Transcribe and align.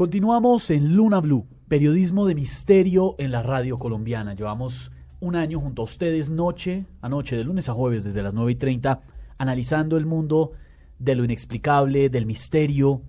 Continuamos 0.00 0.70
en 0.70 0.96
Luna 0.96 1.20
Blue, 1.20 1.46
periodismo 1.68 2.24
de 2.24 2.34
misterio 2.34 3.16
en 3.18 3.30
la 3.30 3.42
radio 3.42 3.76
colombiana. 3.76 4.32
Llevamos 4.32 4.90
un 5.20 5.36
año 5.36 5.60
junto 5.60 5.82
a 5.82 5.84
ustedes, 5.84 6.30
noche 6.30 6.86
a 7.02 7.10
noche, 7.10 7.36
de 7.36 7.44
lunes 7.44 7.68
a 7.68 7.74
jueves, 7.74 8.02
desde 8.02 8.22
las 8.22 8.32
9 8.32 8.52
y 8.52 8.54
30, 8.54 9.02
analizando 9.36 9.98
el 9.98 10.06
mundo 10.06 10.52
de 10.98 11.16
lo 11.16 11.22
inexplicable, 11.22 12.08
del 12.08 12.24
misterio, 12.24 13.02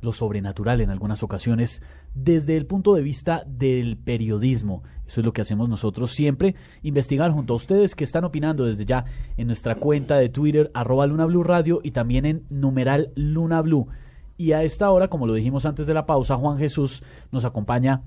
lo 0.00 0.12
sobrenatural 0.12 0.80
en 0.80 0.90
algunas 0.90 1.22
ocasiones, 1.22 1.82
desde 2.16 2.56
el 2.56 2.66
punto 2.66 2.96
de 2.96 3.02
vista 3.02 3.44
del 3.46 3.96
periodismo. 3.96 4.82
Eso 5.06 5.20
es 5.20 5.24
lo 5.24 5.32
que 5.32 5.42
hacemos 5.42 5.68
nosotros 5.68 6.10
siempre, 6.10 6.56
investigar 6.82 7.30
junto 7.30 7.52
a 7.52 7.56
ustedes 7.58 7.94
que 7.94 8.02
están 8.02 8.24
opinando 8.24 8.64
desde 8.64 8.84
ya 8.84 9.04
en 9.36 9.46
nuestra 9.46 9.76
cuenta 9.76 10.16
de 10.16 10.30
Twitter, 10.30 10.72
arroba 10.74 11.06
Luna 11.06 11.26
Blue 11.26 11.44
Radio 11.44 11.78
y 11.84 11.92
también 11.92 12.26
en 12.26 12.44
numeral 12.50 13.12
Luna 13.14 13.62
Blue. 13.62 13.86
Y 14.40 14.52
a 14.52 14.62
esta 14.62 14.88
hora, 14.90 15.08
como 15.08 15.26
lo 15.26 15.34
dijimos 15.34 15.66
antes 15.66 15.88
de 15.88 15.94
la 15.94 16.06
pausa, 16.06 16.36
Juan 16.36 16.58
Jesús 16.58 17.02
nos 17.32 17.44
acompaña 17.44 18.02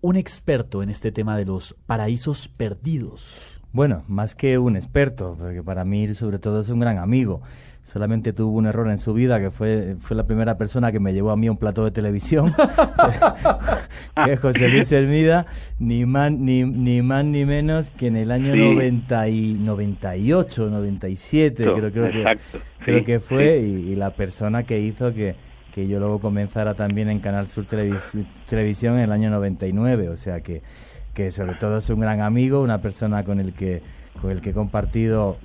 un 0.00 0.16
experto 0.16 0.82
en 0.82 0.90
este 0.90 1.12
tema 1.12 1.36
de 1.36 1.44
los 1.44 1.76
paraísos 1.86 2.48
perdidos. 2.48 3.60
Bueno, 3.72 4.02
más 4.08 4.34
que 4.34 4.58
un 4.58 4.74
experto, 4.74 5.36
porque 5.38 5.62
para 5.62 5.84
mí 5.84 6.12
sobre 6.14 6.40
todo 6.40 6.58
es 6.58 6.70
un 6.70 6.80
gran 6.80 6.98
amigo. 6.98 7.40
Solamente 7.84 8.32
tuvo 8.32 8.58
un 8.58 8.66
error 8.66 8.90
en 8.90 8.98
su 8.98 9.14
vida, 9.14 9.38
que 9.38 9.52
fue, 9.52 9.96
fue 10.00 10.16
la 10.16 10.24
primera 10.24 10.58
persona 10.58 10.90
que 10.90 10.98
me 10.98 11.12
llevó 11.12 11.30
a 11.30 11.36
mí 11.36 11.46
a 11.46 11.52
un 11.52 11.56
plato 11.56 11.84
de 11.84 11.92
televisión, 11.92 12.52
que 14.24 14.32
es 14.32 14.40
José 14.40 14.68
Luis 14.68 14.90
Hermida, 14.90 15.46
ni 15.78 16.04
más 16.04 16.32
ni, 16.32 16.64
ni, 16.64 17.00
más, 17.00 17.24
ni 17.24 17.44
menos 17.44 17.90
que 17.92 18.08
en 18.08 18.16
el 18.16 18.32
año 18.32 18.54
sí. 18.54 18.60
90 18.60 19.28
y 19.28 19.52
98, 19.54 20.68
97, 20.68 21.62
creo, 21.62 21.92
creo, 21.92 22.10
que, 22.10 22.38
creo 22.84 23.04
que 23.04 23.20
fue, 23.20 23.58
y, 23.58 23.92
y 23.92 23.94
la 23.94 24.10
persona 24.10 24.64
que 24.64 24.80
hizo 24.80 25.12
que, 25.12 25.34
que 25.74 25.86
yo 25.86 25.98
luego 25.98 26.20
comenzara 26.20 26.74
también 26.74 27.08
en 27.08 27.20
Canal 27.20 27.48
Sur 27.48 27.66
Televis 27.66 28.16
Televisión 28.48 28.96
en 28.96 29.04
el 29.04 29.12
año 29.12 29.30
99, 29.30 30.08
o 30.08 30.16
sea 30.16 30.40
que, 30.40 30.62
que 31.14 31.30
sobre 31.30 31.54
todo 31.54 31.78
es 31.78 31.90
un 31.90 32.00
gran 32.00 32.20
amigo, 32.20 32.60
una 32.60 32.80
persona 32.80 33.24
con 33.24 33.40
el 33.40 33.54
que, 33.54 33.82
con 34.20 34.30
el 34.30 34.40
que 34.40 34.50
he 34.50 34.54
compartido 34.54 35.38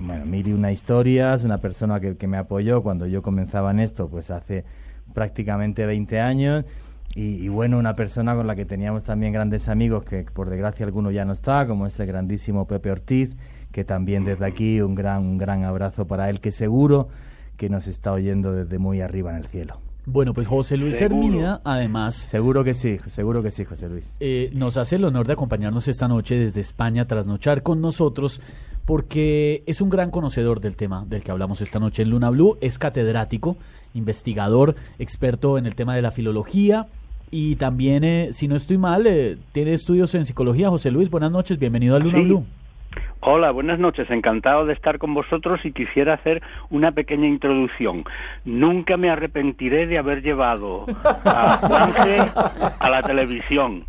bueno, 0.00 0.24
mil 0.26 0.48
y 0.48 0.52
una 0.52 0.72
historias, 0.72 1.44
una 1.44 1.58
persona 1.58 2.00
que, 2.00 2.16
que 2.16 2.26
me 2.26 2.36
apoyó 2.36 2.82
cuando 2.82 3.06
yo 3.06 3.22
comenzaba 3.22 3.70
en 3.70 3.80
esto, 3.80 4.08
pues 4.08 4.30
hace 4.30 4.64
prácticamente 5.14 5.86
20 5.86 6.20
años, 6.20 6.64
y, 7.14 7.44
y, 7.44 7.48
bueno, 7.48 7.78
una 7.78 7.94
persona 7.94 8.34
con 8.34 8.46
la 8.46 8.56
que 8.56 8.64
teníamos 8.64 9.04
también 9.04 9.34
grandes 9.34 9.68
amigos, 9.68 10.02
que 10.04 10.24
por 10.32 10.48
desgracia 10.48 10.86
alguno 10.86 11.10
ya 11.10 11.26
no 11.26 11.34
está, 11.34 11.66
como 11.66 11.86
es 11.86 12.00
el 12.00 12.06
grandísimo 12.06 12.66
Pepe 12.66 12.90
Ortiz, 12.90 13.36
que 13.70 13.84
también 13.84 14.24
desde 14.24 14.46
aquí 14.46 14.80
un 14.80 14.94
gran, 14.94 15.22
un 15.22 15.36
gran 15.36 15.64
abrazo 15.64 16.06
para 16.06 16.30
él, 16.30 16.40
que 16.40 16.52
seguro 16.52 17.08
que 17.56 17.68
nos 17.68 17.86
está 17.86 18.12
oyendo 18.12 18.52
desde 18.52 18.78
muy 18.78 19.00
arriba 19.00 19.30
en 19.30 19.36
el 19.36 19.46
cielo. 19.46 19.78
Bueno, 20.04 20.34
pues 20.34 20.48
José 20.48 20.76
Luis 20.76 20.96
¿Seguro? 20.96 21.26
Hermida, 21.26 21.60
además... 21.64 22.16
Seguro 22.16 22.64
que 22.64 22.74
sí, 22.74 22.98
seguro 23.06 23.42
que 23.42 23.52
sí, 23.52 23.64
José 23.64 23.88
Luis. 23.88 24.16
Eh, 24.18 24.50
nos 24.52 24.76
hace 24.76 24.96
el 24.96 25.04
honor 25.04 25.28
de 25.28 25.34
acompañarnos 25.34 25.86
esta 25.86 26.08
noche 26.08 26.36
desde 26.36 26.60
España, 26.60 27.06
trasnochar 27.06 27.62
con 27.62 27.80
nosotros, 27.80 28.40
porque 28.84 29.62
es 29.66 29.80
un 29.80 29.90
gran 29.90 30.10
conocedor 30.10 30.60
del 30.60 30.76
tema 30.76 31.04
del 31.06 31.22
que 31.22 31.30
hablamos 31.30 31.60
esta 31.60 31.78
noche 31.78 32.02
en 32.02 32.10
Luna 32.10 32.30
Blue, 32.30 32.58
es 32.60 32.78
catedrático, 32.78 33.56
investigador, 33.94 34.74
experto 34.98 35.56
en 35.56 35.66
el 35.66 35.76
tema 35.76 35.94
de 35.94 36.02
la 36.02 36.10
filología, 36.10 36.88
y 37.30 37.56
también, 37.56 38.02
eh, 38.04 38.28
si 38.32 38.48
no 38.48 38.56
estoy 38.56 38.78
mal, 38.78 39.06
eh, 39.06 39.38
tiene 39.52 39.72
estudios 39.72 40.14
en 40.14 40.26
psicología. 40.26 40.68
José 40.68 40.90
Luis, 40.90 41.08
buenas 41.10 41.32
noches, 41.32 41.58
bienvenido 41.58 41.96
a 41.96 41.98
Luna 41.98 42.18
sí. 42.18 42.24
Blue. 42.24 42.44
Hola, 43.24 43.52
buenas 43.52 43.78
noches. 43.78 44.10
Encantado 44.10 44.66
de 44.66 44.72
estar 44.72 44.98
con 44.98 45.14
vosotros 45.14 45.64
y 45.64 45.70
quisiera 45.70 46.14
hacer 46.14 46.42
una 46.70 46.90
pequeña 46.90 47.28
introducción. 47.28 48.02
Nunca 48.44 48.96
me 48.96 49.10
arrepentiré 49.10 49.86
de 49.86 49.96
haber 49.96 50.22
llevado 50.22 50.86
a 51.24 51.58
Juanje 51.58 52.18
a 52.80 52.90
la 52.90 53.04
televisión, 53.04 53.84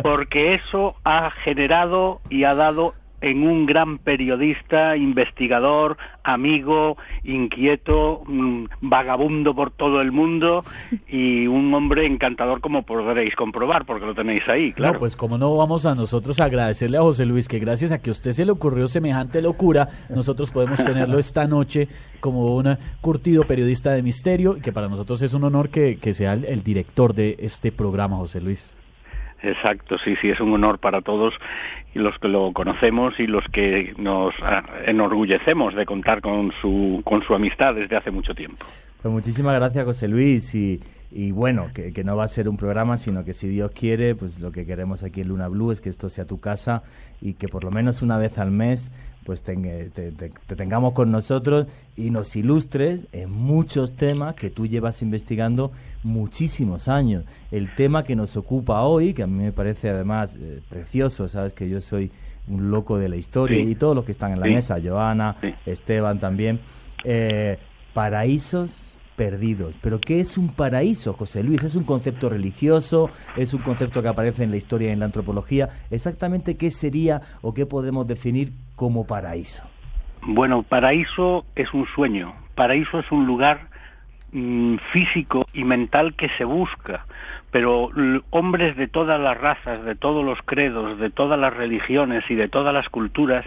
porque 0.00 0.54
eso 0.54 0.94
ha 1.02 1.32
generado 1.42 2.20
y 2.30 2.44
ha 2.44 2.54
dado 2.54 2.94
en 3.20 3.42
un 3.46 3.66
gran 3.66 3.98
periodista, 3.98 4.96
investigador, 4.96 5.96
amigo, 6.22 6.96
inquieto, 7.24 8.22
mmm, 8.26 8.66
vagabundo 8.80 9.54
por 9.54 9.70
todo 9.70 10.00
el 10.00 10.12
mundo 10.12 10.64
y 11.08 11.46
un 11.46 11.72
hombre 11.74 12.06
encantador 12.06 12.60
como 12.60 12.82
podréis 12.82 13.34
comprobar 13.34 13.84
porque 13.84 14.06
lo 14.06 14.14
tenéis 14.14 14.42
ahí, 14.48 14.72
claro. 14.72 14.94
No, 14.94 14.98
pues 15.00 15.16
como 15.16 15.38
no 15.38 15.56
vamos 15.56 15.86
a 15.86 15.94
nosotros 15.94 16.38
a 16.40 16.44
agradecerle 16.44 16.98
a 16.98 17.02
José 17.02 17.26
Luis 17.26 17.48
que 17.48 17.58
gracias 17.58 17.92
a 17.92 17.98
que 17.98 18.10
a 18.10 18.12
usted 18.12 18.32
se 18.32 18.44
le 18.44 18.52
ocurrió 18.52 18.88
semejante 18.88 19.42
locura, 19.42 19.88
nosotros 20.08 20.50
podemos 20.50 20.82
tenerlo 20.84 21.18
esta 21.18 21.46
noche 21.46 21.88
como 22.20 22.56
un 22.56 22.76
curtido 23.00 23.44
periodista 23.44 23.92
de 23.92 24.02
misterio 24.02 24.56
y 24.56 24.60
que 24.60 24.72
para 24.72 24.88
nosotros 24.88 25.22
es 25.22 25.34
un 25.34 25.44
honor 25.44 25.70
que, 25.70 25.96
que 25.96 26.14
sea 26.14 26.34
el, 26.34 26.44
el 26.44 26.62
director 26.62 27.14
de 27.14 27.36
este 27.40 27.72
programa, 27.72 28.16
José 28.16 28.40
Luis. 28.40 28.77
Exacto, 29.42 29.98
sí, 29.98 30.16
sí, 30.20 30.30
es 30.30 30.40
un 30.40 30.52
honor 30.52 30.78
para 30.78 31.00
todos 31.00 31.34
los 31.94 32.18
que 32.18 32.28
lo 32.28 32.52
conocemos 32.52 33.18
y 33.18 33.26
los 33.26 33.44
que 33.52 33.94
nos 33.96 34.34
enorgullecemos 34.86 35.74
de 35.74 35.86
contar 35.86 36.20
con 36.20 36.52
su, 36.60 37.00
con 37.04 37.22
su 37.22 37.34
amistad 37.34 37.74
desde 37.74 37.96
hace 37.96 38.10
mucho 38.10 38.34
tiempo. 38.34 38.66
Pues 39.00 39.12
muchísimas 39.12 39.54
gracias, 39.54 39.84
José 39.84 40.08
Luis, 40.08 40.54
y, 40.54 40.80
y 41.12 41.30
bueno, 41.30 41.68
que, 41.72 41.92
que, 41.92 42.02
no 42.02 42.16
va 42.16 42.24
a 42.24 42.28
ser 42.28 42.48
un 42.48 42.56
programa, 42.56 42.96
sino 42.96 43.24
que 43.24 43.32
si 43.32 43.48
Dios 43.48 43.70
quiere, 43.70 44.16
pues 44.16 44.40
lo 44.40 44.50
que 44.50 44.66
queremos 44.66 45.04
aquí 45.04 45.20
en 45.20 45.28
Luna 45.28 45.46
Blue 45.46 45.70
es 45.70 45.80
que 45.80 45.88
esto 45.88 46.08
sea 46.08 46.24
tu 46.24 46.40
casa 46.40 46.82
y 47.20 47.34
que 47.34 47.46
por 47.46 47.62
lo 47.62 47.70
menos 47.70 48.02
una 48.02 48.18
vez 48.18 48.38
al 48.38 48.50
mes 48.50 48.90
pues 49.28 49.42
te, 49.42 49.54
te, 49.94 50.10
te, 50.10 50.30
te, 50.30 50.56
tengamos 50.56 50.94
con 50.94 51.12
nosotros 51.12 51.66
y 51.96 52.08
nos 52.08 52.34
ilustres 52.34 53.06
en 53.12 53.30
muchos 53.30 53.94
temas 53.94 54.34
que 54.36 54.48
tú 54.48 54.66
llevas 54.66 55.02
investigando 55.02 55.70
muchísimos 56.02 56.88
años. 56.88 57.26
El 57.50 57.74
tema 57.74 58.04
que 58.04 58.16
nos 58.16 58.38
ocupa 58.38 58.80
hoy, 58.84 59.12
que 59.12 59.24
a 59.24 59.26
mí 59.26 59.44
me 59.44 59.52
parece 59.52 59.90
además 59.90 60.34
eh, 60.40 60.62
precioso, 60.70 61.28
sabes 61.28 61.52
que 61.52 61.68
yo 61.68 61.82
soy 61.82 62.10
un 62.48 62.70
loco 62.70 62.96
de 62.96 63.10
la 63.10 63.16
historia 63.16 63.62
sí. 63.62 63.70
y 63.70 63.74
todos 63.74 63.94
los 63.94 64.06
que 64.06 64.12
están 64.12 64.32
en 64.32 64.40
la 64.40 64.46
sí. 64.46 64.54
mesa, 64.54 64.78
Joana, 64.82 65.36
sí. 65.42 65.52
Esteban 65.66 66.20
también, 66.20 66.60
eh, 67.04 67.58
paraísos 67.92 68.96
perdidos. 69.18 69.74
Pero 69.82 70.00
¿qué 70.00 70.20
es 70.20 70.38
un 70.38 70.54
paraíso, 70.54 71.12
José 71.12 71.42
Luis? 71.42 71.62
¿Es 71.64 71.74
un 71.74 71.84
concepto 71.84 72.30
religioso? 72.30 73.10
¿Es 73.36 73.52
un 73.52 73.60
concepto 73.60 74.00
que 74.00 74.08
aparece 74.08 74.44
en 74.44 74.52
la 74.52 74.56
historia 74.56 74.88
y 74.88 74.92
en 74.92 75.00
la 75.00 75.06
antropología? 75.06 75.68
Exactamente 75.90 76.56
qué 76.56 76.70
sería 76.70 77.20
o 77.42 77.52
qué 77.52 77.66
podemos 77.66 78.06
definir 78.06 78.52
como 78.76 79.06
paraíso. 79.06 79.64
Bueno, 80.22 80.62
paraíso 80.62 81.44
es 81.56 81.74
un 81.74 81.84
sueño. 81.94 82.32
Paraíso 82.54 83.00
es 83.00 83.10
un 83.10 83.26
lugar 83.26 83.68
mmm, 84.32 84.76
físico 84.92 85.44
y 85.52 85.64
mental 85.64 86.14
que 86.14 86.28
se 86.38 86.44
busca. 86.44 87.04
Pero 87.50 87.90
hombres 88.30 88.76
de 88.76 88.86
todas 88.86 89.18
las 89.20 89.36
razas, 89.36 89.84
de 89.84 89.96
todos 89.96 90.24
los 90.24 90.38
credos, 90.44 90.98
de 90.98 91.10
todas 91.10 91.40
las 91.40 91.54
religiones 91.54 92.22
y 92.28 92.36
de 92.36 92.48
todas 92.48 92.72
las 92.72 92.88
culturas 92.88 93.44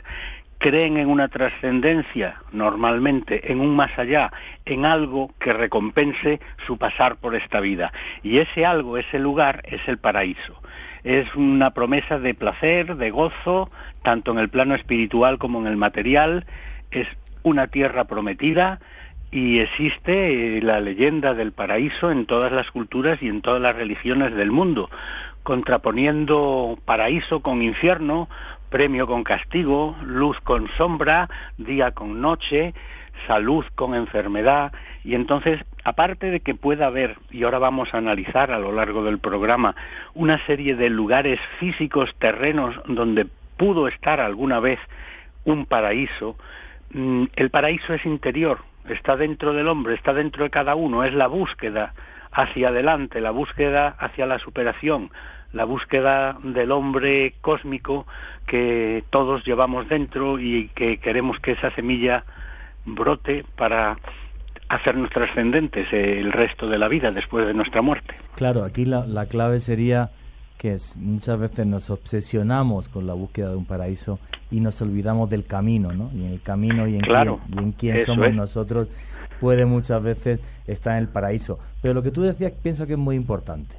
creen 0.61 0.97
en 0.97 1.09
una 1.09 1.27
trascendencia, 1.27 2.35
normalmente, 2.51 3.51
en 3.51 3.59
un 3.59 3.75
más 3.75 3.97
allá, 3.97 4.31
en 4.63 4.85
algo 4.85 5.31
que 5.39 5.51
recompense 5.51 6.39
su 6.67 6.77
pasar 6.77 7.15
por 7.15 7.35
esta 7.35 7.59
vida. 7.59 7.91
Y 8.21 8.37
ese 8.37 8.63
algo, 8.63 8.97
ese 8.97 9.17
lugar, 9.17 9.63
es 9.65 9.81
el 9.87 9.97
paraíso. 9.97 10.61
Es 11.03 11.35
una 11.35 11.71
promesa 11.71 12.19
de 12.19 12.35
placer, 12.35 12.95
de 12.95 13.09
gozo, 13.09 13.71
tanto 14.03 14.31
en 14.31 14.37
el 14.37 14.49
plano 14.49 14.75
espiritual 14.75 15.39
como 15.39 15.59
en 15.59 15.65
el 15.65 15.77
material. 15.77 16.45
Es 16.91 17.07
una 17.41 17.67
tierra 17.67 18.03
prometida 18.03 18.79
y 19.31 19.59
existe 19.59 20.61
la 20.61 20.79
leyenda 20.79 21.33
del 21.33 21.53
paraíso 21.53 22.11
en 22.11 22.27
todas 22.27 22.51
las 22.51 22.69
culturas 22.69 23.17
y 23.23 23.29
en 23.29 23.41
todas 23.41 23.61
las 23.61 23.75
religiones 23.75 24.35
del 24.35 24.51
mundo, 24.51 24.91
contraponiendo 25.41 26.77
paraíso 26.85 27.39
con 27.39 27.63
infierno, 27.63 28.29
premio 28.71 29.05
con 29.05 29.23
castigo, 29.23 29.95
luz 30.03 30.39
con 30.41 30.67
sombra, 30.77 31.29
día 31.57 31.91
con 31.91 32.21
noche, 32.21 32.73
salud 33.27 33.65
con 33.75 33.93
enfermedad, 33.93 34.71
y 35.03 35.13
entonces, 35.13 35.59
aparte 35.83 36.31
de 36.31 36.39
que 36.39 36.55
pueda 36.55 36.87
haber, 36.87 37.17
y 37.29 37.43
ahora 37.43 37.59
vamos 37.59 37.93
a 37.93 37.97
analizar 37.97 38.49
a 38.51 38.59
lo 38.59 38.71
largo 38.71 39.03
del 39.03 39.19
programa, 39.19 39.75
una 40.15 40.43
serie 40.45 40.75
de 40.75 40.89
lugares 40.89 41.39
físicos, 41.59 42.15
terrenos, 42.17 42.73
donde 42.87 43.27
pudo 43.57 43.87
estar 43.87 44.21
alguna 44.21 44.59
vez 44.59 44.79
un 45.43 45.65
paraíso, 45.65 46.37
mm, 46.93 47.25
el 47.35 47.49
paraíso 47.49 47.93
es 47.93 48.05
interior, 48.05 48.59
está 48.89 49.17
dentro 49.17 49.53
del 49.53 49.67
hombre, 49.67 49.95
está 49.95 50.13
dentro 50.13 50.45
de 50.45 50.49
cada 50.49 50.75
uno, 50.75 51.03
es 51.03 51.13
la 51.13 51.27
búsqueda 51.27 51.93
hacia 52.31 52.69
adelante, 52.69 53.19
la 53.19 53.31
búsqueda 53.31 53.95
hacia 53.99 54.25
la 54.25 54.39
superación, 54.39 55.11
la 55.53 55.65
búsqueda 55.65 56.37
del 56.43 56.71
hombre 56.71 57.33
cósmico 57.41 58.05
que 58.47 59.03
todos 59.09 59.45
llevamos 59.45 59.87
dentro 59.89 60.39
y 60.39 60.69
que 60.69 60.97
queremos 60.97 61.39
que 61.39 61.51
esa 61.51 61.71
semilla 61.71 62.23
brote 62.85 63.45
para 63.57 63.97
hacernos 64.69 65.09
trascendentes 65.09 65.91
el 65.91 66.31
resto 66.31 66.67
de 66.67 66.77
la 66.77 66.87
vida 66.87 67.11
después 67.11 67.45
de 67.45 67.53
nuestra 67.53 67.81
muerte. 67.81 68.15
Claro, 68.35 68.63
aquí 68.63 68.85
la, 68.85 69.05
la 69.05 69.25
clave 69.25 69.59
sería 69.59 70.11
que 70.57 70.73
es, 70.73 70.95
muchas 70.97 71.39
veces 71.39 71.65
nos 71.65 71.89
obsesionamos 71.89 72.87
con 72.87 73.07
la 73.07 73.13
búsqueda 73.13 73.49
de 73.49 73.55
un 73.55 73.65
paraíso 73.65 74.19
y 74.51 74.59
nos 74.59 74.79
olvidamos 74.81 75.27
del 75.29 75.45
camino, 75.45 75.91
¿no? 75.91 76.11
Y 76.13 76.23
en 76.23 76.33
el 76.33 76.41
camino 76.41 76.87
y 76.87 76.95
en 76.95 77.01
claro, 77.01 77.39
quién, 77.47 77.59
y 77.59 77.63
en 77.63 77.71
quién 77.71 78.05
somos 78.05 78.27
es. 78.27 78.35
nosotros 78.35 78.87
puede 79.39 79.65
muchas 79.65 80.03
veces 80.03 80.39
estar 80.67 80.93
en 80.93 80.99
el 80.99 81.07
paraíso. 81.09 81.57
Pero 81.81 81.95
lo 81.95 82.03
que 82.03 82.11
tú 82.11 82.21
decías 82.21 82.53
pienso 82.61 82.85
que 82.85 82.93
es 82.93 82.99
muy 82.99 83.15
importante. 83.15 83.75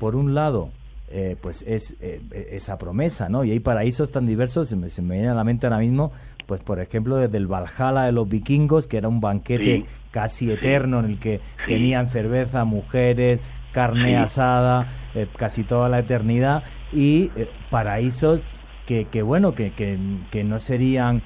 Por 0.00 0.16
un 0.16 0.34
lado, 0.34 0.70
eh, 1.08 1.36
pues 1.40 1.62
es 1.62 1.94
eh, 2.00 2.20
esa 2.50 2.78
promesa, 2.78 3.28
¿no? 3.28 3.44
Y 3.44 3.52
hay 3.52 3.60
paraísos 3.60 4.10
tan 4.10 4.26
diversos, 4.26 4.68
se 4.68 4.74
me, 4.74 4.90
se 4.90 5.02
me, 5.02 5.14
viene 5.14 5.30
a 5.30 5.34
la 5.34 5.44
mente 5.44 5.66
ahora 5.66 5.78
mismo, 5.78 6.10
pues 6.46 6.60
por 6.62 6.80
ejemplo 6.80 7.16
desde 7.16 7.36
el 7.36 7.46
Valhalla 7.46 8.02
de 8.02 8.12
los 8.12 8.28
vikingos, 8.28 8.88
que 8.88 8.96
era 8.96 9.08
un 9.08 9.20
banquete 9.20 9.86
casi 10.10 10.50
eterno 10.50 10.98
en 10.98 11.04
el 11.04 11.20
que 11.20 11.40
tenían 11.66 12.10
cerveza, 12.10 12.64
mujeres, 12.64 13.40
carne 13.72 14.16
asada, 14.16 14.88
eh, 15.14 15.28
casi 15.36 15.62
toda 15.62 15.88
la 15.88 16.00
eternidad, 16.00 16.64
y 16.92 17.30
paraísos 17.70 18.40
que, 18.86 19.04
que 19.04 19.22
bueno, 19.22 19.54
que, 19.54 19.72
que, 19.72 19.98
que, 20.30 20.42
no 20.42 20.58
serían 20.58 21.22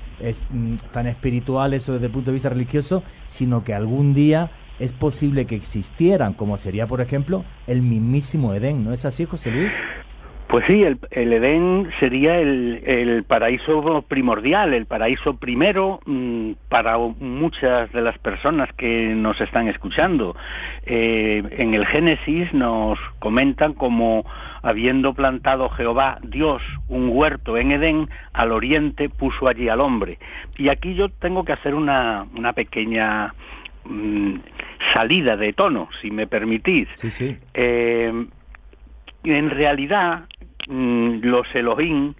mm, 0.50 0.76
tan 0.92 1.06
espirituales 1.06 1.88
o 1.88 1.94
desde 1.94 2.06
el 2.06 2.12
punto 2.12 2.30
de 2.30 2.34
vista 2.34 2.48
religioso, 2.48 3.02
sino 3.26 3.64
que 3.64 3.72
algún 3.72 4.12
día 4.12 4.50
es 4.80 4.92
posible 4.92 5.46
que 5.46 5.54
existieran, 5.54 6.32
como 6.32 6.56
sería, 6.56 6.86
por 6.86 7.00
ejemplo, 7.00 7.44
el 7.66 7.82
mismísimo 7.82 8.54
Edén. 8.54 8.82
¿No 8.82 8.92
es 8.92 9.04
así, 9.04 9.26
José 9.26 9.50
Luis? 9.50 9.76
Pues 10.50 10.64
sí, 10.66 10.82
el, 10.82 10.98
Edén 11.12 11.88
sería 12.00 12.40
el, 12.40 12.82
el, 12.84 13.22
paraíso 13.22 14.02
primordial, 14.08 14.74
el 14.74 14.84
paraíso 14.84 15.34
primero 15.34 16.00
mm, 16.06 16.52
para 16.68 16.98
muchas 16.98 17.92
de 17.92 18.00
las 18.00 18.18
personas 18.18 18.68
que 18.72 19.14
nos 19.14 19.40
están 19.40 19.68
escuchando. 19.68 20.34
Eh, 20.86 21.44
en 21.52 21.74
el 21.74 21.86
Génesis 21.86 22.52
nos 22.52 22.98
comentan 23.20 23.74
como 23.74 24.24
habiendo 24.62 25.14
plantado 25.14 25.68
Jehová 25.68 26.18
Dios 26.24 26.62
un 26.88 27.10
huerto 27.12 27.56
en 27.56 27.70
Edén, 27.70 28.08
al 28.32 28.50
oriente 28.50 29.08
puso 29.08 29.46
allí 29.46 29.68
al 29.68 29.80
hombre. 29.80 30.18
Y 30.58 30.68
aquí 30.68 30.94
yo 30.94 31.10
tengo 31.10 31.44
que 31.44 31.52
hacer 31.52 31.76
una, 31.76 32.26
una 32.34 32.54
pequeña 32.54 33.34
mm, 33.84 34.34
salida 34.92 35.36
de 35.36 35.52
tono, 35.52 35.88
si 36.00 36.10
me 36.10 36.26
permitís. 36.26 36.88
Sí, 36.94 37.10
sí. 37.10 37.36
Eh, 37.54 38.26
en 39.24 39.50
realidad, 39.50 40.24
mm, 40.68 41.20
los 41.22 41.54
Elohim 41.54 42.14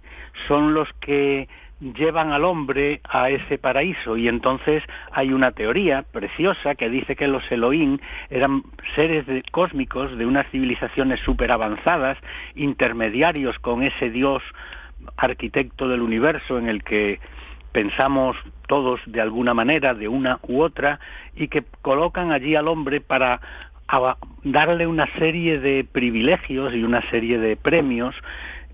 son 0.47 0.73
los 0.73 0.87
que 0.99 1.47
llevan 1.81 2.31
al 2.31 2.45
hombre 2.45 3.01
a 3.09 3.31
ese 3.31 3.57
paraíso 3.57 4.15
y 4.15 4.27
entonces 4.27 4.83
hay 5.11 5.33
una 5.33 5.51
teoría 5.51 6.03
preciosa 6.03 6.75
que 6.75 6.89
dice 6.89 7.15
que 7.15 7.27
los 7.27 7.51
Elohim 7.51 7.97
eran 8.29 8.63
seres 8.95 9.25
cósmicos 9.51 10.15
de 10.15 10.27
unas 10.27 10.47
civilizaciones 10.51 11.19
súper 11.21 11.51
avanzadas, 11.51 12.19
intermediarios 12.55 13.57
con 13.59 13.81
ese 13.81 14.11
Dios 14.11 14.43
arquitecto 15.17 15.87
del 15.87 16.01
universo 16.01 16.59
en 16.59 16.69
el 16.69 16.83
que 16.83 17.19
pensamos 17.71 18.35
todos 18.67 18.99
de 19.05 19.21
alguna 19.21 19.53
manera, 19.53 19.93
de 19.93 20.07
una 20.07 20.39
u 20.47 20.61
otra, 20.61 20.99
y 21.35 21.47
que 21.47 21.63
colocan 21.81 22.31
allí 22.31 22.55
al 22.55 22.67
hombre 22.67 23.01
para 23.01 23.41
darle 24.43 24.87
una 24.87 25.07
serie 25.17 25.59
de 25.59 25.83
privilegios 25.83 26.73
y 26.73 26.83
una 26.83 27.01
serie 27.09 27.37
de 27.39 27.57
premios 27.57 28.15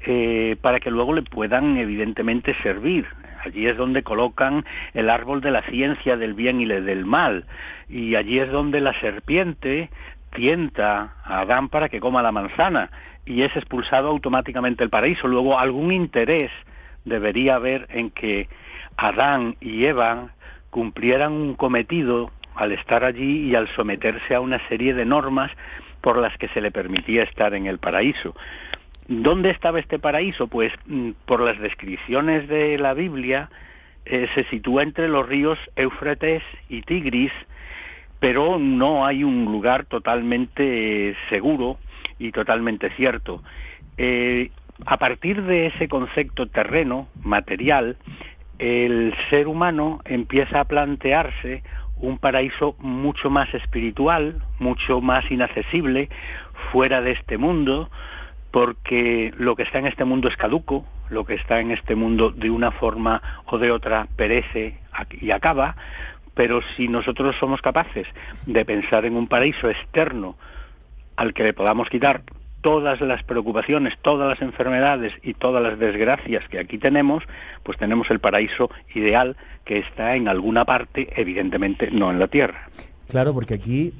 eh, 0.05 0.57
para 0.61 0.79
que 0.79 0.91
luego 0.91 1.13
le 1.13 1.23
puedan 1.23 1.77
evidentemente 1.77 2.55
servir. 2.61 3.07
Allí 3.43 3.67
es 3.67 3.77
donde 3.77 4.03
colocan 4.03 4.65
el 4.93 5.09
árbol 5.09 5.41
de 5.41 5.51
la 5.51 5.63
ciencia 5.63 6.17
del 6.17 6.33
bien 6.33 6.61
y 6.61 6.65
del 6.65 7.05
mal, 7.05 7.45
y 7.89 8.15
allí 8.15 8.39
es 8.39 8.51
donde 8.51 8.81
la 8.81 8.99
serpiente 8.99 9.89
tienta 10.35 11.15
a 11.23 11.41
Adán 11.41 11.69
para 11.69 11.89
que 11.89 11.99
coma 11.99 12.21
la 12.21 12.31
manzana 12.31 12.91
y 13.25 13.41
es 13.41 13.55
expulsado 13.55 14.09
automáticamente 14.09 14.83
del 14.83 14.89
paraíso. 14.89 15.27
Luego 15.27 15.59
algún 15.59 15.91
interés 15.91 16.51
debería 17.05 17.55
haber 17.55 17.87
en 17.89 18.11
que 18.11 18.47
Adán 18.97 19.55
y 19.61 19.85
Eva 19.85 20.29
cumplieran 20.69 21.31
un 21.33 21.55
cometido 21.55 22.31
al 22.55 22.71
estar 22.71 23.03
allí 23.03 23.49
y 23.49 23.55
al 23.55 23.67
someterse 23.75 24.35
a 24.35 24.41
una 24.41 24.59
serie 24.67 24.93
de 24.93 25.05
normas 25.05 25.51
por 26.01 26.17
las 26.17 26.35
que 26.37 26.47
se 26.49 26.61
le 26.61 26.71
permitía 26.71 27.23
estar 27.23 27.53
en 27.53 27.67
el 27.67 27.77
paraíso. 27.77 28.35
¿Dónde 29.07 29.51
estaba 29.51 29.79
este 29.79 29.99
paraíso? 29.99 30.47
Pues 30.47 30.73
mm, 30.85 31.11
por 31.25 31.41
las 31.41 31.59
descripciones 31.59 32.47
de 32.47 32.77
la 32.77 32.93
Biblia 32.93 33.49
eh, 34.05 34.27
se 34.35 34.43
sitúa 34.45 34.83
entre 34.83 35.07
los 35.07 35.27
ríos 35.27 35.59
Éufrates 35.75 36.43
y 36.67 36.81
Tigris, 36.81 37.31
pero 38.19 38.57
no 38.57 39.05
hay 39.05 39.23
un 39.23 39.45
lugar 39.45 39.85
totalmente 39.85 41.15
seguro 41.29 41.77
y 42.19 42.31
totalmente 42.31 42.89
cierto. 42.91 43.43
Eh, 43.97 44.49
a 44.85 44.97
partir 44.97 45.43
de 45.43 45.67
ese 45.67 45.87
concepto 45.87 46.47
terreno, 46.47 47.07
material, 47.23 47.97
el 48.59 49.13
ser 49.29 49.47
humano 49.47 50.01
empieza 50.05 50.59
a 50.59 50.65
plantearse 50.65 51.63
un 51.99 52.17
paraíso 52.17 52.75
mucho 52.79 53.29
más 53.29 53.53
espiritual, 53.53 54.41
mucho 54.59 55.01
más 55.01 55.29
inaccesible, 55.31 56.09
fuera 56.71 57.01
de 57.01 57.11
este 57.11 57.37
mundo, 57.37 57.89
porque 58.51 59.33
lo 59.37 59.55
que 59.55 59.63
está 59.63 59.79
en 59.79 59.87
este 59.87 60.05
mundo 60.05 60.27
es 60.27 60.37
caduco, 60.37 60.85
lo 61.09 61.25
que 61.25 61.35
está 61.35 61.59
en 61.59 61.71
este 61.71 61.95
mundo 61.95 62.31
de 62.31 62.49
una 62.49 62.71
forma 62.71 63.21
o 63.45 63.57
de 63.57 63.71
otra 63.71 64.07
perece 64.15 64.79
y 65.21 65.31
acaba, 65.31 65.75
pero 66.33 66.61
si 66.75 66.87
nosotros 66.87 67.35
somos 67.39 67.61
capaces 67.61 68.07
de 68.45 68.65
pensar 68.65 69.05
en 69.05 69.15
un 69.15 69.27
paraíso 69.27 69.69
externo 69.69 70.35
al 71.15 71.33
que 71.33 71.43
le 71.43 71.53
podamos 71.53 71.89
quitar 71.89 72.21
todas 72.67 72.99
las 72.99 73.23
preocupaciones, 73.23 73.93
todas 74.01 74.27
las 74.27 74.41
enfermedades 74.41 75.13
y 75.23 75.35
todas 75.35 75.63
las 75.63 75.79
desgracias 75.79 76.43
que 76.49 76.59
aquí 76.59 76.77
tenemos, 76.77 77.23
pues 77.63 77.77
tenemos 77.77 78.11
el 78.11 78.19
paraíso 78.19 78.69
ideal 78.93 79.37
que 79.63 79.79
está 79.79 80.17
en 80.17 80.27
alguna 80.27 80.65
parte, 80.65 81.07
evidentemente 81.15 81.89
no 81.91 82.11
en 82.11 82.19
la 82.19 82.27
tierra. 82.27 82.67
Claro, 83.07 83.33
porque 83.33 83.53
aquí 83.53 83.93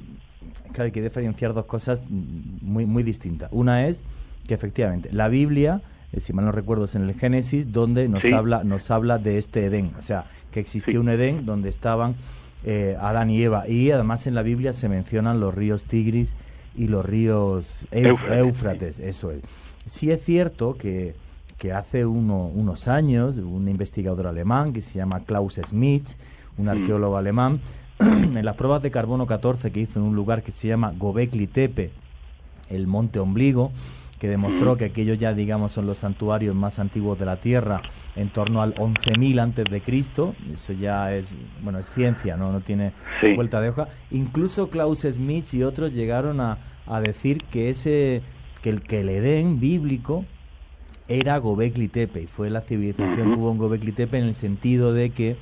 hay 0.76 0.90
que 0.90 1.00
diferenciar 1.00 1.54
dos 1.54 1.64
cosas 1.64 2.02
muy, 2.10 2.84
muy 2.84 3.02
distintas. 3.02 3.48
Una 3.52 3.86
es 3.86 4.04
que 4.46 4.52
efectivamente 4.52 5.08
la 5.12 5.28
Biblia, 5.28 5.80
eh, 6.12 6.20
si 6.20 6.34
mal 6.34 6.44
no 6.44 6.52
recuerdo, 6.52 6.84
es 6.84 6.94
en 6.94 7.04
el 7.04 7.14
Génesis, 7.14 7.72
donde 7.72 8.06
nos, 8.06 8.22
habla, 8.26 8.64
nos 8.64 8.90
habla 8.90 9.16
de 9.16 9.38
este 9.38 9.64
Edén, 9.64 9.92
o 9.96 10.02
sea, 10.02 10.26
que 10.52 10.60
existió 10.60 11.00
un 11.00 11.08
Edén 11.08 11.46
donde 11.46 11.70
estaban 11.70 12.16
eh, 12.66 12.98
Adán 13.00 13.30
y 13.30 13.42
Eva, 13.42 13.66
y 13.66 13.92
además 13.92 14.26
en 14.26 14.34
la 14.34 14.42
Biblia 14.42 14.74
se 14.74 14.90
mencionan 14.90 15.40
los 15.40 15.54
ríos 15.54 15.84
Tigris 15.84 16.36
y 16.78 16.86
los 16.86 17.04
ríos 17.04 17.86
Éufrates, 17.90 19.00
eso 19.00 19.32
es. 19.32 19.42
Sí 19.86 20.10
es 20.10 20.24
cierto 20.24 20.76
que, 20.78 21.14
que 21.58 21.72
hace 21.72 22.06
unos 22.06 22.86
años 22.86 23.36
un 23.38 23.68
investigador 23.68 24.28
alemán 24.28 24.72
que 24.72 24.80
se 24.80 24.98
llama 24.98 25.20
Klaus 25.24 25.60
Schmidt, 25.62 26.10
un 26.56 26.66
mm. 26.66 26.68
arqueólogo 26.68 27.16
alemán, 27.16 27.60
en 27.98 28.44
las 28.44 28.54
pruebas 28.54 28.82
de 28.82 28.92
carbono 28.92 29.26
14 29.26 29.72
que 29.72 29.80
hizo 29.80 29.98
en 29.98 30.06
un 30.06 30.14
lugar 30.14 30.42
que 30.42 30.52
se 30.52 30.68
llama 30.68 30.94
Gobekli 30.96 31.48
Tepe, 31.48 31.90
el 32.70 32.86
monte 32.86 33.18
ombligo, 33.18 33.72
que 34.18 34.28
demostró 34.28 34.76
que 34.76 34.86
aquellos 34.86 35.18
ya, 35.18 35.32
digamos, 35.32 35.72
son 35.72 35.86
los 35.86 35.98
santuarios 35.98 36.54
más 36.54 36.78
antiguos 36.78 37.18
de 37.18 37.26
la 37.26 37.36
Tierra, 37.36 37.82
en 38.16 38.30
torno 38.30 38.62
al 38.62 38.74
11.000 38.74 39.40
antes 39.40 39.64
de 39.70 39.80
Cristo. 39.80 40.34
Eso 40.52 40.72
ya 40.72 41.14
es, 41.14 41.34
bueno, 41.62 41.78
es 41.78 41.88
ciencia, 41.90 42.36
no, 42.36 42.52
no 42.52 42.60
tiene 42.60 42.92
vuelta 43.36 43.60
de 43.60 43.70
hoja. 43.70 43.88
Incluso 44.10 44.70
Klaus 44.70 45.00
Smith 45.00 45.52
y 45.54 45.62
otros 45.62 45.92
llegaron 45.92 46.40
a, 46.40 46.58
a 46.86 47.00
decir 47.00 47.44
que 47.44 47.70
ese, 47.70 48.22
que 48.62 48.70
el, 48.70 48.82
que 48.82 49.00
el 49.00 49.08
Edén 49.08 49.60
bíblico 49.60 50.24
era 51.06 51.38
Gobekli 51.38 51.88
Tepe, 51.88 52.22
y 52.22 52.26
fue 52.26 52.50
la 52.50 52.60
civilización 52.60 53.32
que 53.32 53.38
hubo 53.38 53.50
en 53.50 53.58
Gobekli 53.58 53.92
Tepe 53.92 54.18
en 54.18 54.24
el 54.24 54.34
sentido 54.34 54.92
de 54.92 55.10
que 55.10 55.36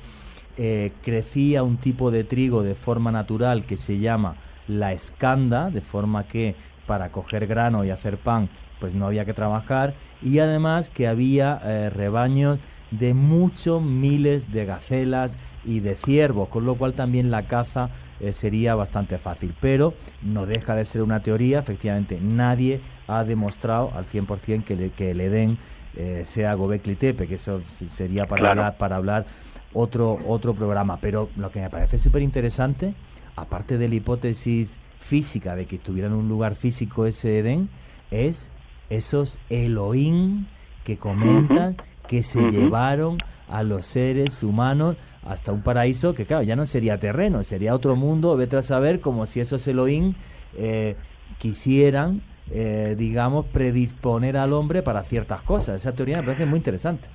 eh, 0.57 0.91
crecía 1.03 1.63
un 1.63 1.77
tipo 1.77 2.09
de 2.09 2.23
trigo 2.23 2.63
de 2.63 2.73
forma 2.73 3.11
natural 3.11 3.65
que 3.65 3.75
se 3.75 3.99
llama 3.99 4.37
la 4.67 4.93
escanda, 4.93 5.69
de 5.69 5.81
forma 5.81 6.23
que 6.23 6.55
para 6.87 7.11
coger 7.11 7.47
grano 7.47 7.83
y 7.83 7.89
hacer 7.89 8.17
pan 8.17 8.49
pues 8.79 8.95
no 8.95 9.07
había 9.07 9.25
que 9.25 9.33
trabajar 9.33 9.93
y 10.21 10.39
además 10.39 10.89
que 10.89 11.07
había 11.07 11.59
eh, 11.63 11.89
rebaños 11.89 12.59
de 12.91 13.13
muchos 13.13 13.81
miles 13.81 14.51
de 14.51 14.65
gacelas 14.65 15.35
y 15.65 15.81
de 15.81 15.95
ciervos, 15.95 16.49
con 16.49 16.65
lo 16.65 16.75
cual 16.75 16.93
también 16.93 17.29
la 17.29 17.43
caza 17.43 17.89
eh, 18.19 18.33
sería 18.33 18.75
bastante 18.75 19.17
fácil. 19.17 19.53
Pero 19.59 19.93
no 20.21 20.45
deja 20.45 20.75
de 20.75 20.85
ser 20.85 21.01
una 21.01 21.21
teoría, 21.21 21.59
efectivamente 21.59 22.19
nadie 22.21 22.81
ha 23.07 23.23
demostrado 23.23 23.91
al 23.95 24.05
100% 24.05 24.63
que, 24.63 24.91
que 24.91 25.11
el 25.11 25.21
Edén 25.21 25.57
eh, 25.95 26.23
sea 26.25 26.53
Gobekli 26.53 26.95
Tepe, 26.95 27.27
que 27.27 27.35
eso 27.35 27.61
sería 27.93 28.25
para 28.25 28.51
hablar, 28.51 28.77
para 28.77 28.95
hablar 28.95 29.25
otro, 29.73 30.17
otro 30.27 30.53
programa. 30.53 30.99
Pero 31.01 31.29
lo 31.35 31.51
que 31.51 31.59
me 31.59 31.69
parece 31.69 31.99
súper 31.99 32.21
interesante, 32.21 32.93
aparte 33.35 33.77
de 33.77 33.89
la 33.89 33.95
hipótesis 33.95 34.79
física 34.99 35.55
de 35.55 35.65
que 35.65 35.75
estuviera 35.75 36.07
en 36.07 36.13
un 36.13 36.29
lugar 36.29 36.55
físico 36.55 37.05
ese 37.05 37.39
Edén, 37.39 37.69
es 38.11 38.49
esos 38.89 39.39
Elohim 39.49 40.45
que 40.83 40.97
comentan 40.97 41.77
que 42.07 42.23
se 42.23 42.39
llevaron 42.51 43.17
a 43.49 43.63
los 43.63 43.85
seres 43.85 44.43
humanos 44.43 44.97
hasta 45.25 45.51
un 45.51 45.61
paraíso 45.61 46.13
que, 46.13 46.25
claro, 46.25 46.43
ya 46.43 46.55
no 46.55 46.65
sería 46.65 46.99
terreno, 46.99 47.43
sería 47.43 47.75
otro 47.75 47.95
mundo, 47.95 48.37
vete 48.37 48.57
a 48.57 48.63
saber 48.63 49.01
como 49.01 49.25
si 49.25 49.41
esos 49.41 49.67
Elohim 49.67 50.13
eh, 50.57 50.95
quisieran, 51.37 52.21
eh, 52.51 52.95
digamos, 52.97 53.45
predisponer 53.47 54.37
al 54.37 54.53
hombre 54.53 54.81
para 54.83 55.03
ciertas 55.03 55.41
cosas. 55.41 55.81
Esa 55.81 55.93
teoría 55.93 56.17
me 56.17 56.23
parece 56.23 56.45
muy 56.45 56.57
interesante. 56.57 57.07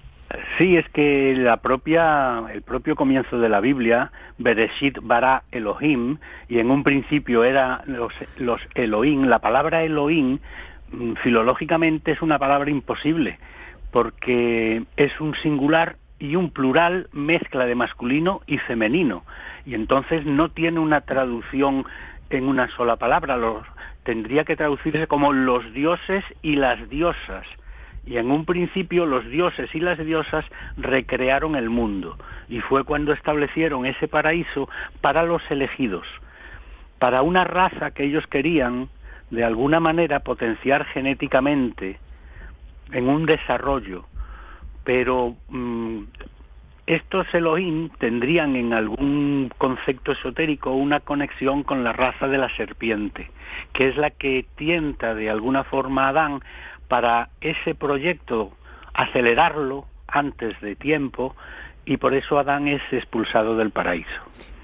Sí, 0.58 0.76
es 0.76 0.88
que 0.90 1.34
la 1.36 1.58
propia, 1.58 2.44
el 2.52 2.62
propio 2.62 2.96
comienzo 2.96 3.38
de 3.38 3.48
la 3.48 3.60
Biblia, 3.60 4.12
Bereshit 4.38 4.98
bara 5.02 5.42
Elohim, 5.50 6.18
y 6.48 6.58
en 6.58 6.70
un 6.70 6.84
principio 6.84 7.44
era 7.44 7.82
los, 7.86 8.12
los 8.38 8.60
Elohim, 8.74 9.24
la 9.24 9.40
palabra 9.40 9.82
Elohim 9.82 10.38
filológicamente 11.22 12.12
es 12.12 12.22
una 12.22 12.38
palabra 12.38 12.70
imposible, 12.70 13.38
porque 13.90 14.82
es 14.96 15.20
un 15.20 15.34
singular 15.36 15.96
y 16.18 16.36
un 16.36 16.50
plural 16.50 17.08
mezcla 17.12 17.66
de 17.66 17.74
masculino 17.74 18.42
y 18.46 18.58
femenino, 18.58 19.24
y 19.66 19.74
entonces 19.74 20.24
no 20.24 20.50
tiene 20.50 20.78
una 20.78 21.00
traducción 21.00 21.84
en 22.30 22.48
una 22.48 22.68
sola 22.76 22.96
palabra, 22.96 23.36
los, 23.36 23.64
tendría 24.04 24.44
que 24.44 24.56
traducirse 24.56 25.06
como 25.06 25.32
los 25.32 25.72
dioses 25.72 26.24
y 26.42 26.56
las 26.56 26.88
diosas. 26.88 27.46
Y 28.04 28.16
en 28.16 28.30
un 28.30 28.44
principio 28.44 29.06
los 29.06 29.24
dioses 29.28 29.72
y 29.74 29.80
las 29.80 29.98
diosas 29.98 30.44
recrearon 30.76 31.54
el 31.54 31.70
mundo. 31.70 32.16
Y 32.48 32.60
fue 32.60 32.82
cuando 32.82 33.12
establecieron 33.12 33.86
ese 33.86 34.08
paraíso 34.08 34.68
para 35.00 35.22
los 35.22 35.42
elegidos, 35.50 36.06
para 36.98 37.22
una 37.22 37.44
raza 37.44 37.92
que 37.92 38.04
ellos 38.04 38.26
querían 38.26 38.88
de 39.32 39.44
alguna 39.44 39.80
manera 39.80 40.20
potenciar 40.20 40.84
genéticamente 40.84 41.98
en 42.92 43.08
un 43.08 43.24
desarrollo, 43.24 44.04
pero 44.84 45.34
mm, 45.48 46.02
estos 46.86 47.26
Elohim 47.32 47.88
tendrían 47.98 48.56
en 48.56 48.74
algún 48.74 49.50
concepto 49.56 50.12
esotérico 50.12 50.72
una 50.72 51.00
conexión 51.00 51.62
con 51.62 51.82
la 51.82 51.94
raza 51.94 52.28
de 52.28 52.36
la 52.36 52.54
serpiente, 52.56 53.30
que 53.72 53.88
es 53.88 53.96
la 53.96 54.10
que 54.10 54.44
tienta 54.56 55.14
de 55.14 55.30
alguna 55.30 55.64
forma 55.64 56.04
a 56.04 56.08
Adán 56.10 56.40
para 56.88 57.30
ese 57.40 57.74
proyecto 57.74 58.52
acelerarlo 58.92 59.86
antes 60.08 60.60
de 60.60 60.76
tiempo 60.76 61.34
y 61.86 61.96
por 61.96 62.12
eso 62.12 62.38
Adán 62.38 62.68
es 62.68 62.82
expulsado 62.92 63.56
del 63.56 63.70
paraíso. 63.70 64.20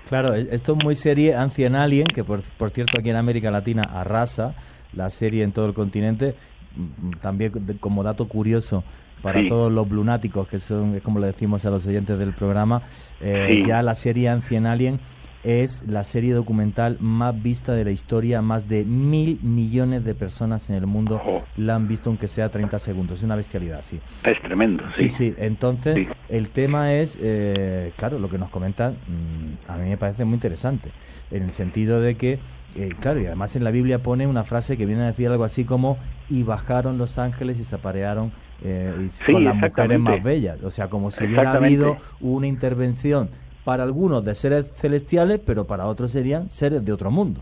Claro, 0.08 0.34
e-, 0.34 0.48
esto 0.50 0.76
es 0.76 0.84
muy 0.84 0.94
serie 0.94 1.34
Ancient 1.34 1.76
Alien, 1.76 2.06
que 2.06 2.24
por, 2.24 2.42
cierto 2.70 2.98
aquí 2.98 3.10
en 3.10 3.16
América 3.16 3.50
Latina 3.50 3.82
arrasa 3.82 4.54
la 4.92 5.10
serie 5.10 5.44
en 5.44 5.52
todo 5.52 5.66
el 5.66 5.74
continente, 5.74 6.34
mm, 6.76 7.18
también 7.20 7.52
como 7.80 8.02
dato 8.02 8.26
curioso 8.26 8.84
para 9.22 9.46
todos 9.48 9.72
los 9.72 9.90
lunáticos, 9.90 10.46
que 10.46 10.60
son, 10.60 11.00
como 11.00 11.18
le 11.18 11.26
decimos 11.26 11.66
a 11.66 11.70
los 11.70 11.84
oyentes 11.86 12.16
del 12.20 12.32
programa, 12.34 12.82
eh, 13.20 13.64
ya 13.66 13.82
la 13.82 13.96
serie 13.96 14.28
Ancient 14.28 14.66
Alien 14.66 15.00
es 15.44 15.84
la 15.86 16.02
serie 16.02 16.34
documental 16.34 16.96
más 17.00 17.40
vista 17.40 17.72
de 17.72 17.84
la 17.84 17.90
historia. 17.90 18.42
Más 18.42 18.68
de 18.68 18.84
mil 18.84 19.38
millones 19.42 20.04
de 20.04 20.14
personas 20.14 20.68
en 20.70 20.76
el 20.76 20.86
mundo 20.86 21.20
la 21.56 21.76
han 21.76 21.88
visto, 21.88 22.10
aunque 22.10 22.28
sea 22.28 22.48
30 22.48 22.78
segundos. 22.78 23.18
Es 23.18 23.24
una 23.24 23.36
bestialidad, 23.36 23.82
sí. 23.82 24.00
Es 24.24 24.40
tremendo, 24.42 24.84
sí. 24.94 25.08
Sí, 25.08 25.30
sí. 25.30 25.34
Entonces, 25.38 26.08
el 26.28 26.50
tema 26.50 26.94
es, 26.94 27.18
eh, 27.20 27.92
claro, 27.96 28.18
lo 28.18 28.28
que 28.28 28.38
nos 28.38 28.50
comentan, 28.50 28.92
mm, 28.92 29.70
a 29.70 29.76
mí 29.76 29.88
me 29.88 29.96
parece 29.96 30.24
muy 30.24 30.34
interesante. 30.34 30.90
En 31.30 31.44
el 31.44 31.50
sentido 31.50 32.00
de 32.00 32.16
que, 32.16 32.38
eh, 32.74 32.90
claro, 33.00 33.20
y 33.20 33.26
además 33.26 33.54
en 33.56 33.64
la 33.64 33.70
Biblia 33.70 34.00
pone 34.02 34.26
una 34.26 34.44
frase 34.44 34.76
que 34.76 34.86
viene 34.86 35.02
a 35.02 35.06
decir 35.06 35.28
algo 35.28 35.44
así 35.44 35.64
como: 35.64 35.98
y 36.28 36.42
bajaron 36.42 36.98
los 36.98 37.18
ángeles 37.18 37.58
y 37.58 37.64
se 37.64 37.76
aparearon 37.76 38.32
eh, 38.62 39.08
con 39.26 39.44
las 39.44 39.54
mujeres 39.54 40.00
más 40.00 40.22
bellas. 40.22 40.62
O 40.62 40.70
sea, 40.70 40.88
como 40.88 41.10
si 41.10 41.24
hubiera 41.24 41.52
habido 41.52 41.96
una 42.20 42.46
intervención 42.46 43.30
para 43.64 43.82
algunos 43.82 44.24
de 44.24 44.34
seres 44.34 44.72
celestiales, 44.74 45.40
pero 45.44 45.66
para 45.66 45.86
otros 45.86 46.12
serían 46.12 46.50
seres 46.50 46.84
de 46.84 46.92
otro 46.92 47.10
mundo. 47.10 47.40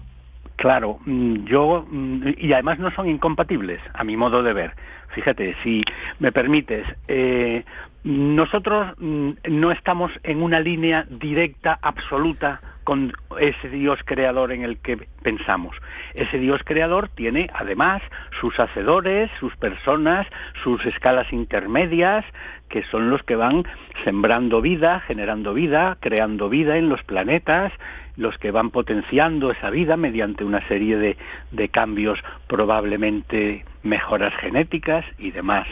Claro, 0.57 0.99
mm, 1.05 1.45
yo 1.45 1.87
mm, 1.89 2.29
y 2.39 2.53
además 2.53 2.79
no 2.79 2.91
son 2.91 3.09
incompatibles 3.09 3.81
a 3.95 4.05
mi 4.05 4.17
modo 4.17 4.43
de 4.43 4.53
ver. 4.53 4.73
Fíjate, 5.15 5.55
si 5.63 5.83
me 6.19 6.33
permites, 6.33 6.87
eh, 7.09 7.65
nosotros 8.05 8.95
mm, 8.99 9.31
no 9.51 9.71
estamos 9.71 10.11
en 10.23 10.43
una 10.43 10.61
línea 10.61 11.07
directa, 11.09 11.79
absoluta, 11.83 12.61
con 12.85 13.13
ese 13.41 13.69
Dios 13.69 13.99
creador 14.05 14.53
en 14.53 14.63
el 14.63 14.79
que 14.79 14.97
pensamos. 15.23 15.77
Ese 16.17 16.39
Dios 16.39 16.63
creador 16.65 17.09
tiene 17.09 17.51
además 17.53 18.03
sus 18.41 18.59
hacedores, 18.59 19.31
sus 19.39 19.55
personas, 19.57 20.27
sus 20.65 20.85
escalas 20.87 21.31
intermedias, 21.31 22.25
que 22.71 22.83
son 22.85 23.11
los 23.11 23.23
que 23.23 23.37
van 23.37 23.65
sembrando 24.03 24.63
vida, 24.63 25.01
generando 25.01 25.53
vida, 25.53 25.99
creando 26.01 26.49
vida 26.49 26.79
en 26.79 26.89
los 26.89 27.03
planetas, 27.03 27.71
los 28.17 28.39
que 28.39 28.51
van 28.51 28.71
potenciando 28.71 29.51
esa 29.51 29.69
vida 29.69 29.99
mediante 29.99 30.43
una 30.43 30.67
serie 30.69 30.97
de, 30.97 31.69
cambios, 31.69 32.19
probablemente 32.47 33.67
mejoras 33.83 34.35
genéticas 34.37 35.05
y 35.19 35.33
demás. 35.33 35.69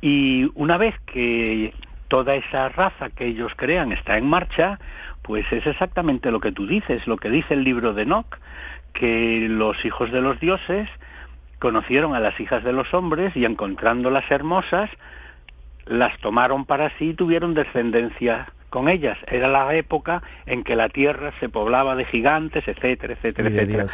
Y 0.00 0.50
una 0.54 0.76
vez 0.76 0.94
que 1.06 1.74
toda 2.06 2.34
esa 2.36 2.68
raza 2.68 3.10
que 3.10 3.26
ellos 3.26 3.52
crean 3.56 3.90
está 3.90 4.16
en 4.18 4.28
marcha, 4.28 4.78
pues 5.22 5.50
es 5.50 5.66
exactamente 5.66 6.30
lo 6.30 6.38
que 6.38 6.52
tú 6.52 6.66
dices, 6.66 7.06
lo 7.06 7.16
que 7.16 7.30
dice 7.30 7.54
el 7.54 7.64
libro 7.64 7.92
de 7.94 8.02
Enoch, 8.02 8.38
que 8.94 9.46
los 9.48 9.84
hijos 9.84 10.10
de 10.10 10.20
los 10.20 10.40
dioses 10.40 10.88
conocieron 11.58 12.14
a 12.14 12.20
las 12.20 12.38
hijas 12.40 12.64
de 12.64 12.72
los 12.72 12.92
hombres 12.94 13.36
y 13.36 13.44
encontrándolas 13.44 14.30
hermosas, 14.30 14.90
las 15.86 16.16
tomaron 16.20 16.64
para 16.64 16.90
sí 16.98 17.10
y 17.10 17.14
tuvieron 17.14 17.54
descendencia 17.54 18.48
con 18.70 18.88
ellas. 18.88 19.18
Era 19.28 19.48
la 19.48 19.74
época 19.74 20.22
en 20.46 20.64
que 20.64 20.76
la 20.76 20.88
tierra 20.88 21.32
se 21.40 21.48
poblaba 21.48 21.94
de 21.96 22.04
gigantes, 22.06 22.66
etcétera, 22.66 23.14
etcétera, 23.14 23.48
etcétera. 23.48 23.86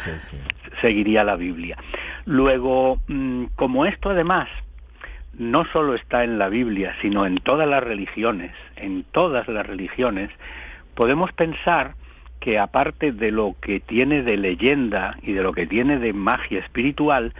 Seguiría 0.81 1.23
la 1.23 1.35
Biblia. 1.35 1.77
Luego, 2.25 2.97
mm, 3.07 3.45
como 3.55 3.85
esto 3.85 4.09
además 4.09 4.47
no 5.37 5.65
solo 5.65 5.95
está 5.95 6.23
en 6.23 6.37
la 6.37 6.49
Biblia, 6.49 6.95
sino 7.01 7.25
en 7.25 7.37
todas 7.37 7.67
las 7.67 7.83
religiones, 7.83 8.51
en 8.75 9.03
todas 9.11 9.47
las 9.47 9.65
religiones, 9.65 10.29
podemos 10.95 11.31
pensar 11.31 11.93
que 12.41 12.59
aparte 12.59 13.11
de 13.13 13.31
lo 13.31 13.55
que 13.61 13.79
tiene 13.79 14.23
de 14.23 14.35
leyenda 14.35 15.15
y 15.21 15.31
de 15.31 15.43
lo 15.43 15.53
que 15.53 15.67
tiene 15.67 15.99
de 15.99 16.11
magia 16.11 16.59
espiritual, 16.59 17.33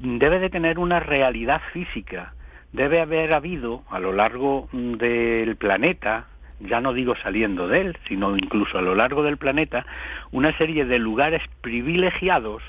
debe 0.00 0.40
de 0.40 0.50
tener 0.50 0.78
una 0.78 1.00
realidad 1.00 1.62
física. 1.72 2.34
Debe 2.72 3.00
haber 3.00 3.34
habido 3.34 3.82
a 3.88 4.00
lo 4.00 4.12
largo 4.12 4.68
del 4.72 5.56
planeta, 5.56 6.26
ya 6.60 6.80
no 6.80 6.92
digo 6.92 7.14
saliendo 7.22 7.68
de 7.68 7.82
él, 7.82 7.98
sino 8.08 8.36
incluso 8.36 8.78
a 8.78 8.82
lo 8.82 8.94
largo 8.96 9.22
del 9.22 9.36
planeta, 9.36 9.86
una 10.32 10.56
serie 10.58 10.84
de 10.84 10.98
lugares 10.98 11.42
privilegiados 11.60 12.62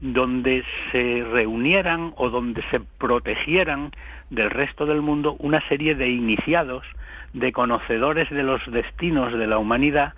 donde 0.00 0.64
se 0.92 1.24
reunieran 1.30 2.12
o 2.16 2.30
donde 2.30 2.62
se 2.70 2.80
protegieran 2.80 3.92
del 4.30 4.50
resto 4.50 4.86
del 4.86 5.02
mundo 5.02 5.36
una 5.38 5.66
serie 5.68 5.94
de 5.94 6.08
iniciados, 6.08 6.84
de 7.32 7.52
conocedores 7.52 8.30
de 8.30 8.42
los 8.42 8.60
destinos 8.70 9.32
de 9.32 9.46
la 9.46 9.58
humanidad 9.58 10.14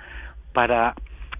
para 0.59 0.93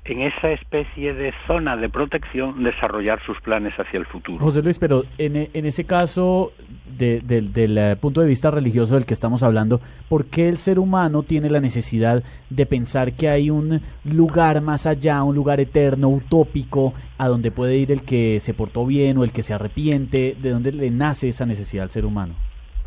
en 0.05 0.23
esa 0.23 0.53
especie 0.53 1.13
de 1.13 1.35
zona 1.49 1.77
de 1.77 1.89
protección 1.89 2.63
desarrollar 2.63 3.21
sus 3.27 3.37
planes 3.41 3.75
hacia 3.75 3.99
el 3.99 4.07
futuro. 4.07 4.39
José 4.39 4.63
Luis, 4.63 4.79
pero 4.79 5.03
en, 5.19 5.49
en 5.53 5.67
ese 5.67 5.85
caso, 5.85 6.53
del 6.97 7.77
eh, 7.77 7.97
punto 8.01 8.21
de 8.21 8.29
vista 8.29 8.53
religioso 8.53 8.95
del 8.95 9.07
que 9.07 9.15
estamos 9.15 9.43
hablando, 9.43 9.81
¿por 10.09 10.27
qué 10.27 10.49
el 10.49 10.57
ser 10.59 10.79
humano 10.79 11.25
tiene 11.25 11.51
la 11.51 11.59
necesidad 11.59 12.23
de 12.49 12.65
pensar 12.65 13.15
que 13.15 13.29
hay 13.29 13.51
un 13.51 13.81
lugar 14.05 14.63
más 14.63 14.87
allá, 14.87 15.25
un 15.25 15.35
lugar 15.35 15.59
eterno, 15.59 16.09
utópico, 16.11 16.95
a 17.19 17.27
donde 17.27 17.51
puede 17.51 17.77
ir 17.77 17.91
el 17.91 18.03
que 18.03 18.39
se 18.39 18.55
portó 18.55 18.87
bien 18.87 19.19
o 19.19 19.25
el 19.25 19.33
que 19.33 19.43
se 19.43 19.53
arrepiente? 19.53 20.37
¿De 20.41 20.51
dónde 20.51 20.71
le 20.71 20.93
nace 20.93 21.27
esa 21.27 21.45
necesidad 21.45 21.83
al 21.83 21.91
ser 21.91 22.07
humano? 22.07 22.35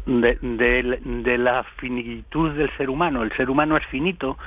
De, 0.05 0.39
de 0.41 1.37
la 1.37 1.63
finitud 1.77 2.51
del 2.53 2.71
ser 2.77 2.89
humano. 2.89 3.21
El 3.21 3.31
ser 3.33 3.51
humano 3.51 3.75
es 3.77 3.85
finito, 3.87 4.37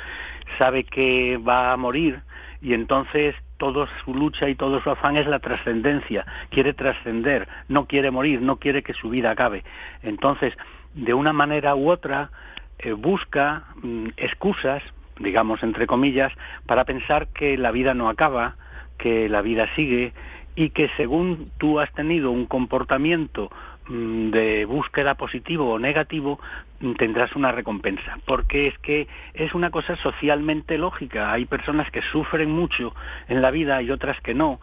sabe 0.58 0.84
que 0.84 1.36
va 1.36 1.72
a 1.72 1.76
morir, 1.76 2.20
y 2.60 2.74
entonces 2.74 3.34
toda 3.58 3.86
su 4.04 4.14
lucha 4.14 4.48
y 4.48 4.54
todo 4.54 4.80
su 4.82 4.90
afán 4.90 5.16
es 5.16 5.26
la 5.26 5.38
trascendencia, 5.38 6.26
quiere 6.50 6.72
trascender, 6.72 7.46
no 7.68 7.86
quiere 7.86 8.10
morir, 8.10 8.40
no 8.40 8.56
quiere 8.56 8.82
que 8.82 8.94
su 8.94 9.10
vida 9.10 9.30
acabe. 9.30 9.62
Entonces, 10.02 10.54
de 10.94 11.14
una 11.14 11.32
manera 11.32 11.74
u 11.74 11.90
otra, 11.90 12.30
eh, 12.78 12.92
busca 12.92 13.64
mm, 13.82 14.08
excusas, 14.16 14.82
digamos 15.18 15.62
entre 15.62 15.86
comillas, 15.86 16.32
para 16.66 16.84
pensar 16.84 17.28
que 17.28 17.56
la 17.56 17.70
vida 17.70 17.94
no 17.94 18.08
acaba, 18.08 18.56
que 18.98 19.28
la 19.28 19.42
vida 19.42 19.68
sigue 19.76 20.12
y 20.56 20.70
que 20.70 20.88
según 20.96 21.50
tú 21.58 21.80
has 21.80 21.92
tenido 21.92 22.30
un 22.30 22.46
comportamiento 22.46 23.50
de 23.88 24.64
búsqueda 24.64 25.14
positivo 25.14 25.72
o 25.72 25.78
negativo 25.78 26.40
mm, 26.80 26.92
tendrás 26.94 27.34
una 27.36 27.52
recompensa. 27.52 28.18
Porque 28.24 28.68
es 28.68 28.78
que 28.78 29.08
es 29.34 29.54
una 29.54 29.70
cosa 29.70 29.96
socialmente 29.96 30.78
lógica. 30.78 31.32
Hay 31.32 31.44
personas 31.44 31.90
que 31.90 32.02
sufren 32.02 32.50
mucho 32.50 32.94
en 33.28 33.42
la 33.42 33.50
vida 33.50 33.82
y 33.82 33.90
otras 33.90 34.20
que 34.20 34.34
no. 34.34 34.60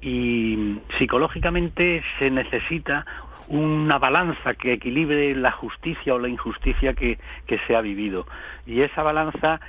Y 0.00 0.56
mm, 0.56 0.80
psicológicamente 0.98 2.02
se 2.18 2.30
necesita 2.30 3.06
una 3.48 3.98
balanza 3.98 4.54
que 4.54 4.74
equilibre 4.74 5.34
la 5.34 5.50
justicia 5.50 6.14
o 6.14 6.18
la 6.18 6.28
injusticia 6.28 6.94
que, 6.94 7.18
que 7.46 7.58
se 7.66 7.74
ha 7.74 7.80
vivido. 7.80 8.26
Y 8.66 8.82
esa 8.82 9.02
balanza 9.02 9.60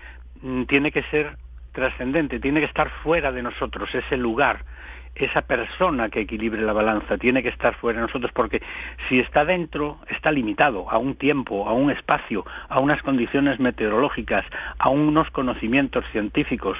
tiene 0.67 0.91
que 0.91 1.03
ser 1.03 1.37
trascendente 1.71 2.39
tiene 2.39 2.59
que 2.59 2.65
estar 2.65 2.89
fuera 3.03 3.31
de 3.31 3.41
nosotros 3.41 3.93
ese 3.93 4.17
lugar 4.17 4.65
esa 5.15 5.41
persona 5.41 6.09
que 6.09 6.21
equilibre 6.21 6.61
la 6.61 6.73
balanza, 6.73 7.17
tiene 7.17 7.43
que 7.43 7.49
estar 7.49 7.75
fuera 7.75 7.99
de 7.99 8.07
nosotros, 8.07 8.31
porque 8.33 8.61
si 9.07 9.19
está 9.19 9.45
dentro, 9.45 9.99
está 10.09 10.31
limitado 10.31 10.89
a 10.89 10.97
un 10.97 11.15
tiempo, 11.15 11.67
a 11.67 11.73
un 11.73 11.91
espacio, 11.91 12.45
a 12.69 12.79
unas 12.79 13.01
condiciones 13.03 13.59
meteorológicas, 13.59 14.45
a 14.79 14.89
unos 14.89 15.29
conocimientos 15.31 16.05
científicos, 16.11 16.77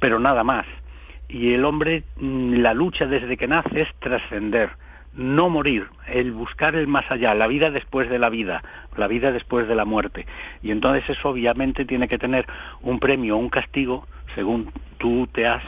pero 0.00 0.18
nada 0.18 0.44
más. 0.44 0.66
Y 1.28 1.52
el 1.54 1.64
hombre, 1.64 2.04
mm, 2.16 2.54
la 2.54 2.74
lucha 2.74 3.06
desde 3.06 3.36
que 3.36 3.48
nace 3.48 3.82
es 3.82 3.88
trascender, 3.98 4.70
no 5.14 5.48
morir, 5.48 5.86
el 6.08 6.32
buscar 6.32 6.74
el 6.74 6.86
más 6.86 7.08
allá, 7.10 7.34
la 7.34 7.46
vida 7.46 7.70
después 7.70 8.08
de 8.08 8.18
la 8.18 8.28
vida, 8.28 8.62
la 8.96 9.06
vida 9.06 9.32
después 9.32 9.68
de 9.68 9.74
la 9.74 9.84
muerte. 9.84 10.26
Y 10.62 10.70
entonces 10.70 11.08
eso 11.08 11.30
obviamente 11.30 11.84
tiene 11.84 12.08
que 12.08 12.18
tener 12.18 12.46
un 12.82 12.98
premio 12.98 13.36
un 13.36 13.48
castigo 13.48 14.06
según 14.34 14.70
tú 14.98 15.28
te 15.32 15.46
has 15.46 15.62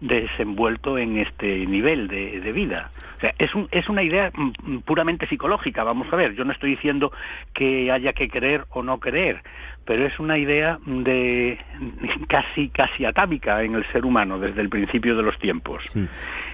desenvuelto 0.00 0.98
en 0.98 1.18
este 1.18 1.66
nivel 1.66 2.08
de, 2.08 2.40
de 2.40 2.52
vida. 2.52 2.90
O 3.16 3.20
sea, 3.20 3.34
es, 3.38 3.54
un, 3.54 3.68
es 3.70 3.88
una 3.88 4.02
idea 4.02 4.30
mm, 4.34 4.52
mm, 4.62 4.80
puramente 4.80 5.26
psicológica, 5.26 5.84
vamos 5.84 6.12
a 6.12 6.16
ver. 6.16 6.34
Yo 6.34 6.44
no 6.44 6.52
estoy 6.52 6.70
diciendo 6.70 7.12
que 7.54 7.90
haya 7.90 8.12
que 8.12 8.28
creer 8.28 8.64
o 8.70 8.82
no 8.82 8.98
creer, 8.98 9.42
pero 9.84 10.06
es 10.06 10.18
una 10.18 10.38
idea 10.38 10.78
de 10.86 11.58
casi 12.28 12.68
casi 12.68 13.04
atámica 13.04 13.62
en 13.62 13.74
el 13.74 13.84
ser 13.92 14.04
humano 14.04 14.38
desde 14.38 14.60
el 14.60 14.68
principio 14.68 15.16
de 15.16 15.22
los 15.22 15.38
tiempos. 15.38 15.86
Sí. 15.86 16.06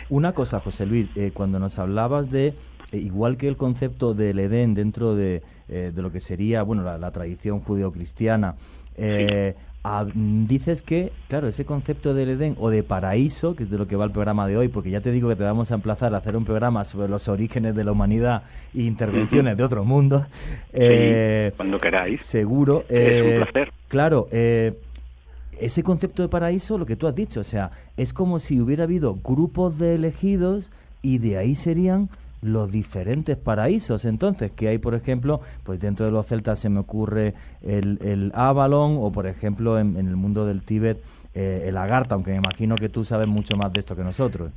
Una 0.09 0.33
cosa, 0.33 0.61
José 0.61 0.87
Luis, 0.87 1.09
eh, 1.17 1.31
cuando 1.33 1.59
nos 1.59 1.79
hablabas 1.79 2.31
de 2.31 2.55
eh, 2.93 2.99
igual 2.99 3.37
que 3.37 3.49
el 3.49 3.57
concepto 3.57 4.15
del 4.15 4.39
Edén 4.39 4.75
dentro 4.75 5.15
de, 5.15 5.43
eh, 5.69 5.93
de 5.95 6.03
lo 6.03 6.11
que 6.11 6.21
sería 6.21 6.63
bueno 6.63 6.83
la, 6.83 6.99
la 6.99 7.11
tradición 7.11 7.61
judeocristiana 7.61 8.57
eh, 8.97 9.55
mm, 9.85 10.47
dices 10.47 10.83
que, 10.83 11.13
claro, 11.29 11.49
ese 11.49 11.65
concepto 11.65 12.15
del 12.15 12.31
Edén 12.31 12.57
o 12.59 12.71
de 12.71 12.83
paraíso, 12.83 13.55
que 13.57 13.65
es 13.65 13.71
de 13.71 13.79
lo 13.79 13.87
que 13.87 13.97
va 13.97 14.05
el 14.05 14.11
programa 14.11 14.47
de 14.47 14.57
hoy, 14.57 14.69
porque 14.69 14.91
ya 14.91 15.01
te 15.01 15.11
digo 15.11 15.29
que 15.29 15.37
te 15.37 15.45
vamos 15.45 15.73
a 15.73 15.75
emplazar 15.75 16.15
a 16.15 16.19
hacer 16.19 16.37
un 16.37 16.45
programa 16.45 16.85
sobre 16.85 17.09
los 17.09 17.29
orígenes 17.29 17.75
de 17.75 17.85
la 17.85 17.93
humanidad 17.93 18.43
e 18.75 18.83
intervenciones 18.83 19.57
de 19.57 19.63
otro 19.63 19.85
mundo. 19.85 20.27
Eh, 20.73 21.53
cuando 21.57 21.79
queráis. 21.79 22.25
Seguro. 22.25 22.85
es 22.89 23.23
un 23.23 23.29
eh, 23.29 23.37
placer. 23.37 23.73
Claro, 23.89 24.29
eh, 24.31 24.75
ese 25.59 25.83
concepto 25.83 26.23
de 26.23 26.29
paraíso, 26.29 26.79
lo 26.79 26.87
que 26.87 26.97
tú 26.97 27.07
has 27.07 27.15
dicho, 27.15 27.41
o 27.41 27.45
sea, 27.45 27.71
es 27.97 28.13
como 28.13 28.39
si 28.39 28.61
hubiera 28.61 28.85
habido 28.85 29.17
grupos 29.23 29.79
de 29.79 29.95
elegidos 29.95 30.71
y 31.03 31.19
de 31.19 31.39
ahí 31.39 31.55
serían 31.55 32.09
los 32.43 32.71
diferentes 32.71 33.37
paraísos. 33.37 34.05
Entonces 34.05 34.53
que 34.53 34.69
hay 34.69 34.79
por 34.79 34.95
ejemplo 34.95 35.41
pues 35.65 35.81
dentro 35.81 36.07
de 36.07 36.13
los 36.13 36.27
celtas 36.27 36.59
se 36.59 36.69
me 36.69 36.81
ocurre 36.81 37.35
el, 37.63 37.99
el 38.03 38.33
Avalon 38.35 38.99
o 39.01 39.13
por 39.13 39.27
ejemplo 39.27 39.79
en, 39.79 39.97
el 39.97 40.17
mundo 40.17 40.47
del 40.47 40.63
Tíbet 40.63 41.03
eh, 41.35 41.65
el 41.67 41.77
Agartha 41.77 42.15
aunque 42.15 42.33
me 42.33 42.39
imagino 42.39 42.75
que 42.77 42.89
tú 42.89 43.05
sabes 43.05 43.29
mucho 43.29 43.57
más 43.57 43.73
de 43.73 43.81
esto 43.81 43.95
que 43.97 44.03
nosotros. 44.03 44.51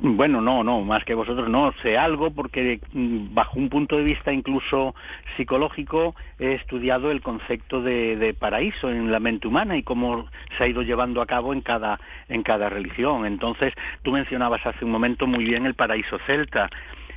Bueno, 0.00 0.40
no, 0.40 0.64
no, 0.64 0.80
más 0.80 1.04
que 1.04 1.14
vosotros 1.14 1.48
no, 1.48 1.72
sé 1.82 1.98
algo 1.98 2.30
porque 2.30 2.80
mm, 2.92 3.34
bajo 3.34 3.58
un 3.58 3.68
punto 3.68 3.96
de 3.96 4.04
vista 4.04 4.32
incluso 4.32 4.94
psicológico 5.36 6.14
he 6.38 6.54
estudiado 6.54 7.10
el 7.10 7.20
concepto 7.20 7.82
de, 7.82 8.16
de, 8.16 8.32
paraíso 8.32 8.90
en 8.90 9.10
la 9.10 9.20
mente 9.20 9.48
humana 9.48 9.76
y 9.76 9.82
cómo 9.82 10.26
se 10.56 10.64
ha 10.64 10.68
ido 10.68 10.82
llevando 10.82 11.20
a 11.20 11.26
cabo 11.26 11.52
en 11.52 11.60
cada, 11.60 12.00
en 12.28 12.42
cada 12.42 12.68
religión. 12.68 13.26
Entonces, 13.26 13.74
tú 14.02 14.12
mencionabas 14.12 14.64
hace 14.64 14.84
un 14.84 14.92
momento 14.92 15.26
muy 15.26 15.44
bien 15.44 15.66
el 15.66 15.74
paraíso 15.74 16.18
celta 16.26 16.70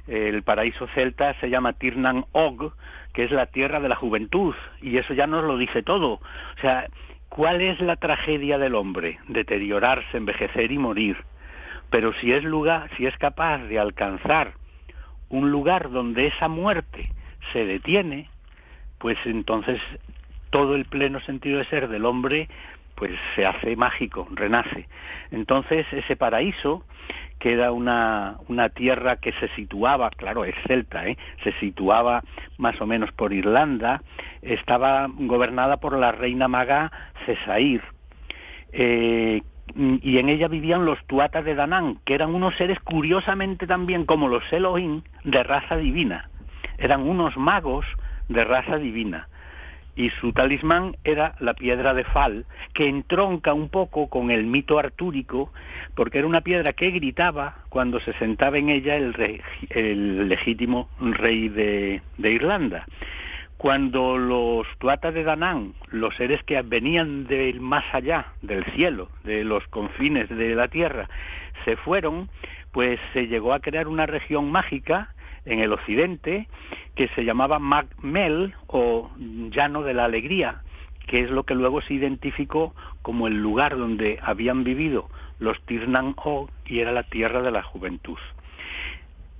el 0.07 0.43
paraíso 0.43 0.87
celta 0.87 1.33
se 1.39 1.49
llama 1.49 1.73
Tirnan 1.73 2.25
Og, 2.31 2.73
que 3.13 3.23
es 3.23 3.31
la 3.31 3.47
tierra 3.47 3.79
de 3.79 3.89
la 3.89 3.95
juventud, 3.95 4.53
y 4.81 4.97
eso 4.97 5.13
ya 5.13 5.27
nos 5.27 5.43
lo 5.43 5.57
dice 5.57 5.83
todo. 5.83 6.13
O 6.13 6.61
sea, 6.61 6.87
¿cuál 7.29 7.61
es 7.61 7.79
la 7.79 7.95
tragedia 7.95 8.57
del 8.57 8.75
hombre? 8.75 9.19
Deteriorarse, 9.27 10.17
envejecer 10.17 10.71
y 10.71 10.77
morir. 10.77 11.17
Pero 11.89 12.13
si 12.13 12.31
es 12.31 12.43
lugar, 12.43 12.89
si 12.97 13.05
es 13.05 13.17
capaz 13.17 13.59
de 13.59 13.79
alcanzar 13.79 14.53
un 15.29 15.51
lugar 15.51 15.89
donde 15.91 16.27
esa 16.27 16.47
muerte 16.47 17.09
se 17.53 17.65
detiene, 17.65 18.29
pues 18.97 19.17
entonces 19.25 19.81
todo 20.49 20.75
el 20.75 20.85
pleno 20.85 21.19
sentido 21.21 21.59
de 21.59 21.65
ser 21.65 21.87
del 21.89 22.05
hombre 22.05 22.47
pues 22.95 23.11
se 23.35 23.43
hace 23.43 23.75
mágico, 23.75 24.27
renace. 24.31 24.87
Entonces 25.31 25.85
ese 25.91 26.15
paraíso 26.15 26.83
que 27.39 27.53
era 27.53 27.71
una, 27.71 28.37
una 28.47 28.69
tierra 28.69 29.17
que 29.17 29.33
se 29.33 29.49
situaba, 29.49 30.09
claro, 30.09 30.45
es 30.45 30.55
celta, 30.65 31.05
¿eh? 31.05 31.17
se 31.43 31.51
situaba 31.59 32.23
más 32.57 32.79
o 32.81 32.85
menos 32.85 33.11
por 33.11 33.33
Irlanda, 33.33 34.01
estaba 34.41 35.07
gobernada 35.09 35.77
por 35.77 35.97
la 35.97 36.11
reina 36.11 36.47
maga 36.47 36.91
Cesair, 37.25 37.81
eh, 38.71 39.41
y 39.75 40.17
en 40.17 40.29
ella 40.29 40.47
vivían 40.47 40.85
los 40.85 41.03
tuatas 41.05 41.43
de 41.43 41.55
Danán, 41.55 41.99
que 42.05 42.15
eran 42.15 42.33
unos 42.33 42.55
seres 42.55 42.79
curiosamente 42.79 43.67
también 43.67 44.05
como 44.05 44.27
los 44.29 44.51
Elohim 44.53 45.01
de 45.23 45.43
raza 45.43 45.75
divina, 45.75 46.29
eran 46.77 47.01
unos 47.01 47.35
magos 47.35 47.85
de 48.29 48.43
raza 48.43 48.77
divina 48.77 49.27
y 49.95 50.09
su 50.21 50.33
talismán 50.33 50.97
era 51.03 51.35
la 51.39 51.53
piedra 51.53 51.93
de 51.93 52.03
Fal, 52.03 52.45
que 52.73 52.87
entronca 52.87 53.53
un 53.53 53.69
poco 53.69 54.09
con 54.09 54.29
el 54.29 54.45
mito 54.45 54.77
artúrico, 54.77 55.51
porque 55.95 56.17
era 56.19 56.27
una 56.27 56.41
piedra 56.41 56.73
que 56.73 56.91
gritaba 56.91 57.55
cuando 57.69 57.99
se 58.01 58.13
sentaba 58.13 58.57
en 58.57 58.69
ella 58.69 58.95
el, 58.95 59.41
el 59.69 60.27
legítimo 60.27 60.89
rey 60.99 61.49
de, 61.49 62.01
de, 62.17 62.31
Irlanda. 62.31 62.85
Cuando 63.57 64.17
los 64.17 64.67
tuatas 64.79 65.13
de 65.13 65.23
Danán, 65.23 65.73
los 65.89 66.13
seres 66.15 66.43
que 66.43 66.61
venían 66.61 67.25
del 67.25 67.61
más 67.61 67.85
allá, 67.93 68.33
del 68.41 68.65
cielo, 68.75 69.09
de 69.23 69.45
los 69.45 69.65
confines 69.69 70.27
de 70.29 70.55
la 70.55 70.67
tierra, 70.67 71.07
se 71.63 71.77
fueron, 71.77 72.29
pues 72.73 72.99
se 73.13 73.27
llegó 73.27 73.53
a 73.53 73.61
crear 73.61 73.87
una 73.87 74.05
región 74.05 74.51
mágica 74.51 75.14
en 75.45 75.59
el 75.59 75.73
occidente 75.73 76.47
que 76.95 77.07
se 77.09 77.23
llamaba 77.23 77.59
Macmel 77.59 78.53
o 78.67 79.11
Llano 79.17 79.83
de 79.83 79.93
la 79.93 80.05
Alegría, 80.05 80.61
que 81.07 81.21
es 81.21 81.29
lo 81.29 81.43
que 81.43 81.55
luego 81.55 81.81
se 81.81 81.93
identificó 81.93 82.73
como 83.01 83.27
el 83.27 83.41
lugar 83.41 83.77
donde 83.77 84.19
habían 84.21 84.63
vivido 84.63 85.09
los 85.39 85.61
Tirnan 85.65 86.15
O 86.17 86.49
y 86.65 86.79
era 86.79 86.91
la 86.91 87.03
tierra 87.03 87.41
de 87.41 87.51
la 87.51 87.63
juventud. 87.63 88.17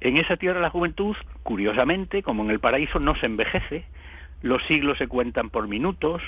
En 0.02 0.18
esa 0.18 0.38
tierra 0.38 0.60
de 0.60 0.64
la 0.64 0.70
juventud, 0.70 1.16
curiosamente, 1.44 2.22
como 2.22 2.44
en 2.44 2.52
el 2.52 2.60
paraíso, 2.60 3.00
no 3.00 3.16
se 3.16 3.26
envejece, 3.26 3.86
los 4.42 4.62
siglos 4.66 4.98
se 4.98 5.08
cuentan 5.08 5.50
por 5.50 5.68
minutos, 5.68 6.22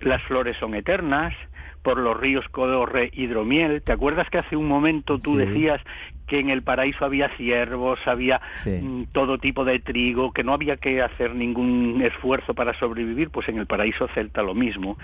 las 0.00 0.22
flores 0.22 0.56
son 0.58 0.74
eternas, 0.74 1.34
por 1.82 1.98
los 1.98 2.18
ríos 2.18 2.46
corre 2.48 3.10
hidromiel. 3.12 3.82
¿Te 3.82 3.92
acuerdas 3.92 4.28
que 4.30 4.38
hace 4.38 4.56
un 4.56 4.68
momento 4.68 5.18
tú 5.18 5.36
decías 5.36 5.80
que 6.26 6.38
en 6.38 6.50
el 6.50 6.62
paraíso 6.62 7.04
había 7.04 7.28
ciervos, 7.36 7.98
había 8.06 8.40
mm, 8.64 9.04
todo 9.12 9.38
tipo 9.38 9.64
de 9.64 9.80
trigo, 9.80 10.32
que 10.32 10.44
no 10.44 10.52
había 10.52 10.76
que 10.76 11.02
hacer 11.02 11.34
ningún 11.34 12.02
esfuerzo 12.04 12.54
para 12.54 12.78
sobrevivir? 12.78 13.30
Pues 13.30 13.48
en 13.48 13.58
el 13.58 13.66
paraíso 13.66 14.08
celta 14.08 14.42
lo 14.42 14.54
mismo. 14.54 14.98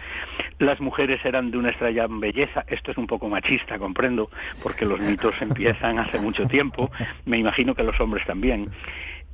Las 0.59 0.81
mujeres 0.81 1.25
eran 1.25 1.51
de 1.51 1.59
una 1.59 1.71
extraña 1.71 2.07
belleza. 2.09 2.65
Esto 2.69 2.91
es 2.91 2.99
un 2.99 3.07
poco 3.07 3.29
machista, 3.29 3.79
comprendo, 3.79 4.31
porque 4.62 4.85
los 4.85 5.01
mitos 5.01 5.35
empiezan 5.41 5.99
hace 5.99 6.21
mucho 6.21 6.47
tiempo. 6.47 6.91
Me 7.25 7.39
imagino 7.39 7.75
que 7.75 7.83
los 7.83 7.99
hombres 8.01 8.27
también. 8.27 8.71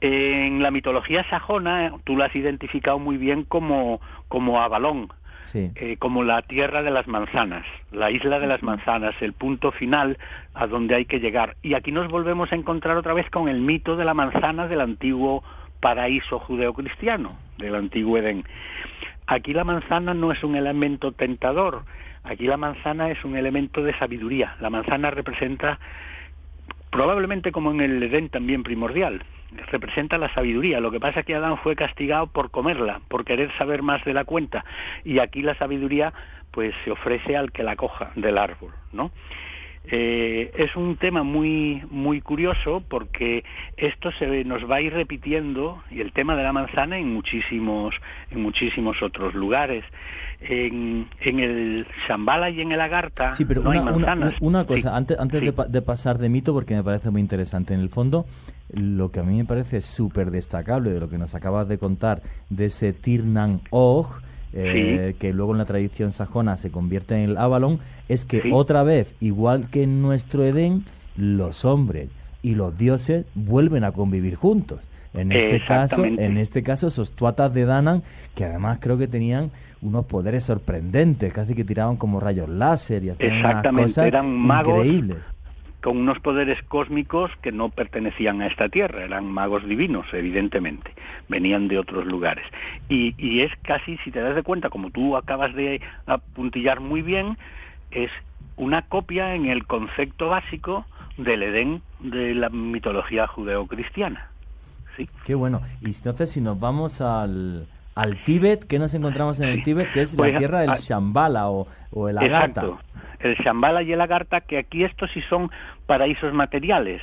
En 0.00 0.60
la 0.62 0.72
mitología 0.72 1.24
sajona, 1.30 1.92
tú 2.02 2.16
la 2.16 2.24
has 2.24 2.34
identificado 2.34 2.98
muy 2.98 3.16
bien 3.16 3.44
como, 3.44 4.00
como 4.26 4.60
Avalón, 4.60 5.08
eh, 5.54 5.96
como 5.98 6.24
la 6.24 6.42
tierra 6.42 6.82
de 6.82 6.90
las 6.90 7.06
manzanas, 7.06 7.64
la 7.90 8.10
isla 8.10 8.38
de 8.38 8.46
las 8.46 8.62
manzanas, 8.62 9.14
el 9.20 9.32
punto 9.32 9.72
final 9.72 10.18
a 10.54 10.66
donde 10.66 10.94
hay 10.94 11.04
que 11.04 11.20
llegar. 11.20 11.56
Y 11.62 11.74
aquí 11.74 11.92
nos 11.92 12.08
volvemos 12.08 12.52
a 12.52 12.56
encontrar 12.56 12.96
otra 12.96 13.14
vez 13.14 13.28
con 13.30 13.48
el 13.48 13.60
mito 13.60 13.96
de 13.96 14.04
la 14.04 14.14
manzana 14.14 14.66
del 14.66 14.80
antiguo 14.80 15.42
paraíso 15.80 16.38
judeocristiano, 16.38 17.36
del 17.58 17.74
antiguo 17.74 18.18
Edén. 18.18 18.44
Aquí 19.26 19.52
la 19.52 19.64
manzana 19.64 20.14
no 20.14 20.32
es 20.32 20.42
un 20.42 20.56
elemento 20.56 21.12
tentador, 21.12 21.82
aquí 22.24 22.46
la 22.46 22.56
manzana 22.56 23.10
es 23.10 23.24
un 23.24 23.36
elemento 23.36 23.82
de 23.82 23.96
sabiduría. 23.98 24.56
La 24.60 24.70
manzana 24.70 25.10
representa, 25.10 25.78
probablemente 26.90 27.52
como 27.52 27.70
en 27.72 27.80
el 27.80 28.02
Edén 28.02 28.28
también 28.28 28.62
primordial, 28.62 29.22
representa 29.70 30.18
la 30.18 30.32
sabiduría. 30.34 30.80
Lo 30.80 30.90
que 30.90 31.00
pasa 31.00 31.20
es 31.20 31.26
que 31.26 31.34
Adán 31.34 31.58
fue 31.58 31.76
castigado 31.76 32.26
por 32.26 32.50
comerla, 32.50 33.00
por 33.08 33.24
querer 33.24 33.50
saber 33.58 33.82
más 33.82 34.04
de 34.04 34.14
la 34.14 34.24
cuenta. 34.24 34.64
Y 35.04 35.18
aquí 35.18 35.42
la 35.42 35.54
sabiduría 35.56 36.12
pues 36.50 36.74
se 36.84 36.90
ofrece 36.90 37.36
al 37.36 37.50
que 37.52 37.62
la 37.62 37.76
coja 37.76 38.12
del 38.14 38.38
árbol, 38.38 38.72
¿no? 38.92 39.10
Eh, 39.84 40.52
es 40.54 40.76
un 40.76 40.96
tema 40.96 41.24
muy 41.24 41.82
muy 41.90 42.20
curioso 42.20 42.84
porque 42.88 43.42
esto 43.76 44.12
se 44.12 44.44
nos 44.44 44.70
va 44.70 44.76
a 44.76 44.80
ir 44.80 44.92
repitiendo 44.92 45.82
y 45.90 46.00
el 46.00 46.12
tema 46.12 46.36
de 46.36 46.44
la 46.44 46.52
manzana 46.52 46.98
en 46.98 47.12
muchísimos 47.12 47.92
en 48.30 48.42
muchísimos 48.42 49.02
otros 49.02 49.34
lugares 49.34 49.84
en, 50.48 51.08
en 51.20 51.40
el 51.40 51.86
Shambhala 52.06 52.50
y 52.50 52.60
en 52.60 52.72
el 52.72 52.80
Agartha 52.80 53.32
sí, 53.32 53.44
pero 53.44 53.62
no 53.62 53.70
una, 53.70 53.78
hay 53.78 53.84
manzanas. 53.84 54.34
Una, 54.40 54.64
cosa, 54.64 54.96
antes, 54.96 55.18
antes 55.18 55.40
de, 55.40 55.54
de, 55.68 55.82
pasar 55.82 56.18
de 56.18 56.28
mito, 56.28 56.52
porque 56.52 56.74
me 56.74 56.82
parece 56.82 57.10
muy 57.10 57.20
interesante, 57.20 57.74
en 57.74 57.80
el 57.80 57.88
fondo, 57.88 58.26
lo 58.70 59.10
que 59.10 59.20
a 59.20 59.22
mí 59.22 59.36
me 59.36 59.44
parece 59.44 59.80
súper 59.80 60.30
destacable 60.30 60.90
de 60.90 61.00
lo 61.00 61.08
que 61.08 61.18
nos 61.18 61.34
acabas 61.34 61.68
de 61.68 61.78
contar 61.78 62.22
de 62.50 62.66
ese 62.66 62.92
Tirnan 62.92 63.60
Og, 63.70 64.06
eh, 64.54 65.14
que 65.18 65.32
luego 65.32 65.52
en 65.52 65.58
la 65.58 65.64
tradición 65.64 66.12
sajona 66.12 66.56
se 66.56 66.70
convierte 66.70 67.14
en 67.14 67.30
el 67.30 67.36
Avalon, 67.36 67.80
es 68.08 68.24
que 68.24 68.50
otra 68.52 68.82
vez, 68.82 69.14
igual 69.20 69.70
que 69.70 69.82
en 69.82 70.02
nuestro 70.02 70.44
Edén, 70.44 70.84
los 71.16 71.64
hombres 71.64 72.10
y 72.42 72.54
los 72.54 72.76
dioses 72.76 73.26
vuelven 73.34 73.84
a 73.84 73.92
convivir 73.92 74.34
juntos. 74.34 74.90
En 75.14 75.30
este 75.30 75.62
caso, 75.64 76.04
en 76.04 76.38
este 76.38 76.62
caso 76.62 76.86
esos 76.88 77.14
tuatas 77.14 77.52
de 77.52 77.66
Danan, 77.66 78.02
que 78.34 78.44
además 78.44 78.78
creo 78.80 78.96
que 78.96 79.06
tenían 79.06 79.50
unos 79.82 80.06
poderes 80.06 80.44
sorprendentes, 80.44 81.32
casi 81.32 81.54
que 81.54 81.64
tiraban 81.64 81.96
como 81.96 82.18
rayos 82.20 82.48
láser 82.48 83.04
y 83.04 83.10
hacían 83.10 83.32
Exactamente, 83.32 83.90
cosas 83.90 84.06
eran 84.06 84.34
magos 84.34 84.84
increíbles. 84.84 85.18
Con 85.82 85.98
unos 85.98 86.20
poderes 86.20 86.62
cósmicos 86.68 87.30
que 87.42 87.50
no 87.50 87.68
pertenecían 87.68 88.40
a 88.40 88.46
esta 88.46 88.68
tierra, 88.68 89.04
eran 89.04 89.26
magos 89.26 89.66
divinos, 89.66 90.06
evidentemente, 90.12 90.92
venían 91.28 91.66
de 91.66 91.78
otros 91.78 92.06
lugares. 92.06 92.46
Y, 92.88 93.14
y 93.18 93.42
es 93.42 93.50
casi, 93.62 93.98
si 93.98 94.12
te 94.12 94.20
das 94.20 94.36
de 94.36 94.44
cuenta, 94.44 94.70
como 94.70 94.90
tú 94.90 95.16
acabas 95.16 95.52
de 95.54 95.80
apuntillar 96.06 96.78
muy 96.78 97.02
bien, 97.02 97.36
es 97.90 98.10
una 98.56 98.82
copia 98.82 99.34
en 99.34 99.46
el 99.46 99.66
concepto 99.66 100.28
básico 100.28 100.86
del 101.24 101.42
Edén 101.42 101.82
de 102.00 102.34
la 102.34 102.48
mitología 102.48 103.26
judeocristiana. 103.26 104.28
¿sí? 104.96 105.08
Qué 105.24 105.34
bueno. 105.34 105.62
Y 105.80 105.86
entonces, 105.86 106.30
si 106.30 106.40
nos 106.40 106.58
vamos 106.58 107.00
al, 107.00 107.66
al 107.94 108.22
Tíbet, 108.24 108.66
¿qué 108.66 108.78
nos 108.78 108.94
encontramos 108.94 109.40
en 109.40 109.48
el 109.48 109.62
Tíbet? 109.62 109.92
Que 109.92 110.02
es 110.02 110.12
la 110.12 110.18
pues, 110.18 110.38
tierra 110.38 110.60
del 110.60 110.70
Shambhala 110.70 111.48
o, 111.48 111.66
o 111.92 112.08
el 112.08 112.18
Agartha. 112.18 112.62
Exacto. 112.62 112.80
El 113.20 113.36
Shambhala 113.36 113.82
y 113.82 113.92
el 113.92 114.00
Agartha, 114.00 114.40
que 114.40 114.58
aquí 114.58 114.84
estos 114.84 115.10
sí 115.12 115.22
son 115.22 115.50
paraísos 115.86 116.32
materiales. 116.32 117.02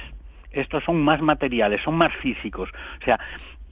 Estos 0.51 0.84
son 0.84 1.01
más 1.01 1.21
materiales, 1.21 1.82
son 1.84 1.95
más 1.95 2.13
físicos. 2.15 2.69
O 3.01 3.05
sea, 3.05 3.19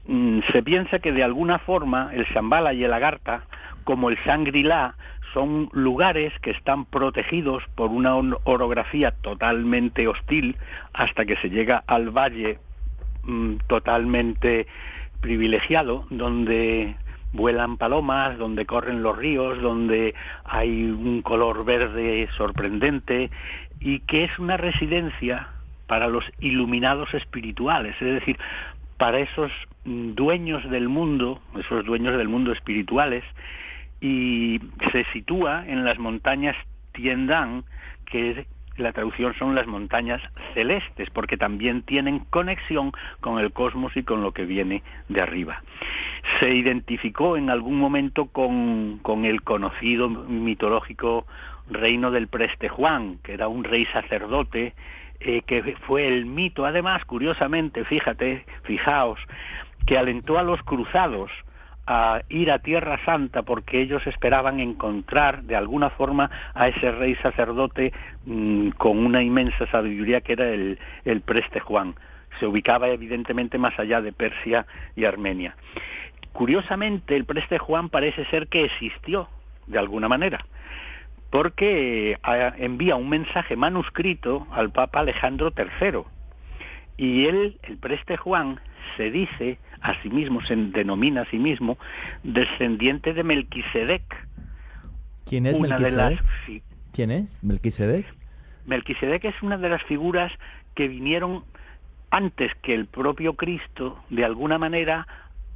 mm, 0.08 0.40
se 0.52 0.64
piensa 0.64 1.00
que 1.00 1.12
de 1.12 1.24
alguna 1.24 1.60
forma 1.60 2.12
el 2.14 2.26
Shambhala 2.26 2.74
y 2.74 2.84
el 2.84 2.94
Agartha, 2.94 3.42
como 3.84 4.10
el 4.10 4.18
Shangri-La, 4.18 4.96
son 5.34 5.70
lugares 5.74 6.34
que 6.42 6.52
están 6.52 6.86
protegidos 6.86 7.64
por 7.76 7.90
una 7.90 8.16
orografía 8.16 9.12
totalmente 9.22 10.08
hostil 10.08 10.58
hasta 10.94 11.26
que 11.26 11.36
se 11.38 11.50
llega 11.50 11.84
al 11.88 12.10
valle 12.10 12.60
mm, 13.24 13.56
totalmente 13.68 14.68
privilegiado 15.22 16.06
donde 16.10 16.96
vuelan 17.34 17.78
palomas, 17.78 18.38
donde 18.38 18.66
corren 18.66 19.04
los 19.04 19.18
ríos, 19.18 19.62
donde 19.62 20.14
hay 20.46 20.84
un 20.84 21.22
color 21.22 21.66
verde 21.66 22.28
sorprendente 22.38 23.30
y 23.80 24.00
que 24.02 24.24
es 24.24 24.40
una 24.40 24.58
residencia 24.58 25.50
para 25.88 26.08
los 26.08 26.26
iluminados 26.40 27.14
espirituales, 27.14 27.96
es 28.02 28.14
decir, 28.16 28.38
para 28.98 29.20
esos 29.20 29.52
dueños 29.86 30.70
del 30.70 30.90
mundo, 30.90 31.40
esos 31.58 31.86
dueños 31.86 32.18
del 32.18 32.28
mundo 32.28 32.52
espirituales, 32.52 33.24
y 34.02 34.60
se 34.92 35.06
sitúa 35.14 35.66
en 35.68 35.86
las 35.86 35.98
montañas 35.98 36.56
Tiendang, 36.94 37.64
que 38.06 38.46
la 38.78 38.94
traducción 38.94 39.34
son 39.36 39.56
las 39.56 39.68
montañas 39.68 40.22
celestes, 40.54 41.10
porque 41.10 41.38
también 41.38 41.82
tienen 41.82 42.20
conexión 42.30 42.92
con 43.22 43.40
el 43.40 43.52
cosmos 43.52 43.96
y 43.98 44.04
con 44.04 44.22
lo 44.22 44.32
que 44.32 44.46
viene 44.46 44.84
de 45.10 45.22
arriba. 45.22 45.64
Se 46.40 46.54
identificó 46.54 47.38
en 47.38 47.50
algún 47.50 47.80
momento 47.80 48.28
con, 48.28 49.00
con 49.00 49.26
el 49.26 49.42
conocido 49.42 50.10
mitológico 50.10 51.26
reino 51.70 52.12
del 52.12 52.28
Preste 52.28 52.70
Juan, 52.70 53.18
que 53.24 53.34
era 53.34 53.48
un 53.48 53.64
rey 53.64 53.86
sacerdote, 53.88 54.74
eh, 55.20 55.42
que 55.42 55.76
fue 55.88 56.06
el 56.06 56.26
mito, 56.26 56.66
además, 56.66 57.04
curiosamente, 57.06 57.84
fíjate, 57.84 58.46
fijaos, 58.64 59.20
que 59.86 59.98
alentó 59.98 60.38
a 60.38 60.44
los 60.44 60.62
cruzados 60.62 61.32
a 61.88 62.22
ir 62.30 62.52
a 62.52 62.60
Tierra 62.60 63.00
Santa 63.06 63.44
porque 63.44 63.82
ellos 63.82 64.06
esperaban 64.06 64.60
encontrar 64.60 65.44
de 65.44 65.56
alguna 65.56 65.90
forma 65.90 66.30
a 66.54 66.68
ese 66.68 66.92
rey 66.92 67.16
sacerdote 67.16 67.94
mm, 68.26 68.70
con 68.72 68.98
una 68.98 69.24
inmensa 69.24 69.66
sabiduría 69.68 70.22
que 70.22 70.34
era 70.34 70.50
el, 70.50 70.78
el 71.06 71.22
preste 71.22 71.62
Juan. 71.62 71.96
Se 72.40 72.46
ubicaba 72.46 72.90
evidentemente 72.90 73.58
más 73.58 73.78
allá 73.80 74.02
de 74.02 74.12
Persia 74.12 74.66
y 74.96 75.06
Armenia. 75.06 75.56
Curiosamente, 76.34 77.16
el 77.16 77.26
preste 77.26 77.58
Juan 77.58 77.90
parece 77.90 78.26
ser 78.26 78.48
que 78.48 78.66
existió 78.66 79.28
de 79.66 79.80
alguna 79.80 80.08
manera, 80.08 80.46
porque 81.32 82.12
eh, 82.12 82.52
envía 82.58 82.96
un 82.96 83.10
mensaje 83.10 83.56
manuscrito 83.56 84.46
al 84.52 84.72
Papa 84.72 85.00
Alejandro 85.00 85.52
III. 85.58 86.02
Y 86.98 87.26
él, 87.26 87.58
el 87.64 87.78
preste 87.78 88.18
Juan, 88.18 88.60
se 88.98 89.10
dice 89.10 89.58
a 89.82 90.02
sí 90.02 90.10
mismo, 90.10 90.42
se 90.42 90.56
denomina 90.56 91.22
a 91.22 91.30
sí 91.30 91.38
mismo 91.38 91.78
descendiente 92.24 93.14
de 93.14 93.24
Melquisedec. 93.24 94.04
¿Quién 95.26 95.46
es 95.46 95.60
Melquisedec? 95.60 96.24
¿Quién 96.94 97.12
es 97.12 97.44
Melquisedec? 97.44 98.06
Melquisedec 98.66 99.26
es 99.26 99.42
una 99.42 99.58
de 99.58 99.70
las 99.70 99.84
figuras 99.84 100.32
que 100.76 100.88
vinieron 100.88 101.44
antes 102.10 102.52
que 102.62 102.74
el 102.74 102.86
propio 102.86 103.34
Cristo, 103.34 104.00
de 104.10 104.26
alguna 104.26 104.58
manera, 104.58 105.08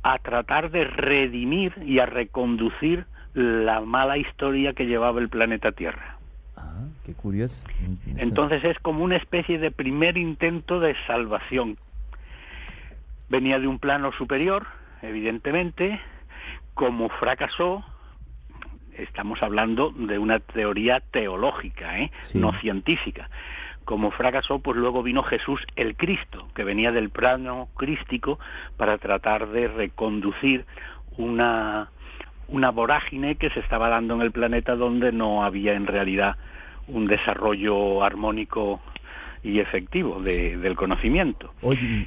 a 0.03 0.17
tratar 0.19 0.71
de 0.71 0.85
redimir 0.85 1.73
y 1.85 1.99
a 1.99 2.05
reconducir 2.05 3.05
la 3.33 3.81
mala 3.81 4.17
historia 4.17 4.73
que 4.73 4.85
llevaba 4.85 5.21
el 5.21 5.29
planeta 5.29 5.71
Tierra. 5.71 6.17
Ah, 6.57 6.85
qué 7.05 7.13
curioso. 7.13 7.63
Entonces 8.17 8.63
es 8.63 8.77
como 8.79 9.03
una 9.03 9.15
especie 9.15 9.57
de 9.59 9.71
primer 9.71 10.17
intento 10.17 10.79
de 10.79 10.95
salvación 11.07 11.77
venía 13.31 13.59
de 13.59 13.67
un 13.67 13.79
plano 13.79 14.11
superior, 14.11 14.67
evidentemente, 15.01 16.01
como 16.73 17.07
fracasó, 17.07 17.83
estamos 18.97 19.41
hablando 19.41 19.91
de 19.91 20.19
una 20.19 20.39
teoría 20.39 20.99
teológica, 20.99 21.97
¿eh? 21.97 22.11
no 22.33 22.51
científica. 22.59 23.29
Como 23.85 24.11
fracasó, 24.11 24.59
pues 24.59 24.77
luego 24.77 25.01
vino 25.01 25.23
Jesús 25.23 25.61
el 25.77 25.95
Cristo, 25.95 26.49
que 26.53 26.65
venía 26.65 26.91
del 26.91 27.09
plano 27.09 27.69
crístico 27.77 28.37
para 28.75 28.97
tratar 28.97 29.47
de 29.47 29.69
reconducir 29.69 30.65
una, 31.17 31.89
una 32.49 32.69
vorágine 32.69 33.35
que 33.35 33.49
se 33.51 33.61
estaba 33.61 33.87
dando 33.87 34.15
en 34.15 34.21
el 34.21 34.31
planeta 34.31 34.75
donde 34.75 35.13
no 35.13 35.45
había 35.45 35.73
en 35.73 35.87
realidad 35.87 36.35
un 36.87 37.07
desarrollo 37.07 38.03
armónico 38.03 38.81
y 39.43 39.59
efectivo 39.59 40.21
del 40.21 40.75
conocimiento. 40.75 41.53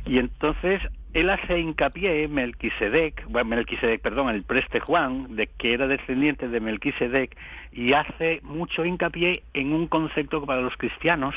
Y 0.06 0.18
entonces 0.18 0.80
él 1.14 1.30
hace 1.30 1.60
hincapié, 1.60 2.26
Melquisedec, 2.28 3.24
bueno, 3.28 3.50
Melquisedec, 3.50 4.00
perdón, 4.00 4.30
el 4.30 4.42
preste 4.42 4.80
Juan, 4.80 5.36
de 5.36 5.46
que 5.46 5.72
era 5.72 5.86
descendiente 5.86 6.48
de 6.48 6.60
Melquisedec, 6.60 7.36
y 7.72 7.92
hace 7.92 8.40
mucho 8.42 8.84
hincapié 8.84 9.42
en 9.54 9.72
un 9.72 9.86
concepto 9.86 10.40
que 10.40 10.46
para 10.46 10.60
los 10.60 10.76
cristianos 10.76 11.34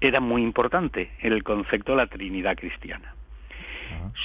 era 0.00 0.20
muy 0.20 0.42
importante, 0.42 1.10
el 1.20 1.42
concepto 1.42 1.92
de 1.92 1.98
la 1.98 2.06
Trinidad 2.06 2.56
cristiana. 2.56 3.14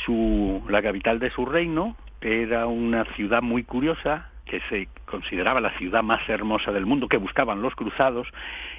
Su, 0.05 0.63
la 0.69 0.81
capital 0.81 1.19
de 1.19 1.31
su 1.31 1.45
reino 1.45 1.95
era 2.21 2.67
una 2.67 3.05
ciudad 3.15 3.41
muy 3.41 3.63
curiosa, 3.63 4.29
que 4.45 4.59
se 4.69 4.87
consideraba 5.05 5.61
la 5.61 5.77
ciudad 5.77 6.03
más 6.03 6.27
hermosa 6.27 6.71
del 6.71 6.85
mundo, 6.85 7.07
que 7.07 7.17
buscaban 7.17 7.61
los 7.61 7.75
cruzados, 7.75 8.27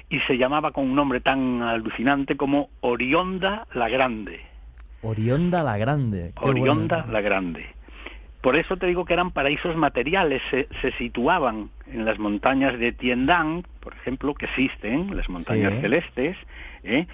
y 0.09 0.19
se 0.21 0.37
llamaba 0.37 0.71
con 0.71 0.85
un 0.85 0.95
nombre 0.95 1.21
tan 1.21 1.61
alucinante 1.61 2.37
como 2.37 2.69
Orionda 2.81 3.67
la 3.73 3.89
Grande 3.89 4.55
Orionda 5.05 5.61
la 5.61 5.77
Grande. 5.77 6.33
Orionda 6.41 7.05
la 7.05 7.21
Grande. 7.21 7.67
Por 8.41 8.55
eso 8.55 8.77
te 8.77 8.87
digo 8.87 9.05
que 9.05 9.13
eran 9.13 9.31
paraísos 9.31 9.75
materiales, 9.75 10.41
se, 10.49 10.67
situaban 10.97 11.69
en 11.87 12.05
las 12.05 12.17
montañas 12.19 12.77
de 12.79 12.91
Tiendang, 12.91 13.63
por 13.79 13.93
ejemplo, 13.93 14.33
que 14.33 14.45
existen, 14.45 15.15
las 15.15 15.29
montañas 15.29 15.79
celestes, 15.81 16.37
¿eh? 16.83 17.07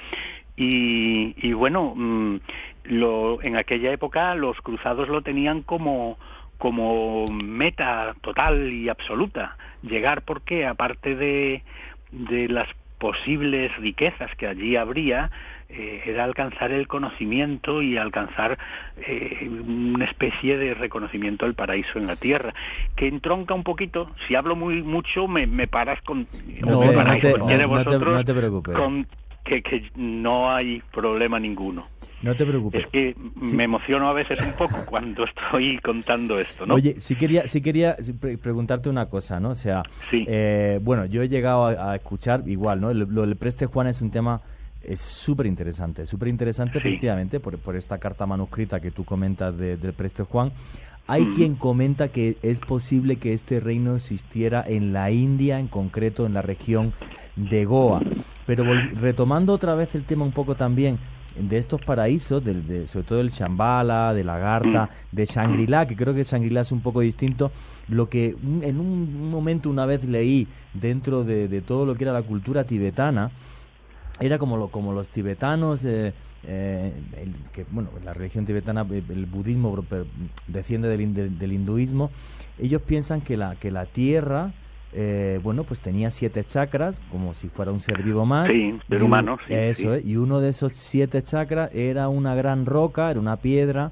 y, 0.57 1.53
bueno, 1.53 1.93
mm, 1.95 2.35
lo, 2.83 3.41
en 3.43 3.55
aquella 3.55 3.91
época 3.91 4.35
los 4.35 4.59
cruzados 4.61 5.09
lo 5.09 5.21
tenían 5.21 5.61
como, 5.61 6.17
como 6.61 7.25
meta 7.25 8.13
total 8.21 8.71
y 8.71 8.87
absoluta, 8.87 9.57
llegar 9.81 10.21
porque 10.21 10.67
aparte 10.67 11.15
de, 11.15 11.63
de 12.11 12.47
las 12.49 12.67
posibles 12.99 13.75
riquezas 13.77 14.29
que 14.35 14.45
allí 14.45 14.75
habría, 14.75 15.31
eh, 15.69 16.03
era 16.05 16.23
alcanzar 16.23 16.71
el 16.71 16.87
conocimiento 16.87 17.81
y 17.81 17.97
alcanzar 17.97 18.59
eh, 19.07 19.49
una 19.49 20.05
especie 20.05 20.55
de 20.59 20.75
reconocimiento 20.75 21.45
del 21.45 21.55
paraíso 21.55 21.97
en 21.97 22.05
la 22.05 22.15
tierra, 22.15 22.53
que 22.95 23.07
entronca 23.07 23.55
un 23.55 23.63
poquito, 23.63 24.11
si 24.27 24.35
hablo 24.35 24.55
muy 24.55 24.83
mucho 24.83 25.27
me, 25.27 25.47
me 25.47 25.67
paras 25.67 25.99
con... 26.03 26.27
No, 26.59 26.73
no, 26.73 26.79
te, 26.79 27.33
no, 27.33 28.23
te, 28.23 28.33
preocupes. 28.35 28.75
Con, 28.75 29.07
que, 29.43 29.61
que 29.61 29.89
no 29.95 30.51
hay 30.51 30.81
problema 30.91 31.39
ninguno. 31.39 31.87
No 32.21 32.35
te 32.35 32.45
preocupes. 32.45 32.83
Es 32.83 32.91
que 32.91 33.15
me 33.35 33.63
emociono 33.63 34.07
a 34.07 34.13
veces 34.13 34.39
un 34.41 34.53
poco 34.53 34.85
cuando 34.85 35.23
estoy 35.51 35.79
contando 35.79 36.39
esto, 36.39 36.65
¿no? 36.65 36.75
Oye, 36.75 36.95
sí 36.99 37.15
quería, 37.15 37.47
sí 37.47 37.61
quería 37.61 37.97
preguntarte 38.41 38.89
una 38.89 39.07
cosa, 39.07 39.39
¿no? 39.39 39.49
O 39.49 39.55
sea, 39.55 39.83
eh, 40.11 40.79
bueno, 40.83 41.05
yo 41.05 41.23
he 41.23 41.27
llegado 41.27 41.65
a, 41.65 41.95
escuchar 41.95 42.43
igual, 42.45 42.81
¿no? 42.81 42.93
Lo 42.93 43.25
del 43.25 43.35
Preste 43.35 43.65
Juan 43.65 43.87
es 43.87 44.01
un 44.01 44.11
tema 44.11 44.41
es 44.83 44.99
súper 45.01 45.45
interesante, 45.45 46.07
súper 46.07 46.27
interesante 46.27 46.79
efectivamente 46.79 47.39
por, 47.39 47.59
por, 47.59 47.75
esta 47.75 47.99
carta 47.99 48.25
manuscrita 48.25 48.79
que 48.79 48.89
tú 48.89 49.05
comentas 49.05 49.55
de, 49.55 49.77
del 49.77 49.93
Preste 49.93 50.23
Juan. 50.23 50.51
Hay 51.07 51.25
quien 51.35 51.55
comenta 51.55 52.07
que 52.07 52.37
es 52.41 52.59
posible 52.59 53.17
que 53.17 53.33
este 53.33 53.59
reino 53.59 53.95
existiera 53.95 54.63
en 54.65 54.93
la 54.93 55.11
India, 55.11 55.59
en 55.59 55.67
concreto 55.67 56.25
en 56.25 56.33
la 56.33 56.41
región 56.41 56.93
de 57.35 57.65
Goa. 57.65 58.01
Pero 58.45 58.65
retomando 58.99 59.53
otra 59.53 59.75
vez 59.75 59.95
el 59.95 60.03
tema 60.03 60.25
un 60.25 60.31
poco 60.31 60.55
también 60.55 60.99
de 61.35 61.57
estos 61.57 61.81
paraísos, 61.81 62.43
de, 62.43 62.87
sobre 62.87 63.05
todo 63.05 63.17
del 63.19 63.29
Shambhala, 63.29 64.13
de 64.13 64.23
Lagarta, 64.23 64.89
de 65.11 65.25
Shangri-La, 65.25 65.87
que 65.87 65.95
creo 65.95 66.13
que 66.13 66.23
Shangri-La 66.23 66.61
es 66.61 66.71
un 66.71 66.81
poco 66.81 67.01
distinto, 67.01 67.51
lo 67.87 68.09
que 68.09 68.35
en 68.61 68.79
un 68.79 69.29
momento 69.29 69.69
una 69.69 69.85
vez 69.85 70.03
leí 70.03 70.47
dentro 70.73 71.23
de, 71.23 71.61
todo 71.61 71.85
lo 71.85 71.95
que 71.95 72.03
era 72.03 72.13
la 72.13 72.23
cultura 72.23 72.63
tibetana, 72.65 73.31
era 74.19 74.37
como, 74.37 74.57
lo, 74.57 74.67
como 74.67 74.93
los 74.93 75.09
tibetanos, 75.09 75.85
eh, 75.85 76.13
eh, 76.43 76.93
que 77.53 77.65
bueno, 77.71 77.89
la 78.03 78.13
religión 78.13 78.45
tibetana, 78.45 78.85
el 78.89 79.25
budismo 79.25 79.83
desciende 80.47 80.89
del, 80.89 81.37
del, 81.39 81.51
hinduismo, 81.53 82.11
ellos 82.59 82.81
piensan 82.81 83.21
que 83.21 83.37
la, 83.37 83.55
que 83.55 83.71
la 83.71 83.85
tierra 83.85 84.51
eh, 84.93 85.39
bueno, 85.41 85.63
pues 85.63 85.79
tenía 85.79 86.11
siete 86.11 86.43
chakras, 86.43 87.01
como 87.11 87.33
si 87.33 87.47
fuera 87.47 87.71
un 87.71 87.79
ser 87.79 88.03
vivo 88.03 88.25
más. 88.25 88.51
Sí, 88.51 88.77
ser 88.89 89.03
humano, 89.03 89.37
sí. 89.47 89.53
Eso, 89.53 89.97
y 89.97 90.17
uno 90.17 90.41
de 90.41 90.49
esos 90.49 90.73
siete 90.73 91.23
chakras 91.23 91.73
era 91.73 92.09
una 92.09 92.35
gran 92.35 92.65
roca, 92.65 93.09
era 93.09 93.19
una 93.19 93.37
piedra 93.37 93.91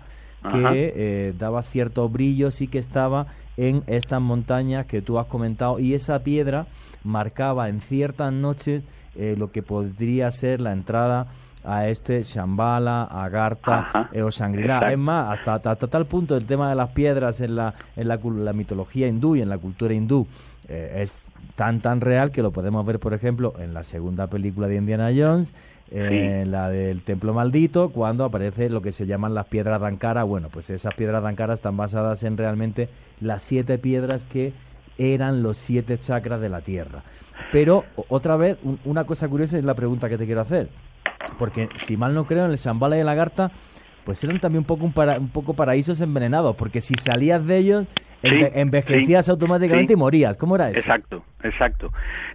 que 0.51 0.93
eh, 0.95 1.33
daba 1.37 1.63
cierto 1.63 2.07
brillo, 2.09 2.51
sí 2.51 2.67
que 2.67 2.77
estaba 2.79 3.27
en 3.57 3.83
estas 3.87 4.21
montañas 4.21 4.85
que 4.85 5.01
tú 5.01 5.19
has 5.19 5.27
comentado, 5.27 5.79
y 5.79 5.93
esa 5.93 6.19
piedra 6.19 6.67
marcaba 7.03 7.69
en 7.69 7.81
ciertas 7.81 8.31
noches 8.33 8.83
eh, 9.15 9.35
lo 9.37 9.51
que 9.51 9.63
podría 9.63 10.31
ser 10.31 10.59
la 10.59 10.73
entrada 10.73 11.27
a 11.65 11.87
este 11.87 12.23
Shambhala, 12.23 13.03
Agartha 13.03 14.09
o 14.15 14.29
Shangri-La. 14.29 14.91
Es 14.91 14.97
más, 14.97 15.39
hasta, 15.39 15.71
hasta, 15.71 15.87
tal 15.87 16.05
punto 16.05 16.37
el 16.37 16.45
tema 16.45 16.69
de 16.69 16.75
las 16.75 16.89
piedras 16.91 17.41
en 17.41 17.55
la, 17.55 17.73
en 17.97 18.07
la, 18.07 18.17
la 18.17 18.53
mitología 18.53 19.07
hindú 19.07 19.35
y 19.35 19.41
en 19.41 19.49
la 19.49 19.57
cultura 19.57 19.93
hindú 19.93 20.25
eh, 20.69 21.01
es 21.01 21.29
tan 21.55 21.81
tan 21.81 21.99
real 21.99 22.31
que 22.31 22.41
lo 22.41 22.51
podemos 22.51 22.85
ver, 22.85 22.99
por 22.99 23.13
ejemplo, 23.13 23.53
en 23.59 23.73
la 23.73 23.83
segunda 23.83 24.27
película 24.27 24.67
de 24.67 24.75
Indiana 24.75 25.09
Jones, 25.15 25.53
en 25.91 26.51
la 26.51 26.69
del 26.69 27.01
Templo 27.01 27.33
Maldito, 27.33 27.89
cuando 27.89 28.23
aparece 28.23 28.69
lo 28.69 28.81
que 28.81 28.91
se 28.91 29.07
llaman 29.07 29.33
las 29.33 29.47
piedras 29.47 29.81
de 29.81 29.87
Ankara. 29.87 30.23
Bueno, 30.23 30.49
pues 30.49 30.69
esas 30.69 30.93
piedras 30.93 31.23
de 31.23 31.29
Ankara 31.29 31.55
están 31.55 31.75
basadas 31.75 32.23
en 32.23 32.37
realmente 32.37 32.89
las 33.19 33.41
siete 33.41 33.79
piedras 33.79 34.23
que 34.25 34.53
eran 34.99 35.41
los 35.41 35.57
siete 35.57 35.97
chakras 35.97 36.39
de 36.41 36.49
la 36.49 36.61
Tierra. 36.61 37.01
Pero, 37.51 37.85
otra 38.09 38.35
vez, 38.35 38.57
una 38.85 39.05
cosa 39.05 39.27
curiosa 39.27 39.57
es 39.57 39.63
la 39.63 39.73
pregunta 39.73 40.09
que 40.09 40.17
te 40.17 40.25
quiero 40.25 40.41
hacer. 40.41 40.69
Porque, 41.39 41.69
si 41.85 41.97
mal 41.97 42.13
no 42.13 42.25
creo, 42.25 42.45
en 42.45 42.51
el 42.51 42.57
Shambhala 42.57 42.97
y 42.97 42.99
el 42.99 43.05
Lagarta 43.07 43.51
pues 44.09 44.23
eran 44.23 44.39
también 44.39 44.61
un 44.61 44.65
poco, 44.65 44.85
un, 44.85 44.91
para, 44.91 45.19
un 45.19 45.29
poco 45.29 45.53
paraísos 45.53 46.01
envenenados, 46.01 46.55
porque 46.55 46.81
si 46.81 46.95
salías 46.95 47.45
de 47.45 47.57
ellos, 47.57 47.85
envejecías 48.23 49.29
automáticamente 49.29 49.93
y 49.93 49.95
morías. 49.95 50.37
¿Cómo 50.37 50.55
era 50.55 50.69
eso? 50.69 50.79
Exacto, 50.79 51.23
exacto. 51.43 51.91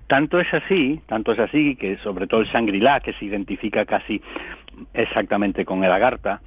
Tanto 0.07 0.41
es 0.41 0.53
así, 0.53 1.01
tanto 1.07 1.33
es 1.33 1.39
así, 1.39 1.77
que 1.77 1.97
sobre 1.99 2.27
todo 2.27 2.41
el 2.41 2.47
Shangri-La, 2.47 3.01
que 3.01 3.13
se 3.15 3.25
identifica 3.25 3.85
casi 3.85 4.23
exactamente 4.93 5.65
con 5.65 5.85
el 5.85 5.93
Agartha, 5.93 6.41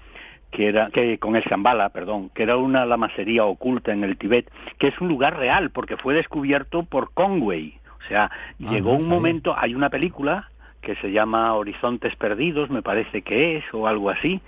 que 0.51 0.67
era 0.67 0.89
que 0.91 1.17
con 1.17 1.35
el 1.35 1.43
Shambhala, 1.43 1.89
perdón, 1.89 2.29
que 2.33 2.43
era 2.43 2.57
una 2.57 2.85
lamasería 2.85 3.45
oculta 3.45 3.91
en 3.91 4.03
el 4.03 4.17
Tíbet, 4.17 4.49
que 4.79 4.87
es 4.87 4.99
un 4.99 5.07
lugar 5.07 5.37
real 5.37 5.71
porque 5.71 5.97
fue 5.97 6.13
descubierto 6.13 6.83
por 6.83 7.13
Conway. 7.13 7.77
O 7.99 8.07
sea, 8.07 8.25
ah, 8.25 8.31
llegó 8.57 8.93
un 8.93 9.07
momento, 9.07 9.55
hay 9.57 9.75
una 9.75 9.89
película 9.89 10.49
que 10.81 10.95
se 10.95 11.11
llama 11.11 11.53
Horizontes 11.53 12.15
Perdidos, 12.15 12.69
me 12.69 12.81
parece 12.81 13.21
que 13.21 13.57
es, 13.57 13.65
o 13.73 13.87
algo 13.87 14.09
así, 14.09 14.39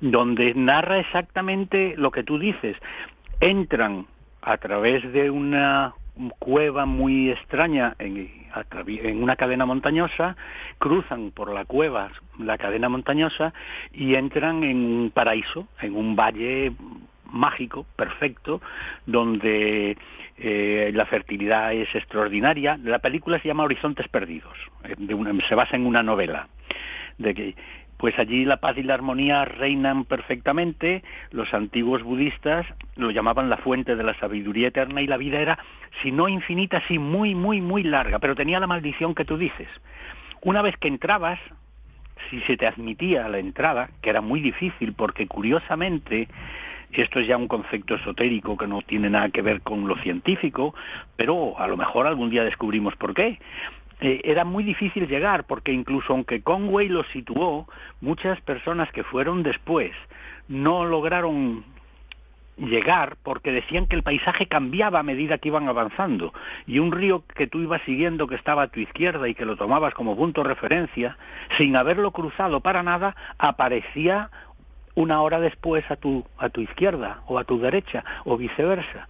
donde 0.00 0.54
narra 0.54 1.00
exactamente 1.00 1.94
lo 1.96 2.12
que 2.12 2.22
tú 2.22 2.38
dices. 2.38 2.76
Entran 3.40 4.06
a 4.42 4.56
través 4.58 5.12
de 5.12 5.30
una 5.30 5.94
cueva 6.38 6.86
muy 6.86 7.30
extraña 7.30 7.94
en, 7.98 9.22
una 9.22 9.36
cadena 9.36 9.64
montañosa, 9.64 10.36
cruzan 10.78 11.30
por 11.30 11.52
la 11.52 11.64
cueva, 11.64 12.10
la 12.38 12.58
cadena 12.58 12.88
montañosa, 12.88 13.52
y 13.92 14.14
entran 14.14 14.64
en 14.64 14.76
un 14.76 15.10
paraíso, 15.10 15.68
en 15.80 15.96
un 15.96 16.16
valle 16.16 16.72
mágico, 17.24 17.86
perfecto, 17.96 18.60
donde 19.06 19.96
eh, 20.36 20.90
la 20.92 21.06
fertilidad 21.06 21.72
es 21.72 21.94
extraordinaria. 21.94 22.78
La 22.82 22.98
película 22.98 23.38
se 23.40 23.48
llama 23.48 23.64
Horizontes 23.64 24.08
Perdidos, 24.08 24.56
eh, 24.84 24.96
se 25.48 25.54
basa 25.54 25.76
en 25.76 25.86
una 25.86 26.02
novela 26.02 26.48
de 27.18 27.34
que 27.34 27.54
pues 28.00 28.18
allí 28.18 28.46
la 28.46 28.56
paz 28.56 28.78
y 28.78 28.82
la 28.82 28.94
armonía 28.94 29.44
reinan 29.44 30.06
perfectamente. 30.06 31.02
Los 31.32 31.52
antiguos 31.52 32.02
budistas 32.02 32.66
lo 32.96 33.10
llamaban 33.10 33.50
la 33.50 33.58
fuente 33.58 33.94
de 33.94 34.02
la 34.02 34.18
sabiduría 34.18 34.68
eterna 34.68 35.02
y 35.02 35.06
la 35.06 35.18
vida 35.18 35.38
era, 35.38 35.58
si 36.02 36.10
no 36.10 36.26
infinita, 36.26 36.82
sí 36.88 36.98
muy, 36.98 37.34
muy, 37.34 37.60
muy 37.60 37.82
larga, 37.82 38.18
pero 38.18 38.34
tenía 38.34 38.58
la 38.58 38.66
maldición 38.66 39.14
que 39.14 39.26
tú 39.26 39.36
dices. 39.36 39.68
Una 40.40 40.62
vez 40.62 40.78
que 40.78 40.88
entrabas, 40.88 41.38
si 42.30 42.40
se 42.42 42.56
te 42.56 42.66
admitía 42.66 43.28
la 43.28 43.38
entrada, 43.38 43.90
que 44.00 44.08
era 44.08 44.22
muy 44.22 44.40
difícil 44.40 44.94
porque 44.94 45.26
curiosamente 45.26 46.26
esto 46.92 47.20
es 47.20 47.26
ya 47.26 47.36
un 47.36 47.48
concepto 47.48 47.96
esotérico 47.96 48.56
que 48.56 48.66
no 48.66 48.80
tiene 48.80 49.10
nada 49.10 49.28
que 49.28 49.42
ver 49.42 49.60
con 49.60 49.86
lo 49.86 49.96
científico, 49.96 50.74
pero 51.16 51.58
a 51.58 51.68
lo 51.68 51.76
mejor 51.76 52.06
algún 52.06 52.30
día 52.30 52.44
descubrimos 52.44 52.96
por 52.96 53.12
qué. 53.12 53.38
Eh, 54.00 54.20
era 54.24 54.44
muy 54.44 54.64
difícil 54.64 55.06
llegar 55.06 55.44
porque 55.44 55.72
incluso 55.72 56.12
aunque 56.12 56.42
Conway 56.42 56.88
lo 56.88 57.04
situó, 57.04 57.66
muchas 58.00 58.40
personas 58.40 58.90
que 58.92 59.04
fueron 59.04 59.42
después 59.42 59.92
no 60.48 60.84
lograron 60.84 61.64
llegar 62.56 63.16
porque 63.22 63.52
decían 63.52 63.86
que 63.86 63.96
el 63.96 64.02
paisaje 64.02 64.46
cambiaba 64.46 65.00
a 65.00 65.02
medida 65.02 65.38
que 65.38 65.48
iban 65.48 65.68
avanzando 65.68 66.32
y 66.66 66.78
un 66.78 66.92
río 66.92 67.24
que 67.34 67.46
tú 67.46 67.60
ibas 67.60 67.80
siguiendo 67.82 68.26
que 68.26 68.34
estaba 68.34 68.64
a 68.64 68.68
tu 68.68 68.80
izquierda 68.80 69.28
y 69.28 69.34
que 69.34 69.44
lo 69.44 69.56
tomabas 69.56 69.94
como 69.94 70.16
punto 70.16 70.42
de 70.42 70.48
referencia, 70.48 71.16
sin 71.56 71.76
haberlo 71.76 72.10
cruzado 72.10 72.60
para 72.60 72.82
nada, 72.82 73.16
aparecía 73.38 74.30
una 74.94 75.22
hora 75.22 75.40
después 75.40 75.88
a 75.90 75.96
tu, 75.96 76.24
a 76.38 76.48
tu 76.48 76.60
izquierda 76.60 77.20
o 77.26 77.38
a 77.38 77.44
tu 77.44 77.58
derecha 77.58 78.04
o 78.24 78.36
viceversa. 78.36 79.08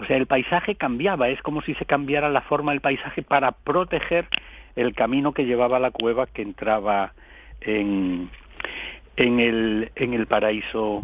O 0.00 0.06
sea, 0.06 0.16
el 0.16 0.26
paisaje 0.26 0.76
cambiaba, 0.76 1.28
es 1.28 1.40
como 1.42 1.62
si 1.62 1.74
se 1.74 1.84
cambiara 1.84 2.30
la 2.30 2.40
forma 2.42 2.72
del 2.72 2.80
paisaje 2.80 3.22
para 3.22 3.52
proteger 3.52 4.26
el 4.76 4.94
camino 4.94 5.32
que 5.32 5.44
llevaba 5.44 5.76
a 5.76 5.80
la 5.80 5.90
cueva 5.90 6.26
que 6.26 6.42
entraba 6.42 7.12
en, 7.60 8.30
en, 9.16 9.40
el, 9.40 9.90
en 9.96 10.14
el 10.14 10.26
paraíso 10.26 11.02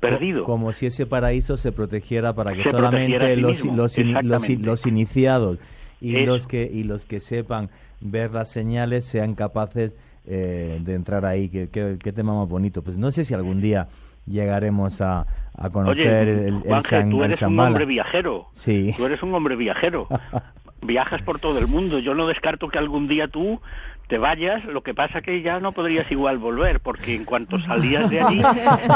perdido. 0.00 0.44
Como 0.44 0.72
si 0.72 0.86
ese 0.86 1.06
paraíso 1.06 1.56
se 1.56 1.70
protegiera 1.70 2.32
para 2.34 2.54
que 2.54 2.64
solamente 2.64 3.36
los, 3.36 3.64
los, 3.64 3.96
los, 3.98 4.86
iniciados 4.86 5.58
y 6.00 6.26
los, 6.26 6.48
que, 6.48 6.68
y 6.70 6.82
los 6.82 7.06
que 7.06 7.20
sepan 7.20 7.70
ver 8.00 8.32
las 8.32 8.50
señales 8.50 9.04
sean 9.04 9.34
capaces 9.34 9.94
eh, 10.26 10.80
de 10.80 10.94
entrar 10.94 11.24
ahí. 11.24 11.48
Qué, 11.48 11.68
qué, 11.70 12.12
tema 12.12 12.34
más 12.34 12.48
bonito. 12.48 12.82
Pues 12.82 12.98
no 12.98 13.12
sé 13.12 13.24
si 13.24 13.34
algún 13.34 13.60
día 13.60 13.86
llegaremos 14.26 15.00
a, 15.00 15.26
a 15.56 15.70
conocer 15.70 16.28
el, 16.28 16.62
el, 16.64 17.10
tú 17.10 17.24
eres 17.24 17.42
un 17.42 17.58
hombre 17.58 17.86
viajero. 17.86 18.46
Sí. 18.52 18.94
Tú 18.96 19.06
eres 19.06 19.22
un 19.22 19.34
hombre 19.34 19.56
viajero. 19.56 20.08
Viajas 20.84 21.22
por 21.22 21.38
todo 21.38 21.58
el 21.58 21.68
mundo. 21.68 22.00
Yo 22.00 22.14
no 22.14 22.26
descarto 22.26 22.68
que 22.68 22.78
algún 22.78 23.06
día 23.06 23.28
tú 23.28 23.60
te 24.08 24.18
vayas, 24.18 24.62
lo 24.66 24.82
que 24.82 24.92
pasa 24.92 25.22
que 25.22 25.40
ya 25.40 25.58
no 25.58 25.72
podrías 25.72 26.10
igual 26.10 26.36
volver, 26.36 26.80
porque 26.80 27.14
en 27.14 27.24
cuanto 27.24 27.58
salías 27.60 28.10
de 28.10 28.20
allí, 28.20 28.42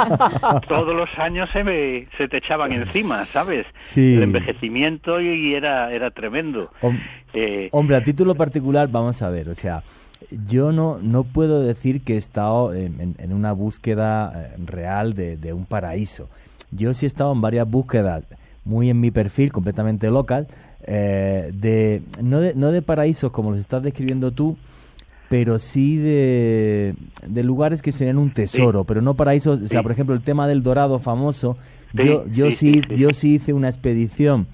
todos 0.69 0.95
los 0.95 1.09
años 1.19 1.49
se, 1.55 1.65
me, 1.65 2.05
se 2.19 2.29
te 2.29 2.37
echaban 2.37 2.73
encima, 2.73 3.25
¿sabes? 3.25 3.67
Sí. 3.77 4.17
El 4.17 4.25
envejecimiento 4.25 5.19
y, 5.21 5.55
era, 5.55 5.91
era 5.91 6.11
tremendo. 6.11 6.71
Eh, 7.33 7.71
hombre, 7.73 7.97
a 7.97 8.05
título 8.05 8.35
particular, 8.35 8.89
vamos 8.91 9.23
a 9.23 9.31
ver, 9.31 9.49
o 9.49 9.55
sea, 9.55 9.83
yo 10.48 10.72
no, 10.72 10.98
no 11.00 11.24
puedo 11.24 11.62
decir 11.62 12.02
que 12.02 12.14
he 12.14 12.16
estado 12.16 12.74
en, 12.74 13.16
una 13.33 13.52
búsqueda 13.52 14.33
eh, 14.35 14.57
real 14.64 15.14
de, 15.14 15.52
un 15.52 15.66
paraíso. 15.66 16.29
Yo 16.70 16.94
sí 16.94 17.07
he 17.07 17.09
estado 17.09 17.33
en 17.33 17.40
varias 17.40 17.68
búsquedas, 17.68 18.24
muy 18.64 18.90
en 18.90 19.00
mi 19.00 19.11
perfil, 19.11 19.52
completamente 19.52 20.11
local, 20.11 20.48
eh, 20.83 21.50
de, 21.55 22.02
no 22.22 22.40
de, 22.40 22.55
no 22.55 22.72
de 22.72 22.83
paraísos 22.83 23.33
como 23.33 23.50
los 23.52 23.61
estás 23.61 23.83
describiendo 23.83 24.33
tú, 24.33 24.57
pero 25.29 25.59
sí 25.59 25.96
de, 25.96 26.94
de 27.26 27.42
lugares 27.42 27.83
que 27.83 27.92
serían 27.92 28.18
un 28.18 28.31
tesoro, 28.31 28.85
pero 28.85 29.02
no 29.02 29.14
paraísos. 29.14 29.61
O 29.61 29.68
sea, 29.68 29.83
por 29.83 29.92
ejemplo, 29.92 30.14
el 30.14 30.22
tema 30.22 30.46
del 30.46 30.62
dorado 30.62 30.98
famoso, 30.98 31.57
yo, 31.92 32.26
yo, 32.29 32.50
sí, 32.50 32.83
yo 32.96 33.12
sí 33.12 33.35
hice 33.35 33.52
una 33.52 33.68
expedición 33.68 34.46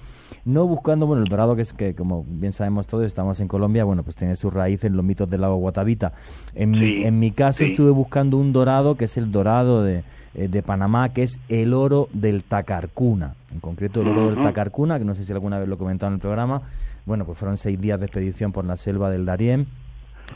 no 0.45 0.67
buscando, 0.67 1.07
bueno, 1.07 1.23
el 1.23 1.29
dorado 1.29 1.55
que 1.55 1.61
es 1.61 1.73
que, 1.73 1.95
como 1.95 2.25
bien 2.27 2.51
sabemos 2.51 2.87
todos, 2.87 3.05
estamos 3.05 3.39
en 3.39 3.47
Colombia, 3.47 3.83
bueno, 3.83 4.03
pues 4.03 4.15
tiene 4.15 4.35
su 4.35 4.49
raíz 4.49 4.83
en 4.83 4.95
los 4.95 5.05
mitos 5.05 5.29
del 5.29 5.41
lago 5.41 5.55
Guatavita. 5.55 6.13
En, 6.53 6.71
mi, 6.71 7.03
en 7.03 7.19
mi 7.19 7.31
caso 7.31 7.63
estuve 7.63 7.91
buscando 7.91 8.37
un 8.37 8.51
dorado 8.51 8.95
que 8.95 9.05
es 9.05 9.17
el 9.17 9.31
dorado 9.31 9.83
de, 9.83 10.03
eh, 10.35 10.47
de 10.47 10.61
Panamá, 10.63 11.09
que 11.09 11.23
es 11.23 11.39
el 11.47 11.73
oro 11.73 12.09
del 12.11 12.43
Tacarcuna, 12.43 13.35
en 13.53 13.59
concreto 13.59 14.01
el 14.01 14.09
oro 14.09 14.31
del 14.31 14.43
Tacarcuna, 14.43 14.99
que 14.99 15.05
no 15.05 15.15
sé 15.15 15.23
si 15.23 15.31
alguna 15.31 15.59
vez 15.59 15.67
lo 15.67 15.75
he 15.75 15.77
comentado 15.77 16.09
en 16.09 16.15
el 16.15 16.19
programa, 16.19 16.63
bueno, 17.05 17.25
pues 17.25 17.37
fueron 17.37 17.57
seis 17.57 17.79
días 17.79 17.99
de 17.99 18.07
expedición 18.07 18.51
por 18.51 18.65
la 18.65 18.75
selva 18.75 19.09
del 19.09 19.25
Darién, 19.25 19.67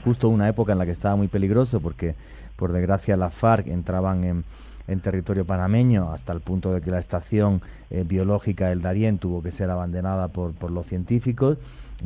justo 0.04 0.30
una 0.30 0.48
época 0.48 0.72
en 0.72 0.80
la 0.80 0.86
que 0.86 0.92
estaba 0.92 1.16
muy 1.16 1.28
peligroso 1.28 1.80
porque 1.80 2.16
por 2.56 2.72
desgracia 2.72 3.18
las 3.18 3.34
FARC 3.34 3.68
entraban 3.68 4.24
en, 4.24 4.44
en 4.88 5.00
territorio 5.00 5.46
panameño 5.46 6.12
hasta 6.12 6.34
el 6.34 6.42
punto 6.42 6.74
de 6.74 6.82
que 6.82 6.92
la 6.92 7.00
estación 7.00 7.62
eh, 7.90 8.04
biológica 8.08 8.70
del 8.70 8.82
Darién 8.82 9.18
tuvo 9.18 9.42
que 9.42 9.52
ser 9.52 9.70
abandonada 9.70 10.30
por, 10.30 10.54
por 10.54 10.72
los 10.72 10.86
científicos. 10.88 11.58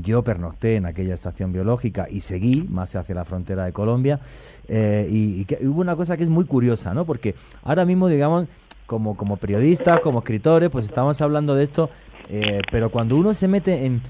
Yo 0.02 0.24
pernocté 0.24 0.78
en 0.78 0.86
aquella 0.86 1.13
estación 1.13 1.52
biológica 1.52 2.08
y 2.10 2.22
seguí 2.22 2.63
más 2.70 2.96
hacia 2.96 3.13
la 3.13 3.26
frontera 3.26 3.65
de 3.65 3.74
Colombia. 3.74 4.20
Eh, 4.67 5.08
y, 5.12 5.46
hubo 5.65 5.82
una 5.82 5.96
cosa 5.96 6.15
que 6.15 6.24
es 6.24 6.30
muy 6.30 6.46
curiosa, 6.46 6.94
¿no? 6.94 7.06
Porque 7.06 7.36
ahora 7.63 7.84
mismo, 7.86 8.08
digamos, 8.08 8.48
como, 8.86 9.15
como 9.15 9.38
periodistas, 9.38 10.00
como 10.00 10.20
escritores, 10.20 10.70
pues 10.70 10.86
estamos 10.86 11.22
hablando 11.22 11.56
de 11.56 11.63
esto, 11.63 11.89
eh, 12.30 12.62
pero 12.72 12.89
cuando 12.89 13.17
uno 13.17 13.34
se 13.34 13.48
mete 13.48 13.86
en, 13.86 14.02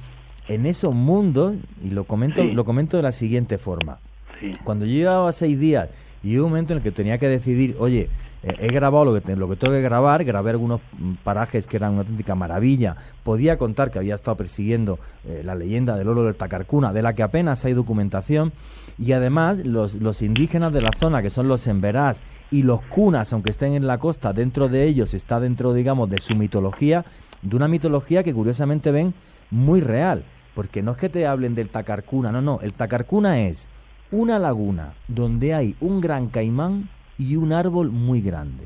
en 0.48 0.66
esos 0.66 0.94
mundos, 0.94 1.56
y 1.84 1.90
lo 1.90 2.04
comento, 2.04 2.44
lo 2.44 2.64
comento 2.64 2.98
de 2.98 3.04
la 3.04 3.12
siguiente 3.12 3.58
forma. 3.58 3.98
Cuando 4.64 4.86
yo 4.86 4.94
llevaba 4.94 5.32
seis 5.32 5.60
días 5.60 5.90
y 6.24 6.38
hubo 6.38 6.46
un 6.46 6.52
momento 6.52 6.74
en 6.74 6.78
el 6.78 6.84
que 6.84 6.92
tenía 6.92 7.18
que 7.18 7.28
decidir, 7.28 7.76
oye, 7.80 8.10
eh, 8.44 8.56
he 8.60 8.68
grabado 8.68 9.06
lo 9.06 9.22
que, 9.22 9.36
lo 9.36 9.48
que 9.48 9.56
tengo 9.56 9.74
que 9.74 9.82
grabar, 9.82 10.24
grabé 10.24 10.52
algunos 10.52 10.82
parajes 11.24 11.68
que 11.68 11.78
eran 11.78 11.92
una 11.94 12.02
auténtica 12.02 12.34
maravilla, 12.34 12.96
podía 13.24 13.58
contar 13.58 13.92
que 13.92 14.00
había 14.00 14.16
estado 14.16 14.38
persiguiendo 14.38 15.00
eh, 15.26 15.42
la 15.46 15.54
leyenda 15.54 15.96
del 15.96 16.08
oro 16.08 16.24
del 16.24 16.36
Tacarcuna, 16.36 16.92
de 16.92 17.04
la 17.04 17.14
que 17.14 17.24
apenas 17.24 17.64
hay 17.66 17.74
documentación, 17.74 18.52
y 18.98 19.12
además 19.12 19.58
los, 19.64 19.96
los 19.96 20.22
indígenas 20.22 20.74
de 20.74 20.82
la 20.82 20.92
zona, 21.00 21.22
que 21.22 21.30
son 21.30 21.48
los 21.48 21.68
emberás 21.68 22.24
y 22.50 22.64
los 22.64 22.82
cunas, 22.84 23.32
aunque 23.32 23.52
estén 23.52 23.74
en 23.74 23.86
la 23.86 24.00
costa, 24.00 24.34
dentro 24.34 24.70
de 24.70 24.86
ellos 24.86 25.14
está 25.14 25.40
dentro, 25.40 25.74
digamos, 25.74 26.10
de 26.10 26.20
su 26.20 26.36
mitología, 26.36 27.06
de 27.42 27.56
una 27.56 27.68
mitología 27.68 28.24
que 28.24 28.34
curiosamente 28.34 28.92
ven 28.92 29.14
muy 29.52 29.82
real, 29.82 30.24
porque 30.56 30.82
no 30.82 30.92
es 30.92 30.98
que 30.98 31.10
te 31.10 31.28
hablen 31.28 31.54
del 31.54 31.70
Tacarcuna, 31.70 32.32
no, 32.32 32.42
no, 32.42 32.60
el 32.62 32.74
Tacarcuna 32.74 33.42
es 33.42 33.70
una 34.12 34.40
laguna 34.40 34.94
donde 35.08 35.54
hay 35.54 35.76
un 35.80 36.02
gran 36.02 36.28
caimán 36.28 36.90
y 37.22 37.36
un 37.36 37.54
árbol 37.54 37.92
muy 37.92 38.22
grande. 38.22 38.64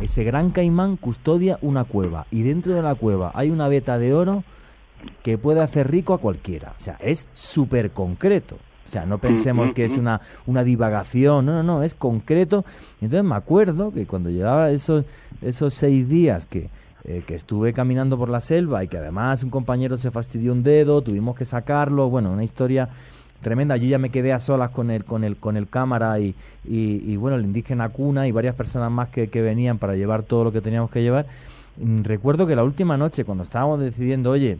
Ese 0.00 0.24
gran 0.24 0.50
caimán 0.50 0.96
custodia 0.96 1.58
una 1.60 1.84
cueva 1.84 2.26
y 2.30 2.42
dentro 2.42 2.74
de 2.74 2.80
la 2.80 2.94
cueva 2.94 3.30
hay 3.34 3.50
una 3.50 3.68
veta 3.68 3.98
de 3.98 4.14
oro 4.14 4.42
que 5.22 5.36
puede 5.36 5.60
hacer 5.60 5.90
rico 5.90 6.14
a 6.14 6.18
cualquiera. 6.18 6.74
O 6.78 6.80
sea, 6.80 6.96
es 7.00 7.28
súper 7.34 7.90
concreto. 7.90 8.56
O 8.86 8.88
sea, 8.90 9.04
no 9.04 9.18
pensemos 9.18 9.72
que 9.72 9.84
es 9.84 9.98
una, 9.98 10.22
una 10.46 10.64
divagación, 10.64 11.46
no, 11.46 11.52
no, 11.52 11.62
no, 11.62 11.82
es 11.82 11.94
concreto. 11.94 12.64
Entonces 13.00 13.22
me 13.22 13.36
acuerdo 13.36 13.92
que 13.92 14.06
cuando 14.06 14.30
llevaba 14.30 14.70
esos, 14.70 15.04
esos 15.42 15.74
seis 15.74 16.08
días 16.08 16.46
que, 16.46 16.70
eh, 17.04 17.22
que 17.26 17.34
estuve 17.34 17.72
caminando 17.74 18.18
por 18.18 18.30
la 18.30 18.40
selva 18.40 18.82
y 18.82 18.88
que 18.88 18.96
además 18.96 19.44
un 19.44 19.50
compañero 19.50 19.96
se 19.98 20.10
fastidió 20.10 20.52
un 20.52 20.62
dedo, 20.62 21.02
tuvimos 21.02 21.36
que 21.36 21.44
sacarlo, 21.44 22.08
bueno, 22.08 22.32
una 22.32 22.42
historia 22.42 22.88
tremenda. 23.40 23.76
Yo 23.76 23.86
ya 23.86 23.98
me 23.98 24.10
quedé 24.10 24.32
a 24.32 24.40
solas 24.40 24.70
con 24.70 24.90
el, 24.90 25.04
con 25.04 25.24
el, 25.24 25.36
con 25.36 25.56
el 25.56 25.68
cámara 25.68 26.18
y, 26.20 26.34
y, 26.64 27.16
bueno, 27.16 27.36
el 27.36 27.44
indígena 27.44 27.88
cuna 27.88 28.28
y 28.28 28.32
varias 28.32 28.54
personas 28.54 28.90
más 28.90 29.08
que, 29.08 29.28
que 29.28 29.42
venían 29.42 29.78
para 29.78 29.94
llevar 29.94 30.22
todo 30.22 30.44
lo 30.44 30.52
que 30.52 30.60
teníamos 30.60 30.90
que 30.90 31.02
llevar. 31.02 31.26
Mm, 31.78 32.02
recuerdo 32.02 32.46
que 32.46 32.56
la 32.56 32.64
última 32.64 32.96
noche, 32.96 33.24
cuando 33.24 33.44
estábamos 33.44 33.80
decidiendo, 33.80 34.30
oye, 34.30 34.58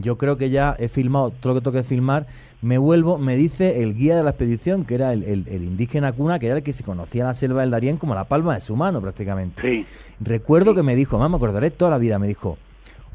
yo 0.00 0.16
creo 0.18 0.36
que 0.36 0.50
ya 0.50 0.74
he 0.78 0.88
filmado 0.88 1.30
todo 1.30 1.54
lo 1.54 1.60
que 1.60 1.64
tengo 1.64 1.76
que 1.76 1.84
filmar, 1.84 2.26
me 2.62 2.78
vuelvo, 2.78 3.18
me 3.18 3.36
dice 3.36 3.82
el 3.82 3.94
guía 3.94 4.16
de 4.16 4.22
la 4.24 4.30
expedición, 4.30 4.84
que 4.84 4.94
era 4.94 5.12
el, 5.12 5.22
el, 5.22 5.62
indígena 5.62 6.12
cuna, 6.12 6.38
que 6.38 6.46
era 6.46 6.56
el 6.56 6.62
que 6.62 6.72
se 6.72 6.82
conocía 6.82 7.24
la 7.24 7.34
selva 7.34 7.60
del 7.60 7.70
Darién 7.70 7.96
como 7.96 8.14
la 8.14 8.24
palma 8.24 8.54
de 8.54 8.60
su 8.60 8.74
mano 8.74 9.00
prácticamente. 9.00 9.62
Sí. 9.62 9.86
Recuerdo 10.20 10.74
que 10.74 10.82
me 10.82 10.96
dijo, 10.96 11.18
mamá, 11.18 11.28
me 11.28 11.36
acordaré 11.36 11.70
toda 11.70 11.92
la 11.92 11.98
vida, 11.98 12.18
me 12.18 12.26
dijo, 12.26 12.58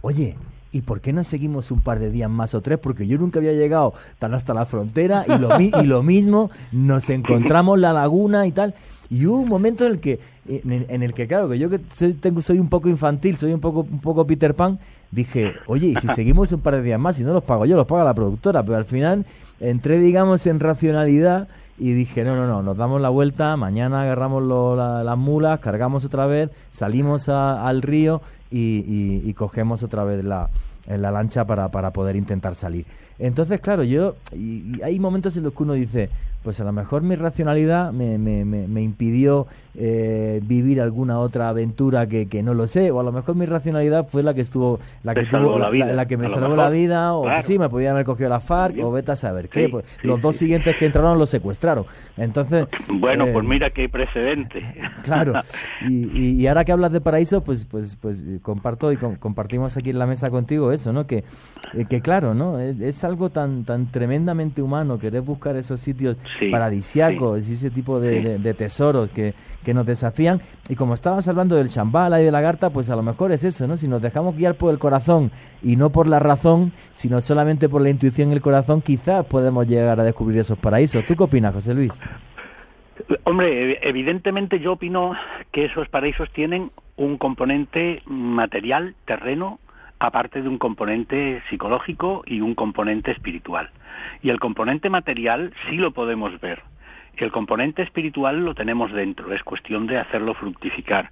oye, 0.01 0.35
¿y 0.71 0.81
por 0.81 1.01
qué 1.01 1.13
no 1.13 1.23
seguimos 1.23 1.71
un 1.71 1.81
par 1.81 1.99
de 1.99 2.11
días 2.11 2.29
más 2.29 2.53
o 2.55 2.61
tres? 2.61 2.79
Porque 2.79 3.07
yo 3.07 3.17
nunca 3.17 3.39
había 3.39 3.53
llegado 3.53 3.93
tan 4.19 4.33
hasta 4.33 4.53
la 4.53 4.65
frontera 4.65 5.25
y 5.27 5.37
lo, 5.37 5.59
y 5.59 5.85
lo 5.85 6.03
mismo, 6.03 6.51
nos 6.71 7.09
encontramos 7.09 7.79
la 7.79 7.93
laguna 7.93 8.47
y 8.47 8.51
tal. 8.51 8.73
Y 9.09 9.25
hubo 9.25 9.39
un 9.39 9.49
momento 9.49 9.85
en 9.85 9.91
el 9.91 9.99
que, 9.99 10.19
en, 10.47 11.03
el 11.03 11.13
que 11.13 11.27
claro, 11.27 11.49
que 11.49 11.59
yo 11.59 11.69
que 11.69 11.81
soy, 11.93 12.13
tengo, 12.13 12.41
soy 12.41 12.59
un 12.59 12.69
poco 12.69 12.87
infantil, 12.87 13.35
soy 13.35 13.51
un 13.51 13.59
poco, 13.59 13.81
un 13.81 13.99
poco 13.99 14.25
Peter 14.25 14.53
Pan, 14.53 14.79
dije, 15.11 15.53
oye, 15.67 15.87
y 15.87 15.95
si 15.95 16.07
seguimos 16.15 16.51
un 16.53 16.61
par 16.61 16.75
de 16.75 16.81
días 16.81 16.99
más, 16.99 17.19
y 17.19 17.23
no 17.23 17.33
los 17.33 17.43
pago 17.43 17.65
yo, 17.65 17.75
los 17.75 17.87
paga 17.87 18.05
la 18.05 18.13
productora, 18.13 18.63
pero 18.63 18.77
al 18.77 18.85
final 18.85 19.25
entré, 19.59 19.99
digamos, 19.99 20.47
en 20.47 20.61
racionalidad 20.61 21.49
y 21.81 21.93
dije, 21.93 22.23
no, 22.23 22.35
no, 22.35 22.45
no, 22.45 22.61
nos 22.61 22.77
damos 22.77 23.01
la 23.01 23.09
vuelta, 23.09 23.57
mañana 23.57 24.03
agarramos 24.03 24.43
las 24.43 25.17
mulas, 25.17 25.59
cargamos 25.61 26.05
otra 26.05 26.27
vez, 26.27 26.51
salimos 26.69 27.27
al 27.27 27.81
río 27.81 28.21
y, 28.51 29.23
y, 29.27 29.33
cogemos 29.33 29.81
otra 29.81 30.03
vez 30.03 30.23
la, 30.23 30.47
la 30.87 31.09
lancha 31.09 31.43
para 31.43 31.69
poder 31.89 32.15
intentar 32.15 32.53
salir. 32.53 32.85
Entonces, 33.19 33.61
claro, 33.61 33.83
yo, 33.83 34.15
y, 34.35 34.81
hay 34.81 34.99
momentos 34.99 35.37
en 35.37 35.43
los 35.43 35.53
que 35.53 35.63
uno 35.63 35.73
dice, 35.73 36.09
pues 36.43 36.59
a 36.59 36.63
lo 36.63 36.71
mejor 36.71 37.03
mi 37.03 37.15
racionalidad 37.15 37.91
me, 37.91 38.17
me, 38.17 38.43
me, 38.45 38.81
impidió 38.81 39.45
eh, 39.75 40.41
vivir 40.43 40.81
alguna 40.81 41.19
otra 41.19 41.49
aventura 41.49 42.07
que, 42.07 42.27
que, 42.27 42.41
no 42.41 42.55
lo 42.55 42.65
sé, 42.65 42.89
o 42.89 42.99
a 42.99 43.03
lo 43.03 43.11
mejor 43.11 43.35
mi 43.35 43.45
racionalidad 43.45 44.07
fue 44.07 44.23
la 44.23 44.33
que 44.33 44.41
estuvo, 44.41 44.79
la 45.03 45.13
que 45.13 45.25
tuvo, 45.25 45.59
la, 45.59 45.69
la, 45.69 46.07
que 46.07 46.17
me 46.17 46.29
salvó 46.29 46.55
la 46.55 46.69
vida, 46.69 47.13
o 47.13 47.29
sí, 47.43 47.59
me 47.59 47.69
podían 47.69 47.93
haber 47.93 48.05
cogido 48.05 48.29
la 48.29 48.39
FARC, 48.39 48.83
o 48.83 48.91
vete 48.91 49.11
a 49.11 49.15
saber 49.15 49.49
qué. 49.49 49.69
Pues, 49.69 49.85
los 50.01 50.19
dos 50.19 50.35
siguientes 50.35 50.75
que 50.77 50.87
entraron 50.87 51.19
los 51.19 51.29
secuestraron. 51.29 51.85
Entonces. 52.17 52.67
Bueno, 52.89 53.25
pues 53.31 53.45
eh, 53.45 53.47
mira 53.47 53.69
que 53.69 53.81
hay 53.81 53.87
precedente. 53.87 54.61
Claro. 55.03 55.33
Y, 55.87 56.41
y, 56.41 56.47
ahora 56.47 56.63
que 56.63 56.71
hablas 56.71 56.91
de 56.91 57.01
paraíso, 57.01 57.43
pues, 57.43 57.65
pues, 57.65 57.95
pues 57.99 58.23
comparto 58.41 58.91
y 58.91 58.97
compartimos 58.97 59.75
aquí 59.77 59.89
en 59.89 59.99
la 59.99 60.05
mesa 60.05 60.29
contigo 60.29 60.71
eso, 60.71 60.93
¿no? 60.93 61.07
Que, 61.07 61.23
eh, 61.73 61.85
que 61.89 62.01
claro, 62.01 62.33
¿no? 62.33 62.59
Es, 62.59 63.00
es 63.01 63.05
algo 63.05 63.31
tan, 63.31 63.65
tan 63.65 63.91
tremendamente 63.91 64.61
humano, 64.61 64.99
querer 64.99 65.21
buscar 65.21 65.55
esos 65.55 65.79
sitios 65.79 66.17
paradisiacos 66.51 67.49
y 67.49 67.53
ese 67.53 67.71
tipo 67.71 67.99
de, 67.99 68.53
tesoros 68.53 69.09
que, 69.09 69.33
que, 69.65 69.73
nos 69.73 69.87
desafían. 69.87 70.39
Y 70.69 70.75
como 70.75 70.93
estabas 70.93 71.27
hablando 71.27 71.55
del 71.55 71.69
chambala 71.69 72.21
y 72.21 72.25
de 72.25 72.31
la 72.31 72.41
garta, 72.41 72.69
pues 72.69 72.91
a 72.91 72.95
lo 72.95 73.01
mejor 73.01 73.31
es 73.31 73.43
eso, 73.43 73.65
¿no? 73.65 73.75
Si 73.75 73.87
nos 73.87 74.03
dejamos 74.03 74.37
guiar 74.37 74.53
por 74.53 74.71
el 74.71 74.77
corazón 74.77 75.31
y 75.63 75.77
no 75.77 75.89
por 75.89 76.07
la 76.07 76.19
razón, 76.19 76.73
sino 76.91 77.21
solamente 77.21 77.69
por 77.69 77.81
la 77.81 77.89
intuición 77.89 78.29
y 78.29 78.33
el 78.33 78.41
corazón, 78.41 78.81
quizás 78.81 79.25
podemos 79.25 79.67
llegar 79.67 79.99
a 79.99 80.03
descubrir 80.03 80.39
esos 80.39 80.59
paraísos. 80.59 81.03
¿Tú 81.05 81.15
qué 81.15 81.23
opinas, 81.23 81.55
José 81.55 81.73
Luis? 81.73 81.91
Hombre, 83.23 83.79
evidentemente 83.81 84.59
yo 84.59 84.73
opino 84.73 85.13
que 85.51 85.65
esos 85.65 85.89
paraísos 85.89 86.29
tienen 86.33 86.69
un 86.97 87.17
componente 87.17 88.03
material, 88.05 88.93
terreno, 89.05 89.59
aparte 90.01 90.41
de 90.41 90.49
un 90.49 90.57
componente 90.57 91.43
psicológico 91.49 92.23
y 92.25 92.41
un 92.41 92.55
componente 92.55 93.11
espiritual. 93.11 93.69
Y 94.23 94.29
el 94.29 94.39
componente 94.39 94.89
material 94.89 95.53
sí 95.69 95.77
lo 95.77 95.91
podemos 95.91 96.41
ver. 96.41 96.63
El 97.17 97.31
componente 97.31 97.83
espiritual 97.83 98.43
lo 98.43 98.55
tenemos 98.55 98.91
dentro, 98.91 99.31
es 99.31 99.43
cuestión 99.43 99.85
de 99.85 99.99
hacerlo 99.99 100.33
fructificar. 100.33 101.11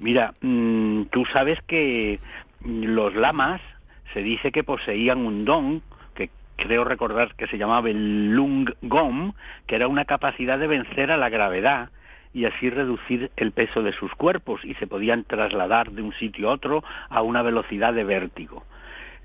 Mira, 0.00 0.34
mm, 0.40 1.04
tú 1.12 1.24
sabes 1.26 1.60
que 1.68 2.18
los 2.64 3.14
lamas 3.14 3.60
se 4.12 4.20
dice 4.20 4.50
que 4.50 4.64
poseían 4.64 5.18
un 5.18 5.44
don 5.44 5.82
que 6.16 6.30
creo 6.56 6.82
recordar 6.82 7.36
que 7.36 7.46
se 7.46 7.58
llamaba 7.58 7.88
el 7.88 8.32
lung 8.32 8.68
gom, 8.82 9.32
que 9.68 9.76
era 9.76 9.86
una 9.86 10.06
capacidad 10.06 10.58
de 10.58 10.66
vencer 10.66 11.12
a 11.12 11.16
la 11.16 11.28
gravedad 11.28 11.90
y 12.34 12.46
así 12.46 12.68
reducir 12.68 13.30
el 13.36 13.52
peso 13.52 13.82
de 13.82 13.92
sus 13.92 14.12
cuerpos 14.14 14.60
y 14.64 14.74
se 14.74 14.88
podían 14.88 15.24
trasladar 15.24 15.92
de 15.92 16.02
un 16.02 16.12
sitio 16.14 16.50
a 16.50 16.54
otro 16.54 16.82
a 17.08 17.22
una 17.22 17.42
velocidad 17.42 17.94
de 17.94 18.04
vértigo. 18.04 18.64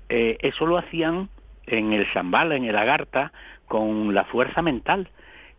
Eh, 0.08 0.38
eso 0.40 0.64
lo 0.64 0.78
hacían 0.78 1.28
en 1.66 1.92
el 1.92 2.06
Shambhala, 2.06 2.54
en 2.54 2.64
el 2.64 2.76
Agartha, 2.76 3.32
con 3.66 4.14
la 4.14 4.24
fuerza 4.24 4.62
mental. 4.62 5.08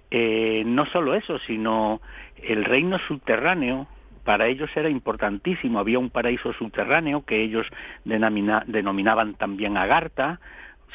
Eh, 0.10 0.64
no 0.66 0.86
solo 0.88 1.14
eso, 1.14 1.40
sino 1.40 2.02
el 2.42 2.66
reino 2.66 2.98
subterráneo, 3.08 3.88
para 4.24 4.48
ellos 4.48 4.70
era 4.76 4.90
importantísimo. 4.90 5.80
Había 5.80 6.00
un 6.00 6.10
paraíso 6.10 6.54
subterráneo 6.54 7.26
que 7.26 7.42
ellos 7.42 7.68
denominaban 8.06 9.34
también 9.36 9.78
Agartha. 9.78 10.40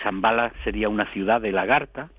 Shambhala 0.02 0.52
sería 0.64 0.88
una 0.88 1.06
ciudad 1.12 1.40
de 1.40 1.52
Lagarta, 1.52 2.10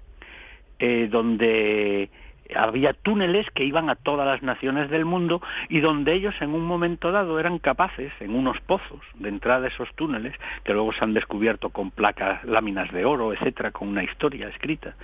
eh, 0.80 1.08
donde 1.10 2.10
había 2.56 2.94
túneles 2.94 3.50
que 3.52 3.64
iban 3.64 3.90
a 3.90 3.96
todas 3.96 4.28
las 4.28 4.42
naciones 4.44 4.90
del 4.90 5.06
mundo 5.06 5.42
y 5.70 5.80
donde 5.80 6.14
ellos 6.14 6.36
en 6.42 6.54
un 6.54 6.66
momento 6.66 7.12
dado 7.12 7.40
eran 7.40 7.60
capaces, 7.60 8.12
en 8.20 8.36
unos 8.36 8.60
pozos 8.62 9.02
de 9.16 9.30
entrada 9.30 9.66
a 9.66 9.70
esos 9.70 9.94
túneles, 9.96 10.34
que 10.64 10.74
luego 10.74 10.94
se 10.94 11.04
han 11.04 11.14
descubierto 11.14 11.70
con 11.70 11.92
placas, 11.92 12.44
láminas 12.44 12.92
de 12.92 13.06
oro, 13.06 13.34
etcétera, 13.34 13.72
con 13.72 13.88
una 13.88 14.04
historia 14.04 14.48
escrita, 14.50 14.96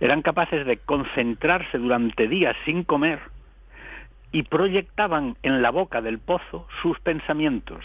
eran 0.00 0.22
capaces 0.22 0.66
de 0.66 0.76
concentrarse 0.78 1.78
durante 1.78 2.28
días 2.28 2.56
sin 2.64 2.84
comer 2.84 3.20
y 4.30 4.42
proyectaban 4.42 5.36
en 5.42 5.62
la 5.62 5.70
boca 5.70 6.00
del 6.00 6.18
pozo 6.18 6.66
sus 6.82 6.98
pensamientos. 7.00 7.84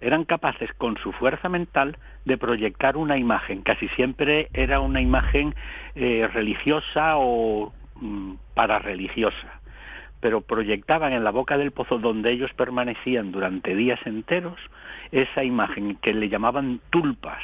Eran 0.00 0.24
capaces 0.24 0.72
con 0.74 0.96
su 0.96 1.12
fuerza 1.12 1.48
mental 1.50 1.98
de 2.24 2.38
proyectar 2.38 2.96
una 2.96 3.18
imagen, 3.18 3.62
casi 3.62 3.88
siempre 3.88 4.48
era 4.54 4.80
una 4.80 5.02
imagen 5.02 5.54
eh, 5.94 6.26
religiosa 6.32 7.18
o 7.18 7.72
Mm, 8.00 8.34
para 8.54 8.78
religiosa, 8.78 9.60
pero 10.20 10.40
proyectaban 10.40 11.12
en 11.12 11.24
la 11.24 11.30
boca 11.30 11.58
del 11.58 11.70
pozo 11.70 11.98
donde 11.98 12.32
ellos 12.32 12.52
permanecían 12.54 13.30
durante 13.30 13.74
días 13.74 14.00
enteros 14.06 14.58
esa 15.12 15.44
imagen 15.44 15.96
que 15.96 16.14
le 16.14 16.28
llamaban 16.28 16.80
tulpas, 16.90 17.42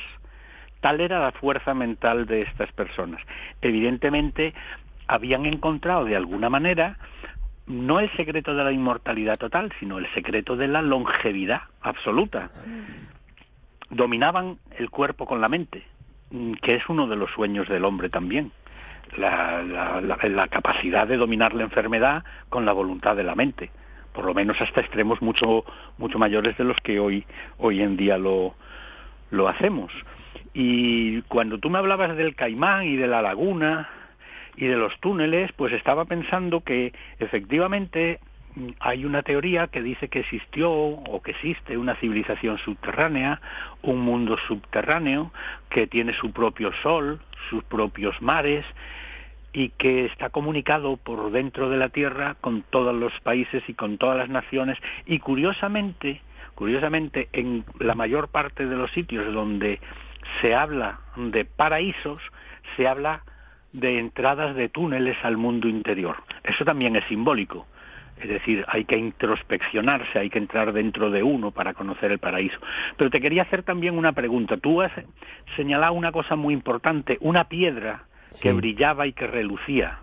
Tal 0.80 1.00
era 1.00 1.18
la 1.18 1.32
fuerza 1.32 1.74
mental 1.74 2.26
de 2.26 2.40
estas 2.40 2.70
personas. 2.72 3.20
Evidentemente, 3.60 4.54
habían 5.08 5.46
encontrado 5.46 6.04
de 6.04 6.16
alguna 6.16 6.50
manera 6.50 6.98
no 7.66 7.98
el 7.98 8.08
secreto 8.16 8.54
de 8.54 8.62
la 8.62 8.72
inmortalidad 8.72 9.36
total, 9.36 9.72
sino 9.80 9.98
el 9.98 10.06
secreto 10.14 10.56
de 10.56 10.68
la 10.68 10.82
longevidad 10.82 11.62
absoluta. 11.80 12.50
Dominaban 13.90 14.58
el 14.78 14.90
cuerpo 14.90 15.26
con 15.26 15.40
la 15.40 15.48
mente, 15.48 15.82
mm, 16.30 16.52
que 16.62 16.76
es 16.76 16.88
uno 16.88 17.08
de 17.08 17.16
los 17.16 17.30
sueños 17.32 17.68
del 17.68 17.84
hombre 17.84 18.08
también. 18.08 18.52
La, 19.16 19.62
la, 19.62 20.48
capacidad 20.48 21.06
de 21.06 21.16
dominar 21.16 21.54
la 21.54 21.62
enfermedad 21.62 22.24
con 22.48 22.66
la 22.66 22.72
voluntad 22.72 23.16
de 23.16 23.24
la 23.24 23.34
mente, 23.34 23.70
por 24.12 24.24
lo 24.24 24.34
menos 24.34 24.60
hasta 24.60 24.80
extremos 24.80 25.22
mucho, 25.22 25.64
mucho 25.96 26.18
mayores 26.18 26.56
de 26.58 26.64
los 26.64 26.76
que 26.78 27.00
hoy, 27.00 27.24
hoy 27.58 27.80
en 27.80 27.96
día 27.96 28.18
lo, 28.18 28.54
lo 29.30 29.48
hacemos. 29.48 29.92
Y 30.52 31.22
cuando 31.22 31.58
tú 31.58 31.70
me 31.70 31.78
hablabas 31.78 32.16
del 32.16 32.34
caimán 32.34 32.84
y 32.84 32.96
de 32.96 33.06
la 33.06 33.22
laguna, 33.22 33.88
y 34.56 34.66
de 34.66 34.76
los 34.76 34.98
túneles, 35.00 35.52
pues 35.52 35.72
estaba 35.72 36.06
pensando 36.06 36.62
que 36.62 36.92
efectivamente 37.18 38.20
hay 38.80 39.04
una 39.04 39.22
teoría 39.22 39.66
que 39.66 39.82
dice 39.82 40.08
que 40.08 40.20
existió 40.20 40.70
o 40.72 41.22
que 41.22 41.32
existe 41.32 41.76
una 41.76 41.94
civilización 41.96 42.56
subterránea, 42.58 43.40
un 43.82 44.00
mundo 44.00 44.38
subterráneo 44.48 45.30
que 45.68 45.86
tiene 45.86 46.14
su 46.14 46.32
propio 46.32 46.72
sol, 46.82 47.20
sus 47.50 47.62
propios 47.64 48.20
mares 48.22 48.64
y 49.56 49.70
que 49.70 50.04
está 50.04 50.28
comunicado 50.28 50.98
por 50.98 51.30
dentro 51.30 51.70
de 51.70 51.78
la 51.78 51.88
Tierra 51.88 52.36
con 52.42 52.60
todos 52.68 52.94
los 52.94 53.18
países 53.20 53.62
y 53.66 53.72
con 53.72 53.96
todas 53.96 54.18
las 54.18 54.28
naciones 54.28 54.76
y 55.06 55.18
curiosamente, 55.18 56.20
curiosamente 56.54 57.30
en 57.32 57.64
la 57.78 57.94
mayor 57.94 58.28
parte 58.28 58.66
de 58.66 58.76
los 58.76 58.90
sitios 58.90 59.32
donde 59.32 59.80
se 60.42 60.54
habla 60.54 61.00
de 61.16 61.46
paraísos, 61.46 62.20
se 62.76 62.86
habla 62.86 63.22
de 63.72 63.98
entradas 63.98 64.54
de 64.56 64.68
túneles 64.68 65.16
al 65.22 65.38
mundo 65.38 65.68
interior. 65.68 66.16
Eso 66.44 66.66
también 66.66 66.94
es 66.94 67.06
simbólico. 67.06 67.66
Es 68.20 68.28
decir, 68.28 68.62
hay 68.68 68.84
que 68.84 68.98
introspeccionarse, 68.98 70.18
hay 70.18 70.28
que 70.28 70.38
entrar 70.38 70.74
dentro 70.74 71.10
de 71.10 71.22
uno 71.22 71.50
para 71.50 71.72
conocer 71.72 72.12
el 72.12 72.18
paraíso. 72.18 72.58
Pero 72.98 73.08
te 73.08 73.22
quería 73.22 73.42
hacer 73.42 73.62
también 73.62 73.96
una 73.96 74.12
pregunta. 74.12 74.58
Tú 74.58 74.82
has 74.82 74.92
señalado 75.56 75.94
una 75.94 76.12
cosa 76.12 76.36
muy 76.36 76.52
importante, 76.52 77.16
una 77.22 77.44
piedra 77.44 78.04
que 78.40 78.52
brillaba 78.52 79.06
y 79.06 79.12
que 79.12 79.26
relucía. 79.26 79.98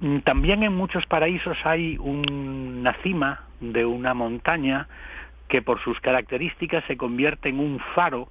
Mm, 0.00 0.18
también 0.20 0.62
en 0.62 0.74
muchos 0.74 1.06
paraísos 1.06 1.58
hay 1.64 1.98
una 1.98 2.94
cima 3.02 3.42
de 3.60 3.84
una 3.84 4.14
montaña 4.14 4.88
que 5.48 5.62
por 5.62 5.80
sus 5.82 6.00
características 6.00 6.84
se 6.86 6.96
convierte 6.96 7.48
en 7.48 7.60
un 7.60 7.80
faro, 7.94 8.28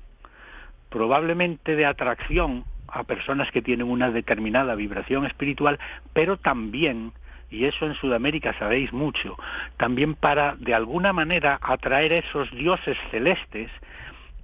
probablemente 0.89 1.75
de 1.75 1.85
atracción 1.85 2.63
a 2.87 3.03
personas 3.03 3.51
que 3.51 3.61
tienen 3.61 3.87
una 3.87 4.09
determinada 4.09 4.73
vibración 4.73 5.25
espiritual, 5.25 5.77
pero 6.13 6.37
también, 6.37 7.11
y 7.51 7.65
eso 7.65 7.85
en 7.85 7.93
Sudamérica 7.95 8.57
sabéis 8.57 8.91
mucho, 8.91 9.37
también 9.77 10.15
para 10.15 10.55
de 10.55 10.73
alguna 10.73 11.13
manera 11.13 11.59
atraer 11.61 12.13
esos 12.13 12.49
dioses 12.51 12.97
celestes 13.11 13.69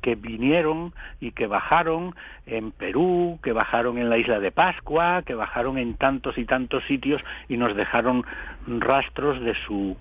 que 0.06 0.14
vinieron 0.14 0.94
y 1.20 1.32
que 1.32 1.48
bajaron 1.48 2.14
en 2.46 2.72
Perú, 2.72 3.40
que 3.42 3.54
bajaron 3.54 3.98
en 3.98 4.08
la 4.08 4.20
isla 4.20 4.40
de 4.40 4.52
Pascua, 4.52 5.24
que 5.26 5.34
bajaron 5.34 5.80
en 5.80 5.96
tantos 5.96 6.38
y 6.38 6.46
tantos 6.46 6.84
sitios 6.84 7.20
y 7.50 7.58
nos 7.58 7.76
dejaron 7.76 8.24
rastros 8.68 9.42
de 9.42 9.56
su 9.66 9.98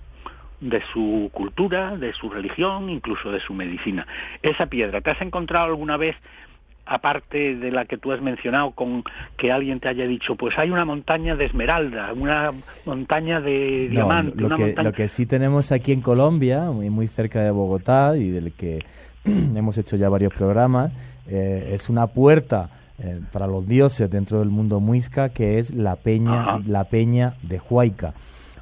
de 0.61 0.83
su 0.93 1.31
cultura, 1.33 1.97
de 1.97 2.13
su 2.13 2.29
religión, 2.29 2.91
incluso 2.91 3.31
de 3.31 3.39
su 3.39 3.55
medicina. 3.55 4.05
Esa 4.43 4.67
piedra, 4.67 5.01
¿te 5.01 5.09
has 5.09 5.21
encontrado 5.21 5.65
alguna 5.65 5.97
vez 5.97 6.15
aparte 6.85 7.55
de 7.55 7.71
la 7.71 7.85
que 7.85 7.97
tú 7.97 8.11
has 8.11 8.21
mencionado, 8.21 8.69
con 8.71 9.03
que 9.37 9.51
alguien 9.51 9.79
te 9.79 9.89
haya 9.89 10.05
dicho, 10.05 10.35
pues 10.35 10.55
hay 10.59 10.69
una 10.69 10.85
montaña 10.85 11.35
de 11.35 11.45
esmeralda, 11.45 12.13
una 12.13 12.51
montaña 12.85 13.41
de 13.41 13.87
diamante. 13.89 14.39
Lo, 14.39 14.55
que, 14.55 14.75
lo 14.75 14.93
que 14.93 15.07
sí 15.07 15.25
tenemos 15.25 15.71
aquí 15.71 15.93
en 15.93 16.01
Colombia, 16.01 16.61
muy, 16.65 16.91
muy 16.91 17.07
cerca 17.07 17.41
de 17.41 17.49
Bogotá, 17.49 18.15
y 18.15 18.29
del 18.29 18.53
que 18.53 18.85
hemos 19.55 19.77
hecho 19.77 19.95
ya 19.95 20.09
varios 20.09 20.33
programas, 20.33 20.91
eh, 21.27 21.71
es 21.73 21.89
una 21.89 22.07
puerta 22.07 22.69
eh, 22.99 23.19
para 23.31 23.47
los 23.47 23.67
dioses 23.67 24.09
dentro 24.09 24.39
del 24.39 24.49
mundo 24.49 24.79
muisca, 24.79 25.29
que 25.29 25.59
es 25.59 25.73
la 25.73 25.95
peña, 25.95 26.59
la 26.65 26.85
peña 26.85 27.35
de 27.43 27.59
Huayca. 27.69 28.13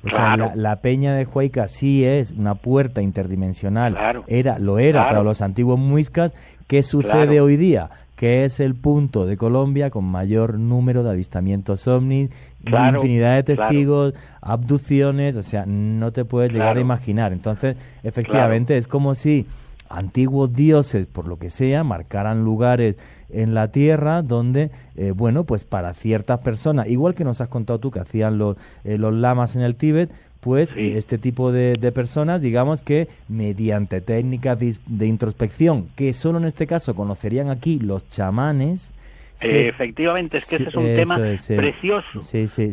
O 0.06 0.10
sea, 0.10 0.36
la, 0.36 0.76
peña 0.82 1.16
de 1.16 1.26
Huayca 1.26 1.70
sí 1.70 2.04
es 2.04 2.32
una 2.32 2.56
puerta 2.56 3.02
interdimensional. 3.02 4.24
Era, 4.28 4.60
lo 4.60 4.78
era 4.78 5.04
para 5.06 5.24
los 5.24 5.42
antiguos 5.42 5.80
muiscas. 5.80 6.36
¿Qué 6.68 6.84
sucede 6.84 7.40
hoy 7.40 7.56
día? 7.56 7.90
que 8.16 8.46
es 8.46 8.60
el 8.60 8.76
punto 8.76 9.26
de 9.26 9.36
Colombia 9.38 9.90
con 9.90 10.06
mayor 10.06 10.58
número 10.58 11.04
de 11.04 11.10
avistamientos 11.10 11.88
ovnis, 11.88 12.30
infinidad 12.66 13.36
de 13.36 13.44
testigos, 13.44 14.14
abducciones, 14.40 15.36
o 15.36 15.44
sea, 15.44 15.66
no 15.66 16.12
te 16.12 16.24
puedes 16.24 16.54
llegar 16.54 16.78
a 16.78 16.80
imaginar. 16.80 17.34
Entonces, 17.34 17.76
efectivamente, 18.04 18.78
es 18.78 18.88
como 18.88 19.16
si 19.16 19.46
antiguos 19.94 20.54
dioses, 20.54 21.06
por 21.08 21.28
lo 21.28 21.38
que 21.38 21.50
sea, 21.50 21.84
marcaran 21.84 22.44
lugares 22.44 22.96
en 23.30 23.54
la 23.54 23.70
tierra 23.70 24.22
donde, 24.22 24.72
eh, 24.96 25.12
bueno, 25.12 25.44
pues 25.44 25.64
para 25.64 25.94
ciertas 25.94 26.40
personas, 26.40 26.88
igual 26.88 27.14
que 27.14 27.24
nos 27.24 27.42
has 27.42 27.50
contado 27.50 27.80
tú 27.80 27.92
que 27.92 28.00
hacían 28.00 28.38
los, 28.38 28.58
eh, 28.84 28.98
los 28.98 29.14
lamas 29.14 29.56
en 29.56 29.62
el 29.62 29.76
Tíbet, 29.76 30.10
pues 30.40 30.74
este 30.76 31.18
tipo 31.18 31.54
de, 31.54 31.78
personas, 31.94 32.42
digamos 32.42 32.82
que 32.82 33.08
mediante 33.30 34.02
técnicas 34.02 34.60
de, 34.60 35.08
introspección, 35.08 35.88
que 35.96 36.12
solo 36.12 36.38
en 36.38 36.44
este 36.44 36.68
caso 36.68 36.96
conocerían 36.96 37.50
aquí 37.50 37.80
los 37.80 38.06
chamanes, 38.10 38.94
Efectivamente, 39.42 40.38
es 40.38 40.46
que 40.48 40.56
ese 40.56 40.70
es 40.70 40.76
un 40.76 40.86
tema 40.86 41.16
precioso. 41.16 42.22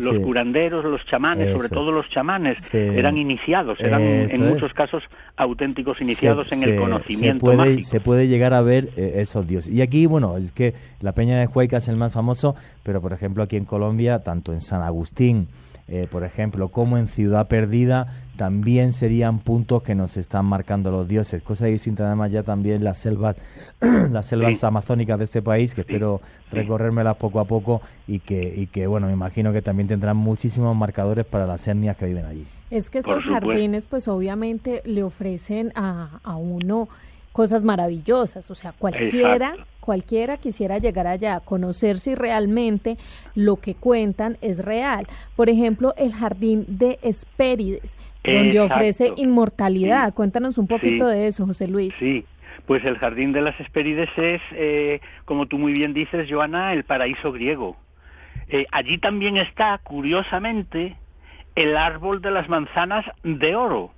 los 0.01 0.19
curanderos, 0.19 0.85
los 0.85 1.05
chamanes, 1.07 1.53
sobre 1.53 1.69
todo 1.69 1.91
los 1.91 2.09
chamanes, 2.11 2.73
eran 2.75 3.17
iniciados, 3.19 3.79
eran 3.81 4.03
en 4.03 4.49
muchos 4.49 4.73
casos 4.73 5.03
auténticos 5.37 6.01
iniciados 6.01 6.53
en 6.53 6.63
el 6.63 6.77
conocimiento. 6.77 7.51
Se 7.51 7.57
puede, 7.57 7.83
se 7.85 8.01
puede 8.01 8.29
llegar 8.29 8.55
a 8.55 8.61
ver 8.61 8.91
eh, 8.97 9.15
esos 9.17 9.47
dioses. 9.47 9.73
Y 9.73 9.83
aquí, 9.83 10.07
bueno, 10.07 10.37
es 10.37 10.53
que 10.53 10.75
la 11.01 11.13
Peña 11.13 11.39
de 11.39 11.47
Huayca 11.47 11.79
es 11.79 11.89
el 11.89 11.97
más 11.97 12.13
famoso, 12.13 12.55
pero 12.83 13.01
por 13.01 13.13
ejemplo 13.13 13.43
aquí 13.43 13.57
en 13.57 13.65
Colombia, 13.65 14.21
tanto 14.21 14.53
en 14.53 14.61
San 14.61 14.83
Agustín, 14.83 15.49
eh, 15.91 16.07
por 16.09 16.23
ejemplo, 16.23 16.69
como 16.69 16.99
en 16.99 17.09
Ciudad 17.09 17.49
Perdida, 17.49 18.23
también 18.37 18.93
serían 18.93 19.41
puntos 19.41 19.83
que 19.83 19.95
nos 19.95 20.17
están 20.17 20.47
marcando 20.47 20.91
los 20.91 21.09
dioses. 21.09 21.43
Cosa 21.43 21.67
distinta 21.67 22.07
además 22.07 22.31
ya 22.31 22.45
también 22.45 22.85
las 22.85 22.99
selvas, 22.99 23.37
las 23.81 24.27
selvas 24.27 24.63
amazónicas 24.63 25.19
de 25.19 25.25
este 25.25 25.43
país, 25.43 25.75
que 25.75 25.81
espero 25.81 26.21
recorrérmelas 26.53 27.17
poco 27.17 27.41
a 27.41 27.45
poco 27.45 27.83
y 28.07 28.21
que, 28.21 28.55
y 28.57 28.69
que, 28.69 28.87
bueno, 28.87 29.09
me 29.09 29.13
imagino 29.13 29.53
que 29.53 29.63
también 29.63 29.89
tendrán 29.89 30.17
muchísimos 30.17 30.77
marcadores 30.77 31.27
para 31.27 31.45
las 31.45 31.67
etnias 31.67 31.97
que 31.97 32.07
viven 32.07 32.25
allí. 32.25 32.47
Es 32.71 32.89
que 32.89 32.99
estos 32.99 33.25
jardines, 33.25 33.85
pues 33.85 34.07
obviamente 34.07 34.83
le 34.85 35.03
ofrecen 35.03 35.73
a, 35.75 36.21
a 36.23 36.37
uno 36.37 36.89
cosas 37.33 37.65
maravillosas, 37.65 38.51
o 38.51 38.55
sea, 38.55 38.73
cualquiera, 38.73 39.55
cualquiera 39.81 40.37
quisiera 40.37 40.79
llegar 40.79 41.07
allá, 41.07 41.41
conocer 41.41 41.99
si 41.99 42.15
realmente 42.15 42.97
lo 43.35 43.57
que 43.57 43.75
cuentan 43.75 44.37
es 44.41 44.65
real. 44.65 45.07
Por 45.37 45.49
ejemplo, 45.49 45.95
el 45.97 46.13
jardín 46.13 46.65
de 46.69 46.99
Espérides, 47.03 47.97
donde 48.23 48.61
ofrece 48.61 49.13
inmortalidad. 49.17 50.15
Cuéntanos 50.15 50.59
un 50.59 50.67
poquito 50.67 51.07
de 51.07 51.27
eso, 51.27 51.47
José 51.47 51.67
Luis. 51.67 51.95
Sí, 51.99 52.25
pues 52.67 52.85
el 52.85 52.99
jardín 52.99 53.33
de 53.33 53.43
las 53.43 53.59
Espérides 53.61 54.11
es, 54.17 54.41
eh, 54.53 55.01
como 55.25 55.47
tú 55.47 55.59
muy 55.59 55.73
bien 55.73 55.95
dices, 55.95 56.29
Joana, 56.31 56.73
el 56.73 56.85
paraíso 56.85 57.33
griego. 57.33 57.77
Eh, 58.49 58.67
allí 58.73 58.99
también 58.99 59.37
está, 59.37 59.79
curiosamente, 59.83 60.97
el 61.55 61.77
árbol 61.77 62.21
de 62.21 62.31
las 62.31 62.49
manzanas 62.49 63.05
de 63.23 63.55
oro 63.57 63.93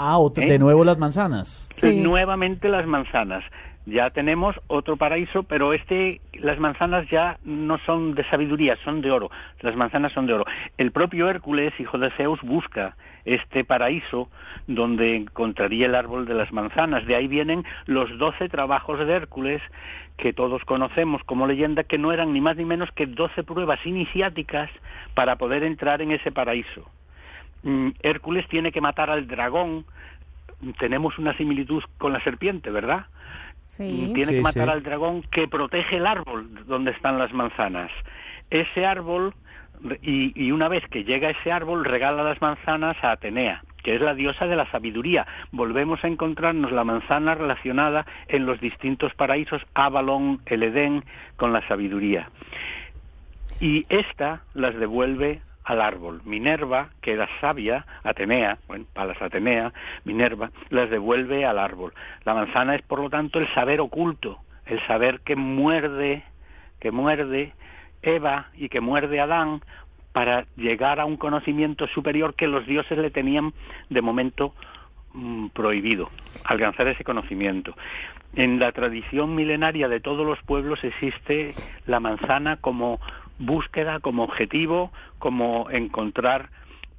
Ah, 0.00 0.16
de 0.32 0.54
¿Eh? 0.54 0.58
nuevo 0.60 0.84
las 0.84 0.96
manzanas. 0.96 1.68
Nuevamente 1.82 2.68
las 2.68 2.86
manzanas. 2.86 3.42
Ya 3.90 4.10
tenemos 4.10 4.54
otro 4.66 4.98
paraíso, 4.98 5.44
pero 5.44 5.72
este, 5.72 6.20
las 6.34 6.58
manzanas 6.58 7.08
ya 7.08 7.38
no 7.44 7.78
son 7.86 8.14
de 8.14 8.22
sabiduría, 8.28 8.76
son 8.84 9.00
de 9.00 9.10
oro. 9.10 9.30
Las 9.62 9.76
manzanas 9.76 10.12
son 10.12 10.26
de 10.26 10.34
oro. 10.34 10.44
El 10.76 10.92
propio 10.92 11.30
Hércules, 11.30 11.72
hijo 11.80 11.96
de 11.96 12.10
Zeus, 12.10 12.38
busca 12.42 12.96
este 13.24 13.64
paraíso 13.64 14.28
donde 14.66 15.16
encontraría 15.16 15.86
el 15.86 15.94
árbol 15.94 16.26
de 16.26 16.34
las 16.34 16.52
manzanas. 16.52 17.06
De 17.06 17.16
ahí 17.16 17.28
vienen 17.28 17.64
los 17.86 18.18
doce 18.18 18.50
trabajos 18.50 18.98
de 18.98 19.10
Hércules 19.10 19.62
que 20.18 20.34
todos 20.34 20.62
conocemos 20.66 21.24
como 21.24 21.46
leyenda, 21.46 21.82
que 21.82 21.96
no 21.96 22.12
eran 22.12 22.34
ni 22.34 22.42
más 22.42 22.58
ni 22.58 22.66
menos 22.66 22.90
que 22.92 23.06
doce 23.06 23.42
pruebas 23.42 23.80
iniciáticas 23.86 24.68
para 25.14 25.36
poder 25.36 25.62
entrar 25.62 26.02
en 26.02 26.12
ese 26.12 26.30
paraíso. 26.30 26.84
Mm, 27.62 27.92
Hércules 28.02 28.46
tiene 28.48 28.70
que 28.70 28.82
matar 28.82 29.08
al 29.08 29.26
dragón, 29.26 29.86
tenemos 30.78 31.16
una 31.18 31.34
similitud 31.38 31.82
con 31.96 32.12
la 32.12 32.22
serpiente, 32.22 32.70
¿verdad? 32.70 33.06
Sí. 33.68 34.08
Mm, 34.08 34.14
tiene 34.14 34.32
que 34.32 34.40
matar 34.40 34.70
al 34.70 34.82
dragón 34.82 35.22
que 35.30 35.46
protege 35.46 35.96
el 35.96 36.06
árbol 36.06 36.48
donde 36.66 36.90
están 36.90 37.18
las 37.18 37.32
manzanas. 37.32 37.90
Ese 38.50 38.86
árbol, 38.86 39.34
y, 40.02 40.32
y, 40.34 40.50
una 40.50 40.68
vez 40.68 40.82
que 40.90 41.04
llega 41.04 41.30
ese 41.30 41.52
árbol, 41.52 41.84
regala 41.84 42.24
las 42.24 42.40
manzanas 42.40 42.96
a 43.02 43.12
Atenea, 43.12 43.62
que 43.84 43.94
es 43.94 44.00
la 44.00 44.14
diosa 44.14 44.46
de 44.46 44.56
la 44.56 44.70
sabiduría. 44.70 45.26
Volvemos 45.52 46.02
a 46.02 46.08
encontrarnos 46.08 46.72
la 46.72 46.82
manzana 46.82 47.34
relacionada 47.34 48.06
en 48.26 48.46
los 48.46 48.60
distintos 48.60 49.14
paraísos, 49.14 49.62
Avalon, 49.74 50.40
el 50.46 50.62
Edén, 50.62 51.04
con 51.36 51.52
la 51.52 51.66
sabiduría. 51.68 52.28
Y 53.60 53.86
esta 53.88 54.42
las 54.54 54.74
devuelve 54.76 55.40
al 55.68 55.82
árbol. 55.82 56.22
Minerva, 56.24 56.88
que 57.02 57.12
era 57.12 57.28
sabia, 57.40 57.84
Atenea, 58.02 58.58
bueno, 58.66 58.86
Palas 58.94 59.20
Atenea, 59.20 59.72
Minerva, 60.04 60.50
las 60.70 60.88
devuelve 60.88 61.44
al 61.44 61.58
árbol. 61.58 61.92
La 62.24 62.32
manzana 62.32 62.74
es, 62.74 62.82
por 62.82 63.00
lo 63.00 63.10
tanto, 63.10 63.38
el 63.38 63.52
saber 63.52 63.80
oculto, 63.80 64.38
el 64.64 64.84
saber 64.86 65.20
que 65.20 65.36
muerde, 65.36 66.24
que 66.80 66.90
muerde 66.90 67.52
Eva 68.00 68.46
y 68.54 68.70
que 68.70 68.80
muerde 68.80 69.20
Adán 69.20 69.60
para 70.12 70.46
llegar 70.56 71.00
a 71.00 71.04
un 71.04 71.18
conocimiento 71.18 71.86
superior 71.88 72.34
que 72.34 72.46
los 72.46 72.66
dioses 72.66 72.96
le 72.96 73.10
tenían 73.10 73.52
de 73.90 74.00
momento 74.00 74.54
mm, 75.12 75.48
prohibido, 75.48 76.08
alcanzar 76.44 76.88
ese 76.88 77.04
conocimiento. 77.04 77.74
En 78.34 78.58
la 78.58 78.72
tradición 78.72 79.34
milenaria 79.34 79.86
de 79.86 80.00
todos 80.00 80.26
los 80.26 80.42
pueblos 80.44 80.82
existe 80.82 81.54
la 81.86 82.00
manzana 82.00 82.56
como 82.56 83.00
búsqueda, 83.38 84.00
como 84.00 84.24
objetivo, 84.24 84.90
como 85.18 85.68
encontrar 85.70 86.50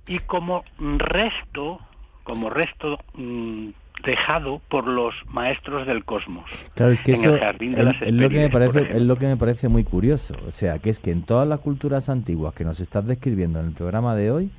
y 0.08 0.20
como 0.20 0.64
resto, 0.98 1.80
como 2.24 2.50
resto 2.50 2.98
mm, 3.14 3.70
dejado 4.04 4.62
por 4.70 4.88
los 4.88 5.14
maestros 5.28 5.86
del 5.86 6.06
cosmos. 6.06 6.50
Claro, 6.76 6.92
es 6.92 7.02
que 7.02 7.14
eso 7.14 7.36
es, 7.36 8.14
lo 8.14 8.30
que 8.30 8.38
me 8.38 8.50
parece, 8.50 8.82
es 8.82 9.02
lo 9.02 9.16
que 9.18 9.28
me 9.28 9.38
parece 9.38 9.68
muy 9.68 9.84
curioso. 9.84 10.36
O 10.48 10.52
sea, 10.52 10.80
que 10.80 10.90
es 10.90 11.00
que 11.00 11.12
en 11.12 11.24
todas 11.24 11.48
las 11.48 11.60
culturas 11.60 12.10
antiguas 12.10 12.54
que 12.54 12.64
nos 12.64 12.80
estás 12.80 13.06
describiendo 13.06 13.60
en 13.60 13.68
el 13.68 13.74
programa 13.74 14.16
de 14.16 14.32
hoy, 14.32 14.52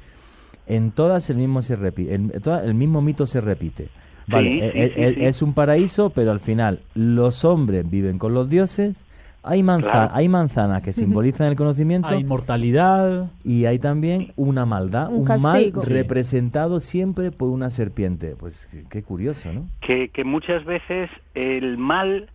en 0.66 0.92
todas 0.92 1.30
el 1.30 1.36
mismo 1.36 1.62
se 1.62 1.76
repite, 1.76 2.14
el 2.14 2.74
mismo 2.74 3.02
mito 3.02 3.26
se 3.26 3.40
repite. 3.40 3.88
Vale, 4.28 4.58
e, 4.58 4.92
e, 4.94 5.28
es 5.28 5.42
un 5.42 5.54
paraíso, 5.54 6.10
pero 6.10 6.30
al 6.30 6.40
final 6.40 6.80
los 6.94 7.44
hombres 7.44 7.88
viven 7.90 8.18
con 8.18 8.34
los 8.34 8.48
dioses 8.48 9.04
hay, 9.42 9.62
manza 9.62 10.14
hay 10.14 10.28
manzanas 10.28 10.82
que 10.82 10.92
simbolizan 10.92 11.48
el 11.48 11.56
conocimiento. 11.56 12.08
Hay 12.08 12.20
inmortalidad. 12.20 13.30
Y 13.44 13.64
hay 13.64 13.78
también 13.78 14.32
una 14.36 14.66
maldad, 14.66 15.10
un, 15.10 15.24
mal 15.40 15.72
representado 15.86 16.80
siempre 16.80 17.30
por 17.30 17.48
una 17.48 17.70
serpiente. 17.70 18.36
Pues 18.38 18.68
qué 18.90 19.02
curioso, 19.02 19.52
¿no? 19.52 19.66
Que, 19.80 20.08
que 20.08 20.24
muchas 20.24 20.64
veces 20.64 21.10
el 21.34 21.78
mal 21.78 22.28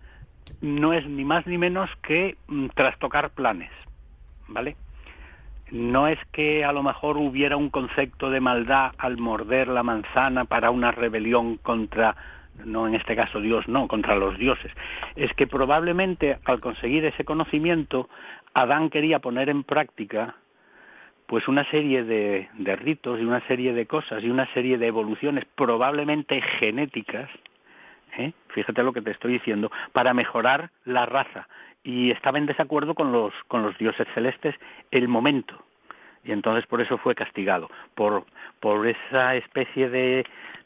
no 0.62 0.94
es 0.94 1.08
ni 1.08 1.24
más 1.24 1.46
ni 1.48 1.58
menos 1.58 1.90
que 2.02 2.38
mm, 2.48 2.68
trastocar 2.76 3.32
planes, 3.32 3.72
¿vale? 4.48 4.76
No 5.72 6.08
es 6.08 6.20
que 6.32 6.64
a 6.64 6.72
lo 6.72 6.84
mejor 6.84 7.18
hubiera 7.18 7.58
un 7.58 7.70
concepto 7.70 8.30
de 8.30 8.40
maldad 8.40 8.92
al 8.98 9.18
morder 9.18 9.68
la 9.68 9.84
manzana 9.84 10.46
para 10.46 10.70
una 10.70 10.92
rebelión 10.92 11.58
contra 11.58 12.16
no 12.64 12.88
en 12.88 12.96
este 12.96 13.16
caso 13.16 13.42
Dios, 13.42 13.68
no, 13.68 13.88
contra 13.88 14.16
los 14.16 14.38
dioses, 14.38 14.72
es 15.16 15.34
que 15.34 15.48
probablemente 15.48 16.40
al 16.46 16.60
conseguir 16.60 17.06
ese 17.06 17.26
conocimiento, 17.26 18.10
Adán 18.54 18.90
quería 18.90 19.20
poner 19.20 19.50
en 19.50 19.64
práctica 19.64 20.36
pues 21.26 21.48
una 21.48 21.70
serie 21.72 22.04
de, 22.04 22.48
ritos 22.78 23.20
y 23.20 23.24
una 23.24 23.42
serie 23.48 23.74
de 23.74 23.86
cosas 23.88 24.24
y 24.24 24.30
una 24.30 24.52
serie 24.54 24.78
de 24.78 24.88
evoluciones 24.88 25.46
probablemente 25.56 26.42
genéticas, 26.60 27.30
¿eh? 28.18 28.32
fíjate 28.50 28.84
lo 28.84 28.94
que 28.94 29.02
te 29.02 29.12
estoy 29.12 29.34
diciendo, 29.34 29.72
para 29.92 30.14
mejorar 30.14 30.70
la 30.86 31.06
raza. 31.06 31.48
Y 31.84 32.12
estaba 32.12 32.38
en 32.38 32.46
desacuerdo 32.46 32.96
con 32.96 33.12
los, 33.12 33.34
con 33.48 33.64
los 33.64 33.78
dioses 33.78 34.08
celestes 34.14 34.56
el 34.92 35.08
momento. 35.08 35.64
Y 36.26 36.32
entonces 36.32 36.66
por 36.66 36.82
eso 36.82 36.98
fue 36.98 37.14
castigado, 37.16 37.70
por, 37.94 38.26
por 38.60 38.88
esa 38.88 39.36
especie 39.36 39.90
de 39.90 40.26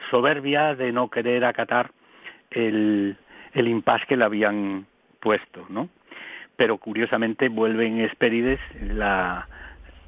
soberbia 0.09 0.73
de 0.73 0.91
no 0.91 1.09
querer 1.09 1.43
acatar 1.43 1.91
el, 2.51 3.17
el 3.53 3.67
impas 3.67 4.05
que 4.05 4.15
le 4.15 4.23
habían 4.23 4.85
puesto, 5.19 5.65
¿no? 5.69 5.89
Pero 6.55 6.77
curiosamente 6.77 7.49
vuelve 7.49 7.87
en 7.87 7.99
Esperides 8.01 8.59
la, 8.81 9.47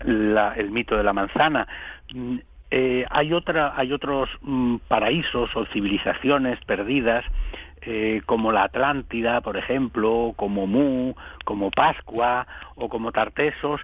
el 0.05 0.71
mito 0.71 0.97
de 0.97 1.03
la 1.03 1.13
manzana. 1.13 1.67
Mm, 2.13 2.37
eh, 2.71 3.05
hay, 3.09 3.33
otra, 3.33 3.73
hay 3.75 3.91
otros 3.91 4.29
mm, 4.41 4.77
paraísos 4.87 5.55
o 5.55 5.65
civilizaciones 5.67 6.59
perdidas, 6.65 7.25
eh, 7.81 8.21
como 8.25 8.51
la 8.51 8.63
Atlántida, 8.63 9.41
por 9.41 9.57
ejemplo, 9.57 10.33
como 10.35 10.67
Mu, 10.67 11.13
como 11.43 11.71
Pascua 11.71 12.47
o 12.75 12.87
como 12.89 13.11
Tartesos, 13.11 13.81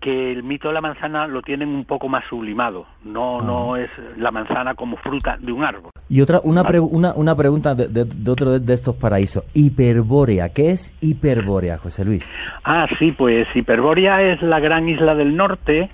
que 0.00 0.32
el 0.32 0.42
mito 0.42 0.68
de 0.68 0.74
la 0.74 0.80
manzana 0.80 1.26
lo 1.26 1.42
tienen 1.42 1.68
un 1.68 1.84
poco 1.84 2.08
más 2.08 2.24
sublimado, 2.28 2.86
no, 3.04 3.42
no 3.42 3.76
es 3.76 3.90
la 4.16 4.30
manzana 4.30 4.74
como 4.74 4.96
fruta 4.96 5.36
de 5.38 5.52
un 5.52 5.62
árbol. 5.62 5.90
Y 6.08 6.22
otra, 6.22 6.40
una, 6.42 6.62
una, 6.62 7.12
una, 7.14 7.36
pregunta 7.36 7.74
de, 7.74 7.88
de, 7.88 8.30
otro 8.30 8.58
de, 8.58 8.74
estos 8.74 8.96
paraísos, 8.96 9.44
hiperbórea, 9.54 10.48
¿qué 10.48 10.70
es 10.70 10.96
hiperbórea, 11.00 11.78
José 11.78 12.04
Luis? 12.04 12.34
Ah, 12.64 12.86
sí, 12.98 13.12
pues 13.12 13.46
hiperbórea 13.54 14.22
es 14.22 14.40
la 14.42 14.58
gran 14.58 14.88
isla 14.88 15.14
del 15.14 15.36
norte, 15.36 15.90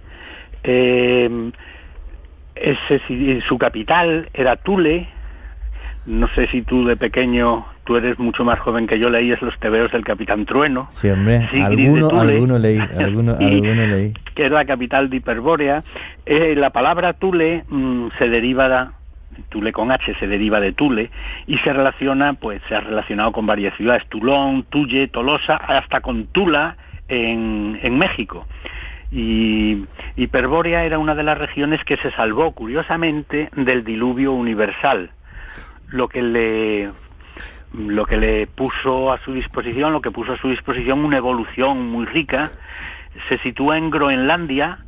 eh, 0.62 1.50
su 3.46 3.58
capital 3.58 4.30
era 4.32 4.56
Tule, 4.56 5.08
no 6.06 6.28
sé 6.28 6.46
si 6.48 6.62
tú 6.62 6.84
de 6.84 6.96
pequeño 6.96 7.66
tú 7.84 7.96
eres 7.96 8.18
mucho 8.18 8.44
más 8.44 8.58
joven 8.58 8.86
que 8.86 8.98
yo, 8.98 9.10
leías 9.10 9.40
los 9.42 9.58
tebeos 9.58 9.92
del 9.92 10.04
Capitán 10.04 10.44
Trueno. 10.44 10.88
Sí, 10.90 11.08
hombre, 11.08 11.48
alguno, 11.62 12.20
alguno 12.20 12.58
leí, 12.58 12.78
alguno, 12.98 13.36
leí. 13.38 14.12
Que 14.34 14.46
es 14.46 14.50
la 14.50 14.64
capital 14.64 15.08
de 15.08 15.16
Hiperbórea. 15.18 15.84
Eh, 16.24 16.54
la 16.56 16.70
palabra 16.70 17.12
Tule 17.12 17.64
mm, 17.68 18.08
se 18.18 18.28
deriva 18.28 18.68
de, 18.68 18.86
Tule 19.48 19.72
con 19.72 19.92
H 19.92 20.14
se 20.18 20.26
deriva 20.26 20.60
de 20.60 20.72
Tule 20.72 21.10
y 21.46 21.58
se 21.58 21.72
relaciona, 21.72 22.34
pues 22.34 22.60
se 22.68 22.74
ha 22.74 22.80
relacionado 22.80 23.32
con 23.32 23.46
varias 23.46 23.76
ciudades, 23.76 24.06
Tulón, 24.08 24.64
Tulle, 24.64 25.08
Tolosa, 25.08 25.56
hasta 25.56 26.00
con 26.00 26.26
Tula 26.26 26.76
en, 27.08 27.78
en 27.82 27.98
México. 27.98 28.46
Y 29.12 29.84
Hiperbórea 30.16 30.84
era 30.84 30.98
una 30.98 31.14
de 31.14 31.22
las 31.22 31.38
regiones 31.38 31.82
que 31.84 31.96
se 31.98 32.10
salvó, 32.12 32.52
curiosamente, 32.52 33.48
del 33.54 33.84
diluvio 33.84 34.32
universal, 34.32 35.10
lo 35.88 36.08
que 36.08 36.22
le 36.22 36.90
lo 37.74 38.06
que 38.06 38.16
le 38.16 38.46
puso 38.46 39.12
a 39.12 39.18
su 39.24 39.32
disposición, 39.32 39.92
lo 39.92 40.00
que 40.00 40.10
puso 40.10 40.32
a 40.32 40.38
su 40.38 40.48
disposición 40.48 41.04
una 41.04 41.18
evolución 41.18 41.86
muy 41.88 42.06
rica, 42.06 42.52
se 43.28 43.38
sitúa 43.38 43.76
en 43.76 43.90
Groenlandia 43.90 44.78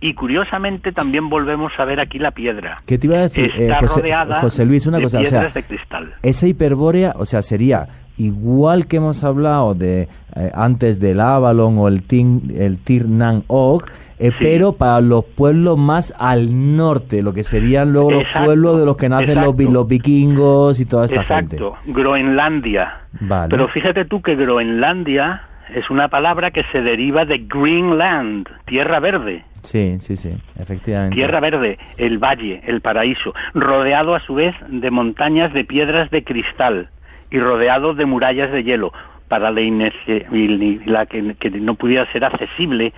y 0.00 0.14
curiosamente 0.14 0.92
también 0.92 1.28
volvemos 1.28 1.72
a 1.78 1.84
ver 1.84 2.00
aquí 2.00 2.18
la 2.18 2.30
piedra. 2.30 2.82
¿Qué 2.86 2.98
te 2.98 3.06
iba 3.06 3.18
a 3.18 3.22
decir? 3.22 3.50
Eh, 3.54 3.64
Está 3.64 3.80
rodeada 3.80 4.40
José 4.40 4.64
Luis, 4.64 4.86
una 4.86 4.98
de 4.98 5.04
cosa, 5.04 5.18
piedras 5.18 5.52
de 5.52 5.62
cristal. 5.64 6.14
Esa 6.22 6.46
hiperbórea, 6.46 7.14
o 7.16 7.24
sea, 7.24 7.42
sería 7.42 7.88
igual 8.18 8.86
que 8.86 8.96
hemos 8.96 9.24
hablado 9.24 9.74
de 9.74 10.08
eh, 10.36 10.50
antes 10.54 11.00
del 11.00 11.20
Avalon 11.20 11.78
o 11.78 11.88
el, 11.88 12.02
Tin, 12.02 12.54
el 12.56 12.78
Tirnan 12.78 13.44
Og, 13.46 13.84
eh, 14.18 14.32
pero 14.38 14.72
para 14.72 15.00
los 15.00 15.24
pueblos 15.24 15.78
más 15.78 16.12
al 16.18 16.76
norte, 16.76 17.22
lo 17.22 17.32
que 17.32 17.44
serían 17.44 17.92
luego 17.92 18.10
los 18.10 18.24
pueblos 18.44 18.78
de 18.78 18.84
los 18.84 18.96
que 18.96 19.08
nacen 19.08 19.40
los, 19.40 19.56
vikingos 19.86 20.80
y 20.80 20.86
toda 20.86 21.04
esta 21.04 21.22
gente. 21.22 21.56
Exacto, 21.56 21.76
Groenlandia. 21.86 22.98
Pero 23.48 23.68
fíjate 23.68 24.04
tú 24.04 24.20
que 24.20 24.34
Groenlandia 24.34 25.42
es 25.72 25.88
una 25.88 26.08
palabra 26.08 26.50
que 26.50 26.64
se 26.72 26.82
deriva 26.82 27.24
de 27.24 27.38
Greenland, 27.46 28.48
tierra 28.66 28.98
verde. 28.98 29.44
Sí, 29.62 29.96
sí, 30.00 30.16
sí, 30.16 30.36
efectivamente. 30.58 31.14
Tierra 31.14 31.40
verde, 31.40 31.78
el 31.96 32.18
valle, 32.18 32.60
el 32.66 32.80
paraíso, 32.80 33.34
rodeado 33.54 34.14
a 34.14 34.20
su 34.20 34.34
vez 34.34 34.54
de 34.68 34.90
montañas 34.90 35.52
de 35.52 35.64
piedras 35.64 36.10
de 36.10 36.24
cristal 36.24 36.88
y 37.30 37.38
rodeado 37.38 37.94
de 37.94 38.06
murallas 38.06 38.50
de 38.52 38.64
hielo 38.64 38.92
para 39.28 39.50
la, 39.50 39.60
la 39.60 41.06
que, 41.06 41.50
no 41.60 41.74
pudiera 41.74 42.10
ser 42.12 42.24
accesible 42.24 42.92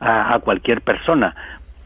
a, 0.00 0.38
cualquier 0.40 0.80
persona 0.80 1.34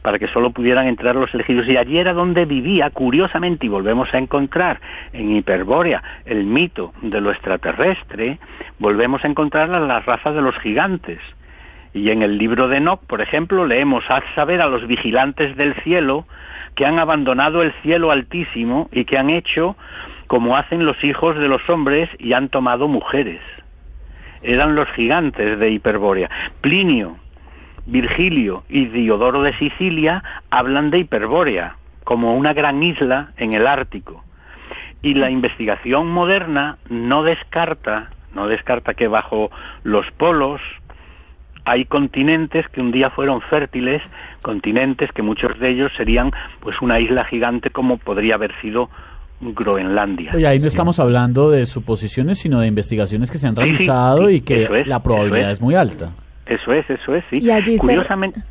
para 0.03 0.19
que 0.19 0.29
solo 0.29 0.51
pudieran 0.51 0.87
entrar 0.87 1.17
los 1.17 1.35
elegidos. 1.35 1.69
Y 1.69 1.77
allí 1.77 1.99
era 1.99 2.13
donde 2.13 2.45
vivía, 2.45 2.91
curiosamente, 2.91 3.67
y 3.67 3.69
volvemos 3.69 4.13
a 4.15 4.19
encontrar 4.19 4.81
en 5.13 5.37
Hiperbórea 5.37 6.03
el 6.25 6.45
mito 6.45 6.93
de 7.03 7.21
lo 7.21 7.31
extraterrestre, 7.31 8.39
volvemos 8.79 9.25
a 9.25 9.29
encontrar 9.29 9.69
las 9.69 10.07
razas 10.07 10.35
de 10.35 10.41
los 10.41 10.57
gigantes. 10.61 11.19
Y 11.93 12.11
en 12.11 12.23
el 12.23 12.39
libro 12.39 12.69
de 12.69 12.77
Enoch, 12.77 13.01
por 13.07 13.21
ejemplo, 13.21 13.67
leemos, 13.67 14.05
haz 14.09 14.23
saber 14.35 14.63
a 14.63 14.69
los 14.69 14.87
vigilantes 14.87 15.57
del 15.57 15.75
cielo 15.83 16.27
que 16.75 16.87
han 16.87 16.99
abandonado 16.99 17.63
el 17.63 17.73
cielo 17.83 18.13
altísimo 18.13 18.89
y 18.93 19.05
que 19.05 19.19
han 19.19 19.31
hecho 19.31 19.77
como 20.29 20.57
hacen 20.57 20.85
los 20.85 21.03
hijos 21.03 21.37
de 21.37 21.49
los 21.49 21.69
hombres 21.69 22.09
y 22.19 22.35
han 22.35 22.49
tomado 22.51 22.87
mujeres. 22.87 23.41
Eran 24.43 24.77
los 24.77 24.89
gigantes 24.91 25.59
de 25.59 25.71
Hiperbórea. 25.71 26.31
Plinio, 26.61 27.17
Virgilio 27.87 28.63
y 28.69 28.85
Diodoro 28.87 29.43
de 29.43 29.57
Sicilia 29.59 30.23
hablan 30.51 30.91
de 30.91 30.99
Hiperbórea 30.99 31.77
como 32.05 32.37
una 32.37 32.53
gran 32.53 32.83
isla 32.83 33.33
en 33.39 33.55
el 33.55 33.67
Ártico. 33.67 34.23
Y 35.03 35.15
la 35.15 35.31
investigación 35.31 36.09
moderna 36.09 36.79
no 36.89 37.23
descarta, 37.23 38.11
no 38.35 38.49
descarta 38.49 38.95
que 38.95 39.09
bajo 39.09 39.51
los 39.83 40.09
polos 40.13 40.61
hay 41.65 41.85
continentes 41.85 42.67
que 42.69 42.81
un 42.81 42.93
día 42.93 43.11
fueron 43.11 43.41
fértiles, 43.43 44.03
continentes 44.43 45.13
que 45.13 45.23
muchos 45.23 45.59
de 45.59 45.71
ellos 45.71 45.93
serían 45.97 46.33
pues 46.61 46.81
una 46.81 46.99
isla 46.99 47.25
gigante 47.25 47.71
como 47.71 47.99
podría 47.99 48.37
haber 48.37 48.55
sido 48.61 48.89
Groenlandia. 49.41 50.33
Y 50.39 50.45
ahí 50.45 50.59
no 50.59 50.67
estamos 50.67 50.99
hablando 50.99 51.51
de 51.51 51.67
suposiciones, 51.67 52.39
sino 52.39 52.61
de 52.61 52.67
investigaciones 52.67 53.31
que 53.31 53.39
se 53.39 53.47
han 53.47 53.57
realizado 53.57 54.31
y 54.31 54.41
que 54.41 54.69
la 54.87 55.03
probabilidad 55.03 55.51
es. 55.51 55.61
muy 55.61 55.75
alta. 55.75 56.13
Eso 56.47 56.73
es, 56.73 56.89
eso 56.89 57.15
es, 57.15 57.25
sí. 57.31 57.39
Y 57.41 57.51
allí 57.51 57.77
Curiosamente, 57.77 58.43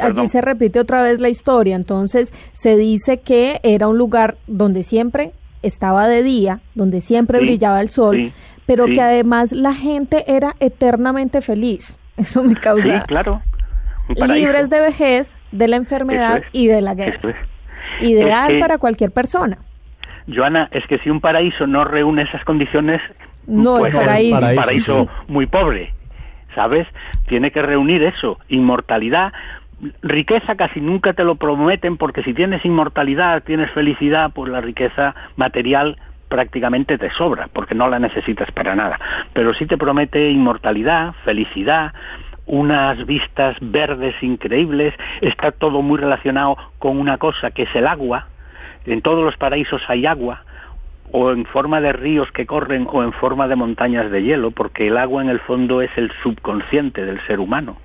allí 0.00 0.26
se 0.26 0.40
repite 0.40 0.78
otra 0.78 1.02
vez 1.02 1.20
la 1.20 1.28
historia. 1.28 1.74
Entonces 1.74 2.32
se 2.52 2.76
dice 2.76 3.20
que 3.20 3.60
era 3.62 3.88
un 3.88 3.98
lugar 3.98 4.36
donde 4.46 4.82
siempre 4.82 5.32
estaba 5.62 6.08
de 6.08 6.22
día, 6.22 6.60
donde 6.74 7.00
siempre 7.00 7.40
brillaba 7.40 7.80
el 7.80 7.90
sol, 7.90 8.32
pero 8.66 8.86
que 8.86 9.00
además 9.00 9.52
la 9.52 9.74
gente 9.74 10.24
era 10.26 10.54
eternamente 10.60 11.40
feliz. 11.40 11.98
Eso 12.16 12.42
me 12.42 12.54
causa. 12.54 13.04
claro. 13.04 13.42
Libres 14.08 14.68
de 14.70 14.80
vejez, 14.80 15.36
de 15.52 15.68
la 15.68 15.76
enfermedad 15.76 16.42
y 16.52 16.66
de 16.66 16.80
la 16.80 16.94
guerra. 16.94 17.36
Ideal 18.00 18.58
para 18.58 18.78
cualquier 18.78 19.12
persona. 19.12 19.58
Joana, 20.34 20.68
es 20.72 20.86
que 20.86 20.98
si 20.98 21.10
un 21.10 21.20
paraíso 21.20 21.66
no 21.66 21.84
reúne 21.84 22.22
esas 22.22 22.44
condiciones, 22.44 23.00
no 23.46 23.84
es 23.84 23.92
pues 23.92 24.04
paraíso. 24.04 24.38
Es 24.38 24.48
un 24.48 24.56
paraíso 24.56 25.08
muy 25.28 25.46
pobre, 25.46 25.92
¿sabes? 26.54 26.86
Tiene 27.26 27.50
que 27.50 27.62
reunir 27.62 28.02
eso, 28.02 28.38
inmortalidad, 28.48 29.32
riqueza 30.02 30.56
casi 30.56 30.80
nunca 30.80 31.12
te 31.12 31.24
lo 31.24 31.36
prometen 31.36 31.96
porque 31.96 32.22
si 32.22 32.34
tienes 32.34 32.64
inmortalidad, 32.64 33.42
tienes 33.42 33.70
felicidad, 33.72 34.30
pues 34.34 34.50
la 34.50 34.60
riqueza 34.60 35.14
material 35.36 35.96
prácticamente 36.28 36.98
te 36.98 37.10
sobra 37.10 37.48
porque 37.52 37.74
no 37.74 37.88
la 37.88 37.98
necesitas 37.98 38.50
para 38.52 38.74
nada. 38.74 38.98
Pero 39.32 39.54
sí 39.54 39.66
te 39.66 39.78
promete 39.78 40.30
inmortalidad, 40.30 41.14
felicidad, 41.24 41.92
unas 42.46 43.04
vistas 43.06 43.56
verdes 43.60 44.14
increíbles, 44.22 44.94
está 45.20 45.52
todo 45.52 45.82
muy 45.82 45.98
relacionado 45.98 46.56
con 46.78 46.98
una 46.98 47.18
cosa 47.18 47.50
que 47.50 47.62
es 47.62 47.74
el 47.74 47.86
agua, 47.86 48.26
en 48.86 49.02
todos 49.02 49.24
los 49.24 49.36
paraísos 49.36 49.82
hay 49.88 50.06
agua, 50.06 50.44
o 51.12 51.32
en 51.32 51.44
forma 51.44 51.80
de 51.80 51.92
ríos 51.92 52.30
que 52.32 52.46
corren 52.46 52.86
o 52.90 53.02
en 53.02 53.12
forma 53.12 53.48
de 53.48 53.56
montañas 53.56 54.10
de 54.10 54.22
hielo, 54.22 54.52
porque 54.52 54.88
el 54.88 54.96
agua 54.96 55.22
en 55.22 55.28
el 55.28 55.40
fondo 55.40 55.82
es 55.82 55.90
el 55.96 56.10
subconsciente 56.22 57.04
del 57.04 57.20
ser 57.26 57.40
humano. 57.40 57.76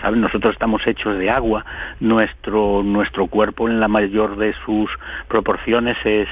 ¿Saben? 0.00 0.20
Nosotros 0.20 0.52
estamos 0.52 0.86
hechos 0.86 1.18
de 1.18 1.30
agua, 1.30 1.64
nuestro, 2.00 2.82
nuestro 2.82 3.28
cuerpo 3.28 3.68
en 3.68 3.80
la 3.80 3.88
mayor 3.88 4.36
de 4.36 4.54
sus 4.64 4.90
proporciones 5.28 5.96
es 6.04 6.28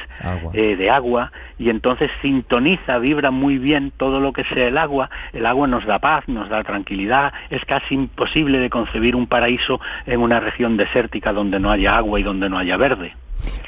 eh, 0.53 0.77
de 0.77 0.91
agua, 0.91 1.33
y 1.59 1.71
entonces 1.71 2.11
sintoniza, 2.21 2.99
vibra 2.99 3.31
muy 3.31 3.59
bien 3.59 3.93
todo 3.97 4.21
lo 4.21 4.33
que 4.33 4.45
sea 4.45 4.69
el 4.69 4.77
agua, 4.77 5.09
el 5.33 5.47
agua 5.47 5.67
nos 5.67 5.87
da 5.87 5.99
paz, 5.99 6.29
nos 6.29 6.49
da 6.51 6.63
tranquilidad, 6.63 7.33
es 7.49 7.65
casi 7.65 7.95
imposible 7.95 8.59
de 8.59 8.69
concebir 8.69 9.17
un 9.17 9.27
paraíso 9.27 9.81
en 10.07 10.21
una 10.21 10.41
región 10.41 10.77
desértica 10.77 11.33
donde 11.33 11.59
no 11.59 11.71
haya 11.71 11.97
agua 11.97 12.21
y 12.21 12.23
donde 12.23 12.51
no 12.51 12.59
haya 12.59 12.77
verde. 12.77 13.15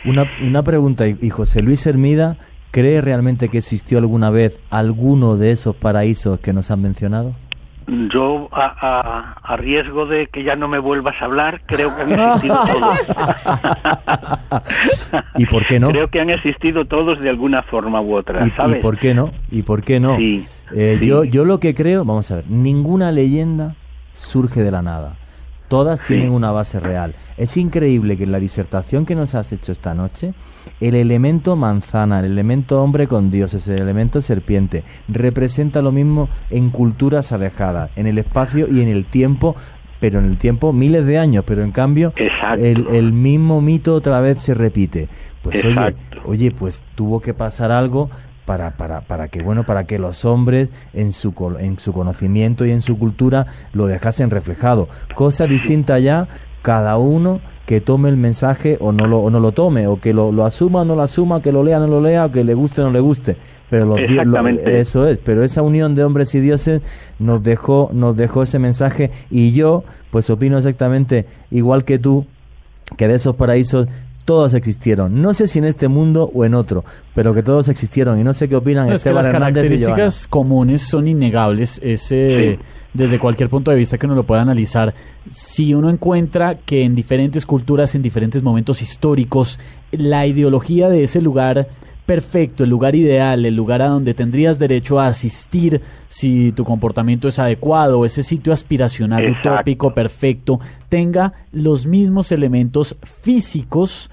Una, 0.05 0.25
una 0.43 0.63
pregunta, 0.63 1.07
y 1.07 1.31
José 1.31 1.63
Luis 1.63 1.87
Hermida, 1.87 2.37
¿cree 2.71 3.01
realmente 3.01 3.49
que 3.49 3.59
existió 3.59 3.99
alguna 3.99 4.31
vez 4.31 4.59
alguno 4.71 5.37
de 5.37 5.53
esos 5.53 5.75
paraísos 5.77 6.41
que 6.41 6.53
nos 6.53 6.71
han 6.71 6.83
mencionado? 6.83 7.35
Yo, 7.87 8.49
a, 8.53 9.57
riesgo 9.59 10.07
de 10.07 10.26
que 10.26 10.43
ya 10.43 10.57
no 10.57 10.66
me 10.66 10.78
vuelvas 10.78 11.14
a 11.20 11.26
hablar, 11.26 11.61
creo 11.66 11.95
que 11.95 12.03
han 12.03 12.18
existido 12.18 12.61
todos. 12.66 12.99
¿Y 15.37 15.47
por 15.47 15.64
qué 15.66 15.78
no? 15.78 15.91
Creo 15.91 16.09
que 16.09 16.20
han 16.20 16.30
existido 16.30 16.84
todos 16.84 17.20
de 17.20 17.28
alguna 17.28 17.62
forma 17.62 18.01
u 18.01 18.16
otra, 18.16 18.45
¿Y, 18.47 18.51
¿sabes? 18.51 18.78
¿Y 18.78 18.82
por 18.82 18.99
qué 18.99 19.14
no? 19.14 19.30
¿Y 19.51 19.62
por 19.62 19.82
qué 19.82 20.01
no? 20.01 20.18
Eh, 20.18 20.99
yo, 21.01 21.22
yo 21.24 21.45
lo 21.45 21.61
que 21.61 21.74
creo, 21.74 22.05
vamos 22.05 22.30
a 22.32 22.37
ver, 22.37 22.51
ninguna 22.51 23.12
leyenda 23.12 23.76
surge 24.14 24.62
de 24.62 24.70
la 24.72 24.82
nada. 24.82 25.16
Todas 25.69 26.03
tienen 26.05 26.31
una 26.31 26.53
base 26.53 26.79
real. 26.79 27.14
Es 27.37 27.57
increíble 27.57 28.17
que 28.17 28.25
en 28.25 28.33
la 28.33 28.39
disertación 28.39 29.05
que 29.05 29.14
nos 29.14 29.35
has 29.35 29.53
hecho 29.53 29.73
esta 29.73 29.95
noche, 29.95 30.33
el 30.81 30.95
elemento 30.95 31.57
manzana, 31.57 32.21
el 32.21 32.27
elemento 32.27 32.83
hombre 32.83 33.09
con 33.09 33.31
dioses, 33.31 33.67
el 33.69 33.81
elemento 33.81 34.21
serpiente, 34.21 34.85
representa 35.09 35.83
lo 35.83 35.91
mismo 35.91 36.29
en 36.51 36.71
culturas 36.71 37.33
alejadas, 37.33 37.91
en 37.97 38.07
el 38.07 38.19
espacio 38.19 38.69
y 38.69 38.81
en 38.81 38.89
el 38.89 39.07
tiempo, 39.07 39.57
pero 39.99 40.21
en 40.21 40.27
el 40.27 40.37
tiempo 40.37 40.73
miles 40.73 41.05
de 41.05 41.19
años, 41.19 41.45
pero 41.47 41.64
en 41.64 41.73
cambio 41.73 42.12
el, 42.59 42.87
el, 42.93 43.12
mismo 43.12 43.61
mito 43.61 43.95
otra 43.95 44.21
vez 44.21 44.43
se 44.43 44.55
repite. 44.55 45.09
Pues 45.43 45.64
oye, 45.64 45.97
oye, 46.25 46.51
pues 46.51 46.85
tuvo 46.95 47.21
que 47.21 47.35
pasar 47.35 47.73
algo 47.73 48.11
para, 48.47 48.71
para, 48.77 49.03
para 49.03 49.29
que 49.29 49.43
bueno 49.43 49.65
para 49.65 49.85
que 49.85 49.99
los 49.99 50.25
hombres 50.25 50.73
en 50.95 51.13
su 51.13 51.35
en 51.59 51.79
su 51.79 51.93
conocimiento 51.93 52.65
y 52.65 52.71
en 52.71 52.81
su 52.81 52.99
cultura 52.99 53.47
lo 53.73 53.87
dejasen 53.87 54.31
reflejado. 54.31 54.89
Cosa 55.15 55.45
distinta 55.47 55.99
ya 55.99 56.29
cada 56.63 56.97
uno 56.97 57.41
que 57.67 57.81
tome 57.81 58.09
el 58.09 58.17
mensaje 58.17 58.77
o 58.81 58.93
no 58.93 59.07
lo, 59.07 59.19
o 59.19 59.31
no 59.31 59.41
lo 59.41 59.51
tome, 59.51 59.89
o 59.89 60.01
que 60.01 60.15
lo, 60.15 60.31
lo 60.31 60.45
asuma 60.45 60.83
o 60.83 60.85
no 60.85 60.95
lo 60.95 61.03
asuma, 61.03 61.43
que 61.43 61.51
lo 61.51 61.65
lea 61.65 61.79
o 61.79 61.81
no 61.81 61.89
lo 61.89 62.01
lea, 62.01 62.27
o 62.27 62.31
que 62.31 62.45
le 62.45 62.55
guste 62.55 62.81
o 62.81 62.85
no 62.85 62.93
le 62.93 63.01
guste. 63.01 63.37
Pero 63.69 63.97
eso 63.97 65.07
es, 65.09 65.19
pero 65.19 65.43
esa 65.43 65.63
unión 65.63 65.97
de 65.97 66.05
hombres 66.05 66.33
y 66.37 66.41
dioses 66.41 66.83
nos 67.19 67.43
dejó, 67.43 67.91
nos 67.93 68.17
dejó 68.17 68.45
ese 68.45 68.61
mensaje 68.61 69.11
y 69.31 69.51
yo 69.51 69.83
pues 70.11 70.31
opino 70.31 70.57
exactamente 70.59 71.27
igual 71.51 71.85
que 71.85 71.99
tú, 71.99 72.27
que 72.97 73.09
de 73.09 73.17
esos 73.17 73.35
paraísos 73.35 73.89
todos 74.27 74.53
existieron. 74.53 75.22
No 75.22 75.33
sé 75.33 75.47
si 75.47 75.59
en 75.61 75.64
este 75.64 75.89
mundo 75.89 76.31
o 76.35 76.45
en 76.45 76.55
otro, 76.55 76.85
pero 77.14 77.33
que 77.33 77.43
todos 77.43 77.70
existieron. 77.70 78.20
Y 78.20 78.24
no 78.24 78.35
sé 78.35 78.49
qué 78.49 78.57
opinan 78.57 78.93
es 78.93 79.03
que 79.03 79.12
las 79.12 79.29
características 79.29 80.27
comunes 80.27 80.83
son 80.83 81.09
innegables. 81.09 81.81
Ese, 81.83 82.59
Desde 82.93 83.18
cualquier 83.18 83.49
punto 83.49 83.70
de 83.70 83.79
vista 83.79 83.97
que 83.97 84.07
uno 84.07 84.14
lo 84.14 84.24
pueda 84.24 84.43
analizar, 84.43 84.93
si 85.31 85.72
uno 85.72 85.89
encuentra 85.89 86.57
que 86.59 86.83
en 86.83 86.95
diferentes 86.95 87.47
culturas, 87.47 87.95
en 87.95 88.03
diferentes 88.03 88.43
momentos 88.43 88.83
históricos, 88.83 89.59
la 89.93 90.27
ideología 90.27 90.89
de 90.89 91.05
ese 91.05 91.22
lugar 91.22 91.68
perfecto, 92.07 92.65
el 92.65 92.71
lugar 92.71 92.95
ideal, 92.95 93.45
el 93.45 93.55
lugar 93.55 93.83
a 93.83 93.89
donde 93.89 94.15
tendrías 94.15 94.59
derecho 94.59 95.01
a 95.01 95.09
asistir 95.09 95.83
si 96.09 96.53
tu 96.53 96.65
comportamiento 96.65 97.29
es 97.29 97.39
adecuado, 97.39 98.05
ese 98.05 98.23
sitio 98.23 98.53
aspiracional 98.53 99.31
utópico 99.31 99.93
perfecto, 99.93 100.61
tenga 100.89 101.35
los 101.53 101.87
mismos 101.87 102.33
elementos 102.33 102.97
físicos 103.03 104.09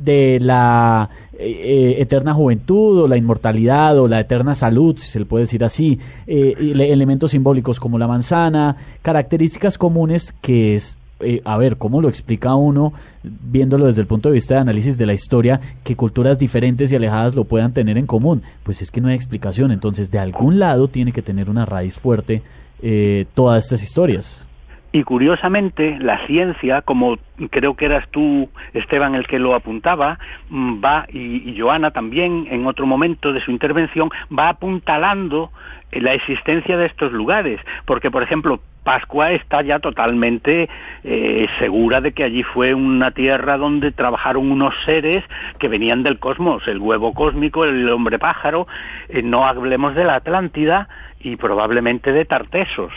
de 0.00 0.38
la 0.40 1.10
eh, 1.34 1.46
eh, 1.46 1.94
eterna 2.00 2.34
juventud 2.34 3.02
o 3.02 3.08
la 3.08 3.16
inmortalidad 3.16 3.98
o 3.98 4.08
la 4.08 4.20
eterna 4.20 4.54
salud, 4.54 4.96
si 4.98 5.08
se 5.08 5.18
le 5.20 5.26
puede 5.26 5.44
decir 5.44 5.62
así, 5.62 6.00
eh, 6.26 6.54
elementos 6.58 7.32
simbólicos 7.32 7.78
como 7.78 7.98
la 7.98 8.08
manzana, 8.08 8.76
características 9.02 9.78
comunes 9.78 10.32
que 10.40 10.74
es 10.74 10.98
eh, 11.24 11.42
a 11.44 11.56
ver, 11.56 11.76
¿cómo 11.76 12.00
lo 12.00 12.08
explica 12.08 12.54
uno, 12.54 12.92
viéndolo 13.22 13.86
desde 13.86 14.00
el 14.00 14.06
punto 14.06 14.28
de 14.28 14.34
vista 14.34 14.54
de 14.54 14.60
análisis 14.60 14.96
de 14.98 15.06
la 15.06 15.14
historia, 15.14 15.60
que 15.82 15.96
culturas 15.96 16.38
diferentes 16.38 16.92
y 16.92 16.96
alejadas 16.96 17.34
lo 17.34 17.44
puedan 17.44 17.72
tener 17.72 17.98
en 17.98 18.06
común? 18.06 18.42
Pues 18.62 18.82
es 18.82 18.90
que 18.90 19.00
no 19.00 19.08
hay 19.08 19.14
explicación. 19.14 19.72
Entonces, 19.72 20.10
de 20.10 20.18
algún 20.18 20.58
lado 20.58 20.88
tiene 20.88 21.12
que 21.12 21.22
tener 21.22 21.50
una 21.50 21.66
raíz 21.66 21.96
fuerte 21.98 22.42
eh, 22.82 23.26
todas 23.34 23.64
estas 23.64 23.82
historias. 23.82 24.46
Y 24.94 25.02
curiosamente, 25.02 25.98
la 25.98 26.24
ciencia, 26.28 26.80
como 26.80 27.18
creo 27.50 27.74
que 27.74 27.86
eras 27.86 28.08
tú, 28.12 28.48
Esteban, 28.74 29.16
el 29.16 29.26
que 29.26 29.40
lo 29.40 29.56
apuntaba, 29.56 30.20
mm, 30.50 30.74
va, 30.84 31.06
y, 31.12 31.58
Joana 31.58 31.90
también, 31.90 32.46
en 32.48 32.64
otro 32.64 32.86
momento 32.86 33.32
de 33.32 33.40
su 33.40 33.50
intervención, 33.50 34.10
va 34.30 34.50
apuntalando 34.50 35.50
la 35.90 36.14
existencia 36.14 36.76
de 36.76 36.86
estos 36.86 37.10
lugares, 37.10 37.60
porque 37.86 38.12
por 38.12 38.22
ejemplo 38.22 38.60
Pascua 38.84 39.32
está 39.32 39.62
ya 39.62 39.80
totalmente 39.80 40.68
eh, 41.02 41.46
segura 41.58 42.00
de 42.00 42.12
que 42.12 42.22
allí 42.22 42.44
fue 42.44 42.72
una 42.72 43.10
tierra 43.10 43.56
donde 43.56 43.90
trabajaron 43.90 44.48
unos 44.48 44.74
seres 44.84 45.24
que 45.58 45.66
venían 45.66 46.04
del 46.04 46.20
cosmos, 46.20 46.68
el 46.68 46.78
huevo 46.78 47.14
cósmico, 47.14 47.64
el 47.64 47.88
hombre 47.90 48.20
pájaro, 48.20 48.68
eh, 49.08 49.22
no 49.22 49.44
hablemos 49.44 49.96
de 49.96 50.04
la 50.04 50.14
Atlántida 50.16 50.88
y 51.18 51.34
probablemente 51.34 52.12
de 52.12 52.24
Tartesos. 52.24 52.92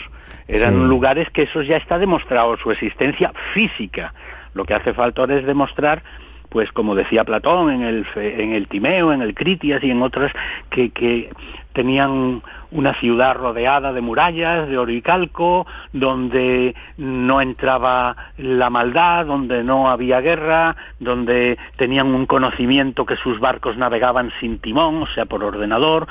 Eran 0.48 0.88
lugares 0.88 1.28
que 1.30 1.42
eso 1.42 1.62
ya 1.62 1.76
está 1.76 1.98
demostrado 1.98 2.56
su 2.56 2.70
existencia 2.70 3.32
física. 3.52 4.14
Lo 4.54 4.64
que 4.64 4.74
hace 4.74 4.94
falta 4.94 5.20
ahora 5.20 5.36
es 5.36 5.46
demostrar 5.46 6.02
pues 6.48 6.72
como 6.72 6.94
decía 6.94 7.24
Platón 7.24 7.70
en 7.70 7.82
el, 7.82 8.06
en 8.16 8.52
el 8.52 8.68
Timeo, 8.68 9.12
en 9.12 9.22
el 9.22 9.34
Critias 9.34 9.82
y 9.84 9.90
en 9.90 10.02
otras, 10.02 10.32
que, 10.70 10.90
que 10.90 11.30
tenían 11.72 12.42
una 12.70 12.94
ciudad 12.94 13.34
rodeada 13.34 13.92
de 13.92 14.00
murallas, 14.00 14.68
de 14.68 14.78
oro 14.78 14.90
y 14.90 15.02
calco, 15.02 15.66
donde 15.92 16.74
no 16.96 17.40
entraba 17.40 18.16
la 18.36 18.70
maldad, 18.70 19.26
donde 19.26 19.62
no 19.62 19.90
había 19.90 20.20
guerra, 20.20 20.76
donde 20.98 21.58
tenían 21.76 22.14
un 22.14 22.26
conocimiento 22.26 23.06
que 23.06 23.16
sus 23.16 23.38
barcos 23.40 23.76
navegaban 23.76 24.32
sin 24.40 24.58
timón, 24.58 25.02
o 25.02 25.06
sea, 25.08 25.26
por 25.26 25.44
ordenador, 25.44 26.06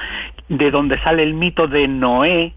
de 0.49 0.71
donde 0.71 0.99
sale 0.99 1.23
el 1.23 1.33
mito 1.33 1.67
de 1.67 1.87
Noé, 1.87 2.53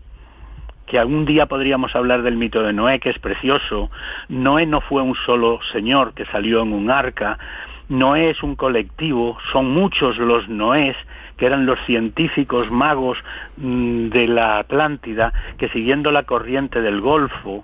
que 0.91 0.99
algún 0.99 1.25
día 1.25 1.47
podríamos 1.47 1.95
hablar 1.95 2.23
del 2.23 2.37
mito 2.37 2.65
de 2.65 2.73
Noé, 2.73 2.99
que 2.99 3.11
es 3.11 3.19
precioso. 3.21 3.91
Noé 4.29 4.67
no 4.67 4.81
fue 4.81 5.03
un 5.03 5.15
solo 5.25 5.61
señor 5.73 6.15
que 6.15 6.27
salió 6.27 6.63
en 6.63 6.73
un 6.73 6.91
arca, 6.91 7.39
Noé 7.89 8.31
es 8.31 8.43
un 8.43 8.57
colectivo, 8.57 9.39
son 9.53 9.71
muchos 9.71 10.19
los 10.19 10.49
Noés, 10.49 10.97
que 11.37 11.47
eran 11.47 11.65
los 11.65 11.79
científicos 11.87 12.73
magos 12.73 13.19
mm, 13.57 14.09
de 14.09 14.27
la 14.27 14.59
Atlántida, 14.59 15.33
que 15.59 15.69
siguiendo 15.69 16.11
la 16.11 16.25
corriente 16.25 16.81
del 16.83 17.01
Golfo, 17.01 17.63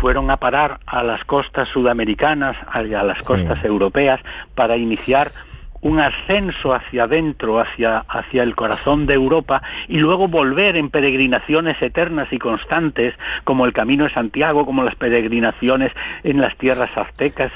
fueron 0.00 0.28
a 0.30 0.38
parar 0.38 0.80
a 0.86 1.04
las 1.04 1.24
costas 1.24 1.68
sudamericanas, 1.68 2.56
a 2.72 2.82
las 2.82 3.22
costas 3.22 3.64
europeas, 3.64 4.20
para 4.56 4.76
iniciar 4.76 5.28
un 5.80 6.00
ascenso 6.00 6.74
hacia 6.74 7.04
adentro, 7.04 7.60
hacia, 7.60 7.98
hacia 8.08 8.42
el 8.42 8.54
corazón 8.56 9.06
de 9.06 9.14
Europa, 9.14 9.62
y 9.86 9.98
luego 9.98 10.28
volver 10.28 10.76
en 10.76 10.90
peregrinaciones 10.90 11.80
eternas 11.80 12.32
y 12.32 12.38
constantes, 12.38 13.14
como 13.44 13.64
el 13.64 13.72
Camino 13.72 14.04
de 14.04 14.10
Santiago, 14.10 14.66
como 14.66 14.82
las 14.82 14.96
peregrinaciones 14.96 15.92
en 16.24 16.40
las 16.40 16.56
tierras 16.56 16.90
aztecas, 16.96 17.52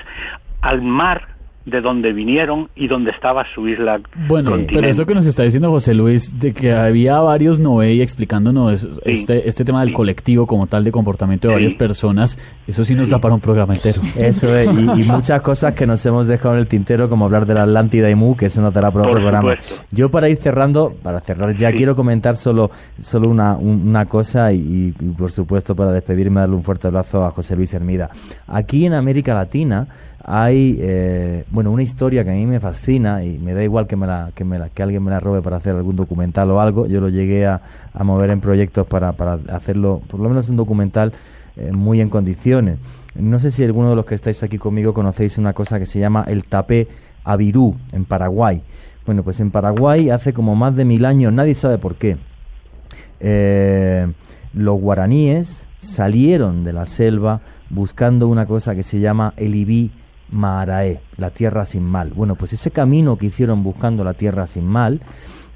al 0.60 0.82
mar 0.82 1.31
de 1.64 1.80
donde 1.80 2.12
vinieron 2.12 2.68
y 2.74 2.88
donde 2.88 3.10
estaba 3.10 3.44
su 3.54 3.68
isla. 3.68 4.00
Bueno, 4.26 4.52
pero 4.72 4.88
eso 4.88 5.06
que 5.06 5.14
nos 5.14 5.26
está 5.26 5.44
diciendo 5.44 5.70
José 5.70 5.94
Luis, 5.94 6.38
de 6.38 6.52
que 6.52 6.72
había 6.72 7.20
varios 7.20 7.58
Noé 7.58 8.02
explicándonos 8.02 9.00
este, 9.04 9.48
este 9.48 9.64
tema 9.64 9.84
del 9.84 9.92
colectivo 9.92 10.46
como 10.46 10.66
tal 10.66 10.84
de 10.84 10.90
comportamiento 10.90 11.48
de 11.48 11.54
varias 11.54 11.74
personas, 11.74 12.38
eso 12.66 12.84
sí 12.84 12.94
nos 12.94 13.10
da 13.10 13.18
para 13.18 13.34
un 13.34 13.40
programa 13.40 13.74
entero. 13.74 14.02
Eso 14.16 14.56
es, 14.56 14.68
y, 14.68 15.02
muchas 15.04 15.40
cosas 15.42 15.74
que 15.74 15.86
nos 15.86 16.04
hemos 16.06 16.26
dejado 16.26 16.54
en 16.54 16.60
el 16.60 16.68
tintero, 16.68 17.08
como 17.08 17.26
hablar 17.26 17.46
de 17.46 17.54
la 17.54 17.62
Atlántida 17.62 18.10
y 18.10 18.14
Mu, 18.14 18.36
que 18.36 18.48
se 18.48 18.60
nos 18.60 18.72
dará 18.72 18.90
para 18.90 19.06
otro 19.06 19.20
programa. 19.20 19.54
Yo 19.90 20.10
para 20.10 20.28
ir 20.28 20.36
cerrando, 20.36 20.94
para 21.02 21.20
cerrar 21.20 21.54
ya 21.56 21.72
quiero 21.72 21.94
comentar 21.94 22.36
solo, 22.36 22.70
solo 23.00 23.28
una, 23.28 23.56
una 23.56 24.06
cosa 24.06 24.52
y, 24.52 24.94
y 24.98 25.08
por 25.16 25.30
supuesto 25.32 25.76
para 25.76 25.92
despedirme 25.92 26.40
darle 26.40 26.56
un 26.56 26.64
fuerte 26.64 26.88
abrazo 26.88 27.24
a 27.24 27.30
José 27.30 27.56
Luis 27.56 27.72
Hermida. 27.74 28.10
Aquí 28.46 28.86
en 28.86 28.94
América 28.94 29.34
Latina, 29.34 29.86
hay 30.24 30.78
eh, 30.80 31.44
bueno 31.50 31.72
una 31.72 31.82
historia 31.82 32.22
que 32.22 32.30
a 32.30 32.34
mí 32.34 32.46
me 32.46 32.60
fascina 32.60 33.24
y 33.24 33.38
me 33.38 33.54
da 33.54 33.64
igual 33.64 33.86
que 33.86 33.96
me 33.96 34.06
la, 34.06 34.30
que, 34.34 34.44
me 34.44 34.58
la, 34.58 34.68
que 34.68 34.82
alguien 34.82 35.02
me 35.02 35.10
la 35.10 35.18
robe 35.18 35.42
para 35.42 35.56
hacer 35.56 35.74
algún 35.74 35.96
documental 35.96 36.50
o 36.50 36.60
algo. 36.60 36.86
Yo 36.86 37.00
lo 37.00 37.08
llegué 37.08 37.46
a, 37.46 37.60
mover 38.02 38.30
en 38.30 38.40
proyectos 38.40 38.86
para, 38.86 39.12
para 39.12 39.38
hacerlo 39.54 40.00
por 40.08 40.20
lo 40.20 40.28
menos 40.28 40.48
un 40.48 40.56
documental 40.56 41.12
eh, 41.56 41.72
muy 41.72 42.00
en 42.00 42.08
condiciones. 42.08 42.78
No 43.14 43.40
sé 43.40 43.50
si 43.50 43.64
alguno 43.64 43.90
de 43.90 43.96
los 43.96 44.06
que 44.06 44.14
estáis 44.14 44.42
aquí 44.42 44.58
conmigo 44.58 44.94
conocéis 44.94 45.38
una 45.38 45.52
cosa 45.52 45.78
que 45.78 45.86
se 45.86 45.98
llama 45.98 46.24
el 46.26 46.44
tapé 46.44 46.88
Avirú 47.24 47.76
en 47.92 48.04
Paraguay. 48.04 48.62
Bueno 49.04 49.24
pues 49.24 49.40
en 49.40 49.50
Paraguay 49.50 50.10
hace 50.10 50.32
como 50.32 50.54
más 50.54 50.76
de 50.76 50.84
mil 50.84 51.04
años 51.04 51.32
nadie 51.32 51.54
sabe 51.54 51.78
por 51.78 51.96
qué 51.96 52.16
eh, 53.18 54.06
los 54.54 54.80
guaraníes 54.80 55.64
salieron 55.78 56.62
de 56.62 56.72
la 56.72 56.86
selva 56.86 57.40
buscando 57.70 58.28
una 58.28 58.46
cosa 58.46 58.76
que 58.76 58.84
se 58.84 59.00
llama 59.00 59.34
el 59.36 59.56
ibí 59.56 59.90
Marae, 60.32 61.00
la 61.16 61.30
tierra 61.30 61.64
sin 61.64 61.84
mal. 61.84 62.10
Bueno, 62.10 62.34
pues 62.34 62.52
ese 62.52 62.70
camino 62.70 63.16
que 63.16 63.26
hicieron 63.26 63.62
buscando 63.62 64.02
la 64.02 64.14
tierra 64.14 64.46
sin 64.46 64.66
mal, 64.66 65.00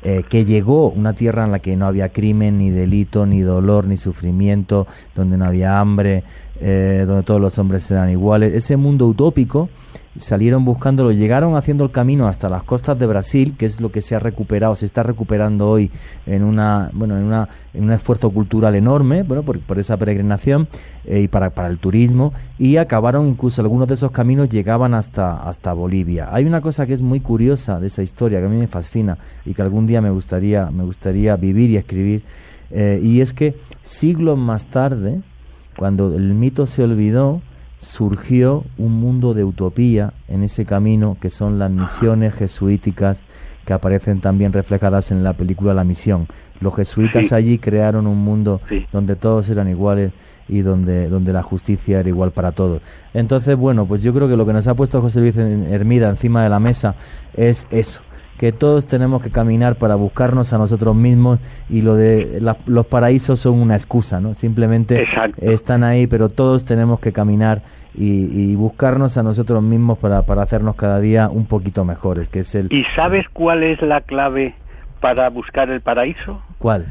eh, 0.03 0.23
que 0.29 0.45
llegó 0.45 0.91
una 0.91 1.15
tierra 1.15 1.45
en 1.45 1.53
la 1.53 1.59
que 1.59 1.75
no 1.77 1.87
había 1.87 2.11
crimen, 2.11 2.59
ni 2.59 2.71
delito, 2.71 3.27
ni 3.27 3.41
dolor, 3.41 3.87
ni 3.87 3.97
sufrimiento, 3.97 4.87
donde 5.15 5.37
no 5.37 5.47
había 5.47 5.81
hambre, 5.81 6.23
eh, 6.61 7.05
donde 7.07 7.23
todos 7.25 7.41
los 7.41 7.59
hombres 7.59 7.91
eran 7.91 8.11
iguales, 8.11 8.55
ese 8.55 8.77
mundo 8.77 9.07
utópico 9.07 9.69
salieron 10.19 10.65
buscándolo, 10.65 11.13
llegaron 11.13 11.57
haciendo 11.57 11.85
el 11.85 11.91
camino 11.91 12.29
hasta 12.29 12.49
las 12.49 12.63
costas 12.63 12.99
de 12.99 13.07
Brasil, 13.07 13.55
que 13.59 13.67
es 13.67 13.81
lo 13.81 13.91
que 13.91 14.01
se 14.01 14.15
ha 14.15 14.19
recuperado, 14.19 14.75
se 14.75 14.87
está 14.87 15.03
recuperando 15.03 15.69
hoy 15.69 15.91
en 16.27 16.45
una, 16.45 16.91
bueno, 16.93 17.17
en 17.17 17.25
una, 17.25 17.49
en 17.75 17.85
un 17.85 17.93
esfuerzo 17.93 18.31
cultural 18.31 18.75
enorme, 18.75 19.23
bueno, 19.23 19.43
por, 19.43 19.61
por 19.61 19.79
esa 19.79 19.97
peregrinación 19.97 20.69
eh, 21.05 21.21
y 21.21 21.29
para, 21.29 21.51
para 21.51 21.69
el 21.69 21.79
turismo, 21.79 22.33
y 22.59 22.77
acabaron 22.77 23.27
incluso 23.27 23.63
algunos 23.63 23.89
de 23.89 23.95
esos 23.95 24.11
caminos 24.11 24.49
llegaban 24.49 24.95
hasta, 24.95 25.49
hasta 25.49 25.73
Bolivia. 25.73 26.29
Hay 26.33 26.45
una 26.45 26.61
cosa 26.61 26.87
que 26.87 26.93
es 26.93 27.03
muy 27.03 27.21
curiosa 27.21 27.81
de 27.81 27.87
esa 27.89 28.03
historia, 28.03 28.41
que 28.41 28.47
a 28.47 28.49
mí 28.49 28.57
me 28.57 28.69
fascina 28.69 29.19
y 29.45 29.55
que 29.55 29.63
algún 29.63 29.87
día 29.87 30.01
me 30.01 30.11
gustaría, 30.11 30.71
me 30.71 30.85
gustaría 30.85 31.37
vivir 31.37 31.71
y 31.71 31.77
escribir, 31.77 32.23
eh, 32.71 33.01
y 33.03 33.21
es 33.21 33.33
que 33.33 33.55
siglos 33.83 34.39
más 34.39 34.67
tarde, 34.67 35.21
cuando 35.77 36.15
el 36.15 36.35
mito 36.35 36.67
se 36.67 36.83
olvidó, 36.83 37.43
surgió 37.79 38.65
un 38.79 38.93
mundo 38.93 39.35
de 39.35 39.45
utopía 39.45 40.13
en 40.29 40.43
ese 40.43 40.65
camino 40.65 41.17
que 41.21 41.31
son 41.31 41.59
las 41.59 41.71
misiones 41.71 42.35
jesuíticas 42.35 43.23
que 43.65 43.73
aparecen 43.73 44.21
también 44.21 44.53
reflejadas 44.53 45.11
en 45.11 45.25
la 45.25 45.35
película 45.35 45.75
La 45.75 45.85
Misión. 45.85 46.29
Los 46.61 46.75
jesuitas 46.77 47.33
allí 47.33 47.59
crearon 47.59 48.07
un 48.07 48.19
mundo 48.19 48.61
donde 48.93 49.17
todos 49.17 49.51
eran 49.51 49.69
iguales 49.69 50.13
y 50.49 50.61
donde, 50.61 51.09
donde 51.09 51.33
la 51.33 51.43
justicia 51.43 52.01
era 52.01 52.09
igual 52.09 52.31
para 52.31 52.53
todos. 52.53 52.81
Entonces, 53.13 53.57
bueno, 53.57 53.87
pues 53.87 54.03
yo 54.03 54.15
creo 54.15 54.29
que 54.29 54.37
lo 54.37 54.47
que 54.47 54.53
nos 54.53 54.69
ha 54.69 54.75
puesto 54.75 55.03
José 55.03 55.21
Luis 55.21 55.37
Hermida 55.37 56.09
encima 56.09 56.45
de 56.45 56.49
la 56.49 56.61
mesa 56.61 56.95
es 57.35 57.67
eso, 57.71 58.01
que 58.39 58.53
todos 58.53 58.87
tenemos 58.87 59.23
que 59.23 59.31
caminar 59.31 59.77
para 59.77 59.95
buscarnos 59.95 60.53
a 60.53 60.59
nosotros 60.59 60.95
mismos 60.95 61.41
y 61.71 61.83
lo 61.83 61.95
de 61.95 62.41
los 62.67 62.87
paraísos 62.87 63.41
son 63.41 63.61
una 63.61 63.75
excusa, 63.75 64.21
¿no? 64.21 64.35
Simplemente 64.35 65.07
están 65.41 65.85
ahí, 65.85 66.07
pero 66.07 66.29
todos 66.29 66.65
tenemos 66.65 67.01
que 67.01 67.13
caminar 67.13 67.63
y, 67.95 68.55
buscarnos 68.57 69.17
a 69.17 69.23
nosotros 69.23 69.63
mismos 69.63 69.99
para, 69.99 70.23
para 70.23 70.43
hacernos 70.43 70.77
cada 70.77 71.01
día 71.01 71.29
un 71.29 71.47
poquito 71.47 71.85
mejores, 71.85 72.29
que 72.29 72.41
es 72.41 72.55
el... 72.55 72.73
¿Y 72.73 72.85
sabes 72.95 73.27
cuál 73.33 73.63
es 73.63 73.81
la 73.81 74.03
clave 74.03 74.55
para 75.01 75.29
buscar 75.31 75.71
el 75.71 75.81
paraíso? 75.81 76.43
¿Cuál? 76.59 76.87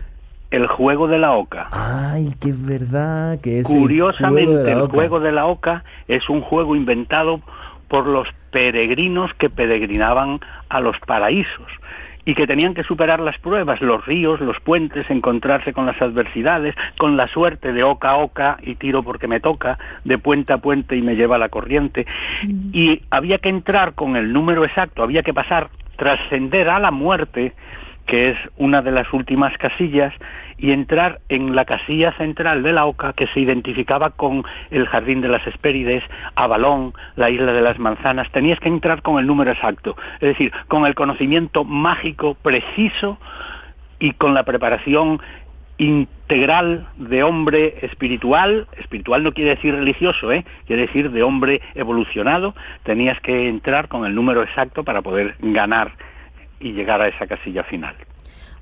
El 0.52 0.68
juego 0.68 1.08
de 1.08 1.20
la 1.20 1.34
oca. 1.34 1.68
Ay, 1.72 2.34
qué 2.40 2.54
verdad 2.56 3.40
que 3.40 3.60
es. 3.60 3.68
Curiosamente, 3.68 4.72
el 4.72 4.88
juego 4.88 5.20
de 5.20 5.32
la 5.32 5.46
oca 5.46 5.84
es 6.08 6.30
un 6.30 6.42
juego 6.42 6.76
inventado 6.76 7.42
por 7.88 8.08
los 8.08 8.28
peregrinos 8.56 9.34
que 9.34 9.50
peregrinaban 9.50 10.40
a 10.70 10.80
los 10.80 10.98
paraísos 11.00 11.68
y 12.24 12.36
que 12.36 12.48
tenían 12.48 12.74
que 12.74 12.84
superar 12.84 13.20
las 13.20 13.38
pruebas, 13.38 13.82
los 13.82 14.06
ríos, 14.06 14.40
los 14.40 14.62
puentes, 14.62 15.10
encontrarse 15.10 15.74
con 15.74 15.86
las 15.86 16.02
adversidades, 16.02 16.74
con 16.98 17.18
la 17.18 17.28
suerte 17.28 17.74
de 17.74 17.84
oca 17.84 18.12
a 18.12 18.18
oca 18.18 18.58
y 18.62 18.76
tiro 18.76 19.04
porque 19.04 19.28
me 19.28 19.42
toca, 19.42 19.78
de 20.06 20.18
puente 20.18 20.54
a 20.54 20.60
puente 20.60 20.96
y 20.96 21.02
me 21.02 21.18
lleva 21.18 21.38
la 21.38 21.50
corriente. 21.50 22.08
Mm. 22.44 22.70
Y 22.72 23.02
había 23.10 23.40
que 23.40 23.50
entrar 23.50 23.94
con 23.94 24.16
el 24.16 24.32
número 24.32 24.64
exacto, 24.64 25.04
había 25.04 25.22
que 25.22 25.34
pasar, 25.34 25.70
trascender 25.98 26.70
a 26.70 26.80
la 26.80 26.92
muerte, 26.92 27.52
que 28.06 28.30
es 28.30 28.38
una 28.58 28.82
de 28.82 28.92
las 28.92 29.12
últimas 29.14 29.58
casillas, 29.58 30.14
y 30.58 30.72
entrar 30.72 31.20
en 31.30 31.56
la 31.56 31.66
casilla 31.66 32.14
central 32.14 32.64
de 32.64 32.72
la 32.72 32.86
Oca 32.86 33.14
que 33.14 33.28
se 33.28 33.42
identificaba 33.42 34.12
con 34.12 34.44
el 34.72 34.88
Jardín 34.88 35.22
de 35.22 35.28
las 35.28 35.46
Hespérides, 35.46 36.04
Avalón, 36.36 36.94
la 37.16 37.30
Isla 37.30 37.52
de 37.52 37.62
las 37.62 37.80
Manzanas. 37.80 38.32
Tenías 38.32 38.60
que 38.60 38.70
entrar 38.70 39.02
con 39.02 39.20
el 39.20 39.28
número 39.28 39.52
exacto, 39.52 39.96
es 40.16 40.30
decir, 40.30 40.52
con 40.68 40.86
el 40.86 40.96
conocimiento 40.96 41.64
mágico 41.64 42.36
preciso 42.36 43.18
y 44.00 44.12
con 44.12 44.34
la 44.34 44.44
preparación 44.44 45.20
integral 45.78 46.88
de 46.96 47.24
hombre 47.24 47.76
espiritual, 47.82 48.68
espiritual 48.78 49.24
no 49.24 49.34
quiere 49.34 49.52
decir 49.52 49.76
religioso, 49.76 50.32
¿eh? 50.32 50.46
quiere 50.68 50.84
decir 50.84 51.12
de 51.12 51.22
hombre 51.22 51.62
evolucionado, 51.76 52.56
tenías 52.84 53.20
que 53.20 53.50
entrar 53.50 53.90
con 53.90 54.06
el 54.06 54.16
número 54.16 54.42
exacto 54.42 54.86
para 54.86 55.02
poder 55.02 55.36
ganar 55.40 55.92
y 56.60 56.74
llegar 56.74 57.02
a 57.02 57.08
esa 57.08 57.28
casilla 57.28 57.64
final. 57.64 57.96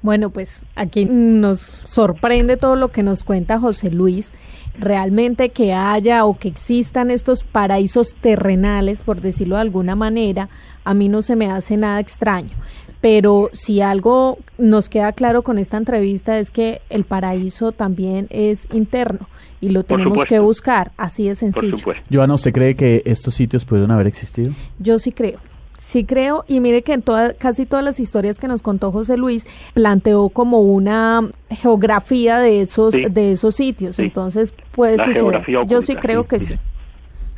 Bueno, 0.04 0.32
pues 0.32 0.62
aquí 0.76 1.06
nos 1.06 1.62
sorprende 1.62 2.58
todo 2.58 2.76
lo 2.76 2.90
que 2.90 3.04
nos 3.04 3.24
cuenta 3.24 3.60
José 3.60 3.90
Luis. 3.90 4.34
Realmente 4.78 5.50
que 5.50 5.72
haya 5.72 6.26
o 6.26 6.38
que 6.38 6.50
existan 6.50 7.10
estos 7.10 7.46
paraísos 7.46 8.16
terrenales, 8.16 9.02
por 9.02 9.22
decirlo 9.22 9.56
de 9.56 9.62
alguna 9.62 9.96
manera, 9.96 10.50
a 10.84 10.94
mí 10.94 11.08
no 11.08 11.22
se 11.22 11.38
me 11.38 11.50
hace 11.50 11.78
nada 11.78 12.02
extraño. 12.02 12.52
Pero 13.00 13.50
si 13.54 13.80
algo 13.80 14.40
nos 14.58 14.90
queda 14.90 15.14
claro 15.14 15.42
con 15.42 15.58
esta 15.58 15.78
entrevista 15.78 16.38
es 16.38 16.52
que 16.52 16.82
el 16.90 17.06
paraíso 17.06 17.72
también 17.72 18.28
es 18.30 18.68
interno 18.74 19.30
y 19.62 19.70
lo 19.70 19.84
tenemos 19.84 20.26
que 20.26 20.40
buscar, 20.40 20.92
así 20.98 21.30
de 21.30 21.36
sencillo. 21.36 21.78
Joana, 22.12 22.34
¿usted 22.34 22.52
cree 22.52 22.76
que 22.76 23.04
estos 23.06 23.36
sitios 23.36 23.64
pudieron 23.64 23.92
haber 23.92 24.08
existido? 24.08 24.52
Yo 24.80 25.00
sí 25.00 25.14
creo. 25.14 25.40
Sí 25.84 26.06
creo, 26.06 26.46
y 26.48 26.62
mire 26.62 26.82
que 26.82 26.94
en 26.94 27.02
toda, 27.02 27.34
casi 27.34 27.66
todas 27.66 27.84
las 27.84 28.00
historias 28.00 28.40
que 28.40 28.48
nos 28.48 28.62
contó 28.62 28.92
José 28.92 29.18
Luis 29.18 29.46
planteó 29.74 30.30
como 30.30 30.62
una 30.62 31.22
geografía 31.50 32.40
de 32.40 32.62
esos 32.62 32.94
de 32.94 33.34
esos 33.34 33.56
sitios, 33.56 34.00
entonces 34.00 34.54
puede 34.72 34.98
suceder. 34.98 35.46
Yo 35.68 35.82
sí 35.82 35.96
creo 35.96 36.26
que 36.26 36.40
sí. 36.40 36.56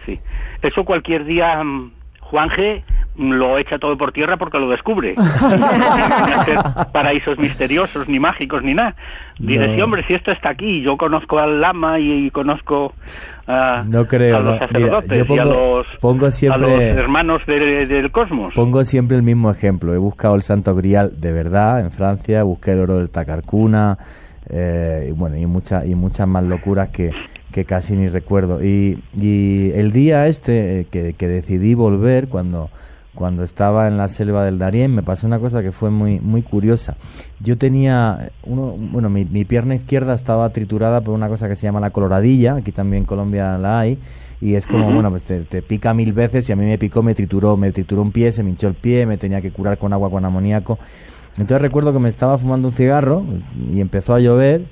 Sí, 0.06 0.20
eso 0.62 0.86
cualquier 0.86 1.26
día 1.26 1.62
mm, 1.64 1.92
Juan 2.22 2.50
G 2.50 2.84
lo 3.18 3.58
echa 3.58 3.78
todo 3.80 3.98
por 3.98 4.12
tierra 4.12 4.38
porque 4.38 4.60
lo 4.60 4.70
descubre. 4.70 5.16
no 5.18 6.92
paraísos 6.92 7.38
misteriosos, 7.38 8.08
ni 8.08 8.20
mágicos, 8.20 8.64
ni 8.64 8.74
nada. 8.74 8.96
Dice, 9.40 9.76
sí, 9.76 9.82
hombre, 9.82 10.04
si 10.08 10.14
esto 10.14 10.32
está 10.32 10.50
aquí, 10.50 10.82
yo 10.82 10.98
conozco 10.98 11.40
al 11.40 11.60
lama 11.60 12.00
y, 12.00 12.30
conozco 12.32 12.94
a, 13.48 13.84
no 13.86 14.06
creo, 14.08 14.40
los 14.40 14.60
sacerdotes 14.60 15.30
y 15.30 15.38
a 15.38 15.46
los, 15.46 15.86
pongo 16.00 16.32
siempre, 16.32 16.90
hermanos 16.90 17.42
del 17.46 18.12
cosmos. 18.12 18.54
Pongo 18.54 18.84
siempre 18.86 19.18
el 19.18 19.24
mismo 19.24 19.52
ejemplo. 19.52 19.94
He 19.94 19.98
buscado 19.98 20.36
el 20.36 20.42
Santo 20.42 20.74
Grial 20.76 21.20
de 21.20 21.32
verdad 21.34 21.82
en 21.82 21.92
Francia, 21.92 22.44
busqué 22.44 22.72
el 22.72 22.80
oro 22.80 22.98
del 22.98 23.10
Tacarcuna, 23.10 23.98
eh, 24.50 25.08
y 25.10 25.12
bueno, 25.12 25.36
y, 25.38 25.46
muchas 25.46 25.86
y 25.86 25.96
muchas 25.96 26.28
más 26.28 26.44
locuras 26.44 26.90
que 26.90 27.12
que 27.56 27.64
casi 27.64 27.96
ni 27.96 28.10
recuerdo. 28.10 28.62
Y, 28.62 29.02
y 29.18 29.72
el 29.76 29.94
día 29.94 30.28
este 30.28 30.82
eh, 30.82 30.88
que, 30.92 31.14
que 31.14 31.28
decidí 31.30 31.74
volver, 31.74 32.28
cuando 32.28 32.70
cuando 33.16 33.44
estaba 33.44 33.88
en 33.88 33.98
la 33.98 34.08
selva 34.08 34.46
del 34.46 34.60
Darién 34.60 34.94
me 34.94 35.02
pasó 35.02 35.26
una 35.26 35.40
cosa 35.40 35.64
que 35.64 35.72
fue 35.72 35.90
muy 35.90 36.20
muy 36.20 36.42
curiosa. 36.42 36.96
Yo 37.40 37.58
tenía 37.58 38.32
uno, 38.44 38.76
bueno, 38.78 39.10
mi, 39.10 39.26
mi 39.26 39.46
pierna 39.46 39.76
izquierda 39.76 40.14
estaba 40.14 40.50
triturada 40.50 41.02
por 41.02 41.14
una 41.14 41.28
cosa 41.28 41.48
que 41.48 41.56
se 41.56 41.64
llama 41.66 41.80
la 41.80 41.90
coloradilla, 41.90 42.56
aquí 42.56 42.72
también 42.72 43.04
en 43.04 43.08
Colombia 43.08 43.58
la 43.58 43.80
hay 43.80 43.98
y 44.42 44.56
es 44.56 44.68
como, 44.68 44.94
bueno, 44.94 45.10
pues 45.10 45.24
te, 45.24 45.42
te, 45.42 45.62
pica 45.62 45.94
mil 45.94 46.14
veces 46.14 46.50
y 46.50 46.52
a 46.52 46.56
mí 46.56 46.66
me 46.66 46.78
picó, 46.78 47.02
me 47.02 47.16
trituró, 47.16 47.56
me 47.58 47.72
trituró 47.72 48.02
un 48.02 48.12
pie, 48.12 48.32
se 48.32 48.44
me 48.44 48.50
hinchó 48.50 48.68
el 48.68 48.76
pie, 48.76 49.06
me 49.06 49.18
tenía 49.18 49.42
que 49.42 49.52
curar 49.52 49.78
con 49.78 49.94
agua 49.94 50.10
con 50.10 50.26
amoníaco. 50.26 50.78
Entonces 51.38 51.62
recuerdo 51.62 51.94
que 51.94 52.00
me 52.00 52.10
estaba 52.10 52.38
fumando 52.38 52.68
un 52.68 52.74
cigarro 52.74 53.24
y 53.74 53.82
empezó 53.82 54.14
a 54.14 54.20
llover 54.20 54.66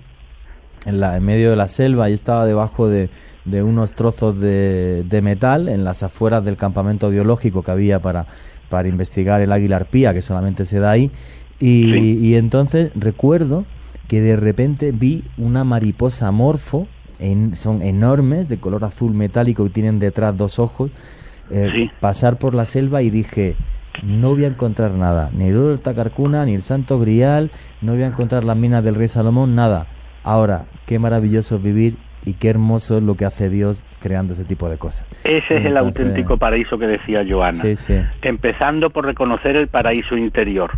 en, 0.86 1.00
la, 1.00 1.18
en 1.18 1.24
medio 1.24 1.50
de 1.50 1.56
la 1.56 1.68
selva 1.68 2.10
y 2.10 2.14
estaba 2.14 2.46
debajo 2.46 2.88
de, 2.88 3.10
de 3.46 3.64
unos 3.64 3.94
trozos 3.94 4.39
de, 4.39 5.04
de, 5.08 5.22
metal 5.22 5.68
en 5.68 5.84
las 5.84 6.04
afueras 6.04 6.46
del 6.46 6.58
campamento 6.58 7.10
biológico 7.10 7.62
que 7.62 7.72
había 7.72 8.00
para, 8.00 8.26
para 8.70 8.88
investigar 8.88 9.41
el 9.41 9.52
águila 9.52 9.78
arpía, 9.78 10.14
que 10.14 10.22
solamente 10.22 10.66
se 10.66 10.80
da 10.80 10.91
ahí. 10.91 11.12
Y, 11.60 11.94
sí. 11.94 12.20
y 12.22 12.36
entonces 12.36 12.91
recuerdo 12.96 13.66
que 14.08 14.22
de 14.22 14.36
repente 14.36 14.91
vi 14.91 15.24
una 15.38 15.64
mariposa 15.64 16.32
morfo 16.32 16.88
en, 17.20 17.56
son 17.56 17.82
enormes, 17.82 18.50
de 18.50 18.58
color 18.58 18.84
azul 18.84 19.14
metálico 19.14 19.66
y 19.66 19.70
tienen 19.70 20.00
detrás 20.00 20.36
dos 20.36 20.60
ojos, 20.60 20.91
eh, 21.50 21.70
sí. 21.74 21.91
pasar 22.00 22.38
por 22.38 22.54
la 22.54 22.66
selva 22.66 23.02
y 23.02 23.10
dije, 23.10 23.56
no 24.02 24.32
voy 24.32 24.46
a 24.46 24.48
encontrar 24.48 24.91
nada, 24.91 25.30
ni 25.34 25.48
el 25.48 25.80
Tacarcuna, 25.82 26.46
ni 26.46 26.56
el 26.56 26.64
Santo 26.64 27.00
Grial, 27.00 27.52
no 27.82 27.94
voy 27.94 28.04
a 28.04 28.08
encontrar 28.08 28.44
las 28.44 28.58
minas 28.58 28.84
del 28.84 28.96
Rey 28.96 29.08
Salomón, 29.08 29.56
nada. 29.56 29.88
Ahora, 30.24 30.66
qué 30.86 31.00
maravilloso 31.00 31.60
vivir 31.60 31.98
y 32.26 32.34
qué 32.34 32.50
hermoso 32.50 32.98
es 32.98 33.04
lo 33.04 33.16
que 33.16 33.26
hace 33.26 33.50
Dios 33.50 33.82
creando 34.00 34.34
ese 34.34 34.44
tipo 34.44 34.70
de 34.70 34.78
cosas. 34.78 35.08
Ese 35.24 35.38
es 35.38 35.44
Entonces, 35.44 35.66
el 35.66 35.78
auténtico 35.78 36.38
paraíso 36.38 36.78
que 36.78 36.88
decía 36.88 37.26
Joana. 37.28 37.62
Sí, 37.62 37.76
sí. 37.76 37.96
Empezando 38.22 38.90
por 38.90 39.06
reconocer 39.06 39.56
el 39.56 39.68
paraíso 39.68 40.18
interior. 40.18 40.72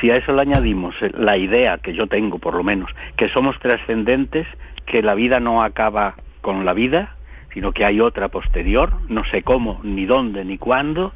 Si 0.00 0.10
a 0.10 0.16
eso 0.16 0.32
le 0.32 0.42
añadimos 0.42 0.94
la 1.16 1.36
idea 1.36 1.78
que 1.78 1.92
yo 1.92 2.06
tengo, 2.06 2.38
por 2.38 2.54
lo 2.54 2.62
menos, 2.62 2.90
que 3.16 3.28
somos 3.28 3.58
trascendentes, 3.58 4.46
que 4.86 5.02
la 5.02 5.14
vida 5.14 5.40
no 5.40 5.62
acaba 5.62 6.14
con 6.40 6.64
la 6.64 6.72
vida, 6.72 7.14
sino 7.52 7.72
que 7.72 7.84
hay 7.84 8.00
otra 8.00 8.28
posterior, 8.28 8.92
no 9.08 9.24
sé 9.24 9.42
cómo, 9.42 9.80
ni 9.82 10.06
dónde, 10.06 10.44
ni 10.44 10.58
cuándo, 10.58 11.12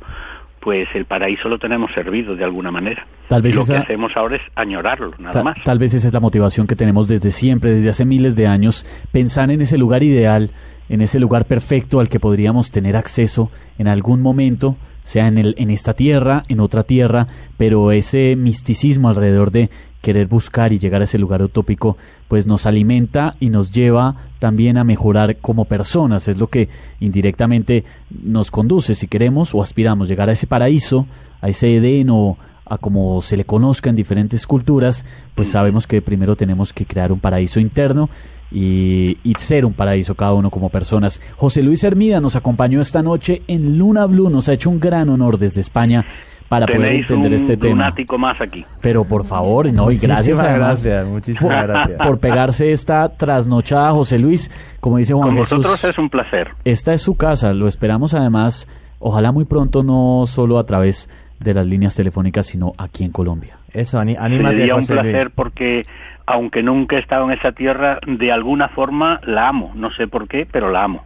pues 0.63 0.87
el 0.95 1.07
paraíso 1.07 1.49
lo 1.49 1.59
tenemos 1.59 1.91
servido 1.93 2.37
de 2.37 2.45
alguna 2.45 2.71
manera. 2.71 3.05
Tal 3.29 3.43
vez 3.43 3.57
lo 3.57 3.63
esa, 3.63 3.75
que 3.75 3.81
hacemos 3.81 4.13
ahora 4.15 4.37
es 4.37 4.43
añorarlo, 4.55 5.13
nada 5.19 5.33
ta, 5.33 5.43
más. 5.43 5.57
Tal 5.65 5.79
vez 5.79 5.93
esa 5.93 6.07
es 6.07 6.15
la 6.15 6.21
motivación 6.21 6.69
que 6.69 6.77
tenemos 6.77 7.09
desde 7.09 7.33
siempre, 7.33 7.75
desde 7.75 7.89
hace 7.89 8.05
miles 8.05 8.37
de 8.37 8.47
años, 8.47 8.87
pensar 9.11 9.51
en 9.51 9.61
ese 9.61 9.77
lugar 9.77 10.05
ideal, 10.05 10.53
en 10.89 11.01
ese 11.01 11.19
lugar 11.19 11.47
perfecto 11.47 11.99
al 11.99 12.09
que 12.09 12.21
podríamos 12.21 12.71
tener 12.71 12.97
acceso 12.97 13.51
en 13.77 13.89
algún 13.89 14.23
momento, 14.23 14.77
sea 15.03 15.27
en, 15.27 15.39
el, 15.39 15.55
en 15.59 15.71
esta 15.71 15.95
tierra, 15.95 16.45
en 16.49 16.61
otra 16.61 16.85
tierra, 16.85 17.27
pero 17.57 17.91
ese 17.91 18.37
misticismo 18.37 19.09
alrededor 19.09 19.51
de 19.51 19.69
querer 20.03 20.27
buscar 20.27 20.73
y 20.73 20.79
llegar 20.79 21.01
a 21.01 21.05
ese 21.05 21.17
lugar 21.17 21.43
utópico, 21.43 21.97
pues 22.29 22.47
nos 22.47 22.67
alimenta 22.67 23.37
y 23.41 23.49
nos 23.49 23.73
lleva 23.73 24.17
también 24.39 24.77
a 24.77 24.85
mejorar 24.85 25.37
como 25.37 25.65
personas. 25.65 26.29
Es 26.29 26.37
lo 26.37 26.49
que 26.49 26.69
indirectamente 27.01 27.85
nos 28.11 28.51
conduce, 28.51 28.95
si 28.95 29.07
queremos 29.07 29.55
o 29.55 29.63
aspiramos 29.63 30.09
llegar 30.09 30.29
a 30.29 30.33
ese 30.33 30.47
paraíso, 30.47 31.07
a 31.41 31.49
ese 31.49 31.77
Edén 31.77 32.11
o 32.11 32.37
a 32.67 32.79
como 32.79 33.23
se 33.23 33.37
le 33.37 33.45
conozca 33.45 33.91
en 33.91 33.97
diferentes 33.97 34.47
culturas, 34.47 35.05
pues 35.35 35.49
sabemos 35.49 35.87
que 35.87 36.03
primero 36.03 36.37
tenemos 36.37 36.73
que 36.73 36.85
crear 36.85 37.13
un 37.13 37.21
paraíso 37.21 37.61
interno 37.61 38.11
y, 38.51 39.19
y, 39.25 39.35
ser 39.39 39.65
un 39.65 39.73
paraíso 39.73 40.15
cada 40.15 40.35
uno 40.35 40.51
como 40.51 40.69
personas. 40.69 41.21
José 41.37 41.63
Luis 41.63 41.85
Hermida 41.85 42.21
nos 42.21 42.37
acompañó 42.37 42.81
esta 42.81 43.03
noche 43.03 43.43
en 43.47 43.79
Luna 43.79 44.05
Blue, 44.07 44.29
nos 44.29 44.49
ha 44.49 44.53
hecho 44.53 44.69
un 44.69 44.79
gran 44.79 45.09
honor 45.09 45.39
desde 45.39 45.61
España 45.63 46.05
para 46.53 46.67
Tenéis 46.67 47.07
poder 47.07 47.19
entender 47.23 47.31
un 47.31 47.35
este 47.39 47.57
tema. 47.57 47.75
lunático 47.75 48.19
más 48.19 48.39
aquí. 48.43 48.63
Pero 48.83 49.05
por 49.05 49.25
favor, 49.25 49.73
no, 49.73 49.91
y 49.91 49.97
gracias 49.97 50.37
muchísimas 50.37 50.41
además 50.45 50.85
gracias, 50.85 51.07
muchísimas 51.07 51.57
por, 51.57 51.67
gracias. 51.69 52.07
por 52.07 52.19
pegarse 52.21 52.73
esta 52.73 53.09
trasnochada, 53.09 53.93
José 53.93 54.19
Luis. 54.19 54.51
Como 54.79 54.99
dice 54.99 55.15
Juan 55.15 55.29
Con 55.29 55.37
Jesús, 55.39 55.57
vosotros 55.59 55.85
es 55.85 55.99
un 55.99 56.11
placer. 56.11 56.49
esta 56.65 56.93
es 56.93 57.01
su 57.01 57.17
casa, 57.17 57.55
lo 57.55 57.67
esperamos 57.69 58.13
además, 58.13 58.69
ojalá 58.99 59.33
muy 59.33 59.47
pronto, 59.47 59.83
no 59.83 60.25
solo 60.27 60.59
a 60.59 60.65
través 60.67 61.09
de 61.41 61.55
las 61.55 61.67
líneas 61.67 61.95
telefónicas, 61.97 62.47
sino 62.49 62.73
aquí 62.77 63.03
en 63.05 63.13
Colombia. 63.13 63.57
Eso, 63.73 63.99
aní- 63.99 64.19
anímate, 64.19 64.59
Sería 64.59 64.75
un 64.75 64.87
placer 64.87 65.31
porque 65.35 65.85
aunque 66.27 66.63
nunca 66.63 66.97
he 66.97 67.01
estado 67.01 67.25
en 67.25 67.39
esa 67.39 67.53
tierra, 67.53 67.99
de 68.07 68.31
alguna 68.31 68.69
forma 68.69 69.21
la 69.25 69.49
amo. 69.49 69.73
No 69.75 69.91
sé 69.93 70.07
por 70.07 70.29
qué, 70.29 70.47
pero 70.53 70.71
la 70.71 70.85
amo. 70.85 71.03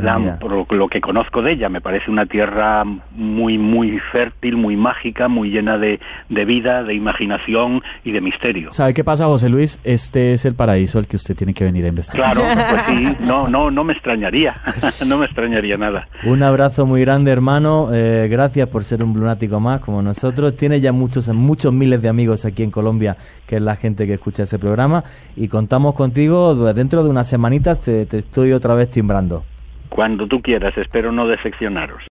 Pues 0.00 0.04
La 0.04 0.38
por 0.38 0.74
lo 0.76 0.88
que 0.88 1.00
conozco 1.00 1.42
de 1.42 1.52
ella. 1.52 1.68
Me 1.68 1.80
parece 1.80 2.10
una 2.10 2.26
tierra 2.26 2.84
muy, 3.12 3.58
muy 3.58 3.98
fértil, 4.12 4.56
muy 4.56 4.76
mágica, 4.76 5.28
muy 5.28 5.50
llena 5.50 5.78
de, 5.78 6.00
de 6.28 6.44
vida, 6.44 6.82
de 6.82 6.94
imaginación 6.94 7.82
y 8.04 8.12
de 8.12 8.20
misterio. 8.20 8.72
¿Sabe 8.72 8.94
qué 8.94 9.04
pasa, 9.04 9.26
José 9.26 9.48
Luis? 9.48 9.80
Este 9.84 10.32
es 10.32 10.44
el 10.44 10.54
paraíso 10.54 10.98
al 10.98 11.06
que 11.06 11.16
usted 11.16 11.36
tiene 11.36 11.54
que 11.54 11.64
venir 11.64 11.84
a 11.84 11.88
investigar. 11.88 12.32
Claro, 12.32 12.46
pues 12.70 12.82
sí, 12.86 13.16
no, 13.20 13.48
no, 13.48 13.70
no 13.70 13.84
me 13.84 13.92
extrañaría, 13.92 14.56
no 15.06 15.18
me 15.18 15.26
extrañaría 15.26 15.76
nada. 15.76 16.08
Un 16.24 16.42
abrazo 16.42 16.86
muy 16.86 17.02
grande, 17.02 17.30
hermano. 17.30 17.88
Eh, 17.92 18.28
gracias 18.30 18.68
por 18.68 18.84
ser 18.84 19.02
un 19.02 19.12
lunático 19.12 19.60
más 19.60 19.80
como 19.80 20.02
nosotros. 20.02 20.56
Tiene 20.56 20.80
ya 20.80 20.92
muchos, 20.92 21.28
muchos 21.28 21.72
miles 21.72 22.00
de 22.00 22.08
amigos 22.08 22.44
aquí 22.44 22.62
en 22.62 22.70
Colombia, 22.70 23.16
que 23.46 23.56
es 23.56 23.62
la 23.62 23.76
gente 23.76 24.06
que 24.06 24.14
escucha 24.14 24.44
este 24.44 24.58
programa. 24.58 25.04
Y 25.36 25.48
contamos 25.48 25.94
contigo. 25.94 26.54
Dentro 26.72 27.04
de 27.04 27.10
unas 27.10 27.28
semanitas 27.28 27.80
te, 27.80 28.06
te 28.06 28.18
estoy 28.18 28.52
otra 28.52 28.74
vez 28.74 28.90
timbrando. 28.90 29.44
Cuando 29.90 30.26
tú 30.26 30.40
quieras, 30.40 30.78
espero 30.78 31.12
no 31.12 31.26
decepcionaros. 31.26 32.02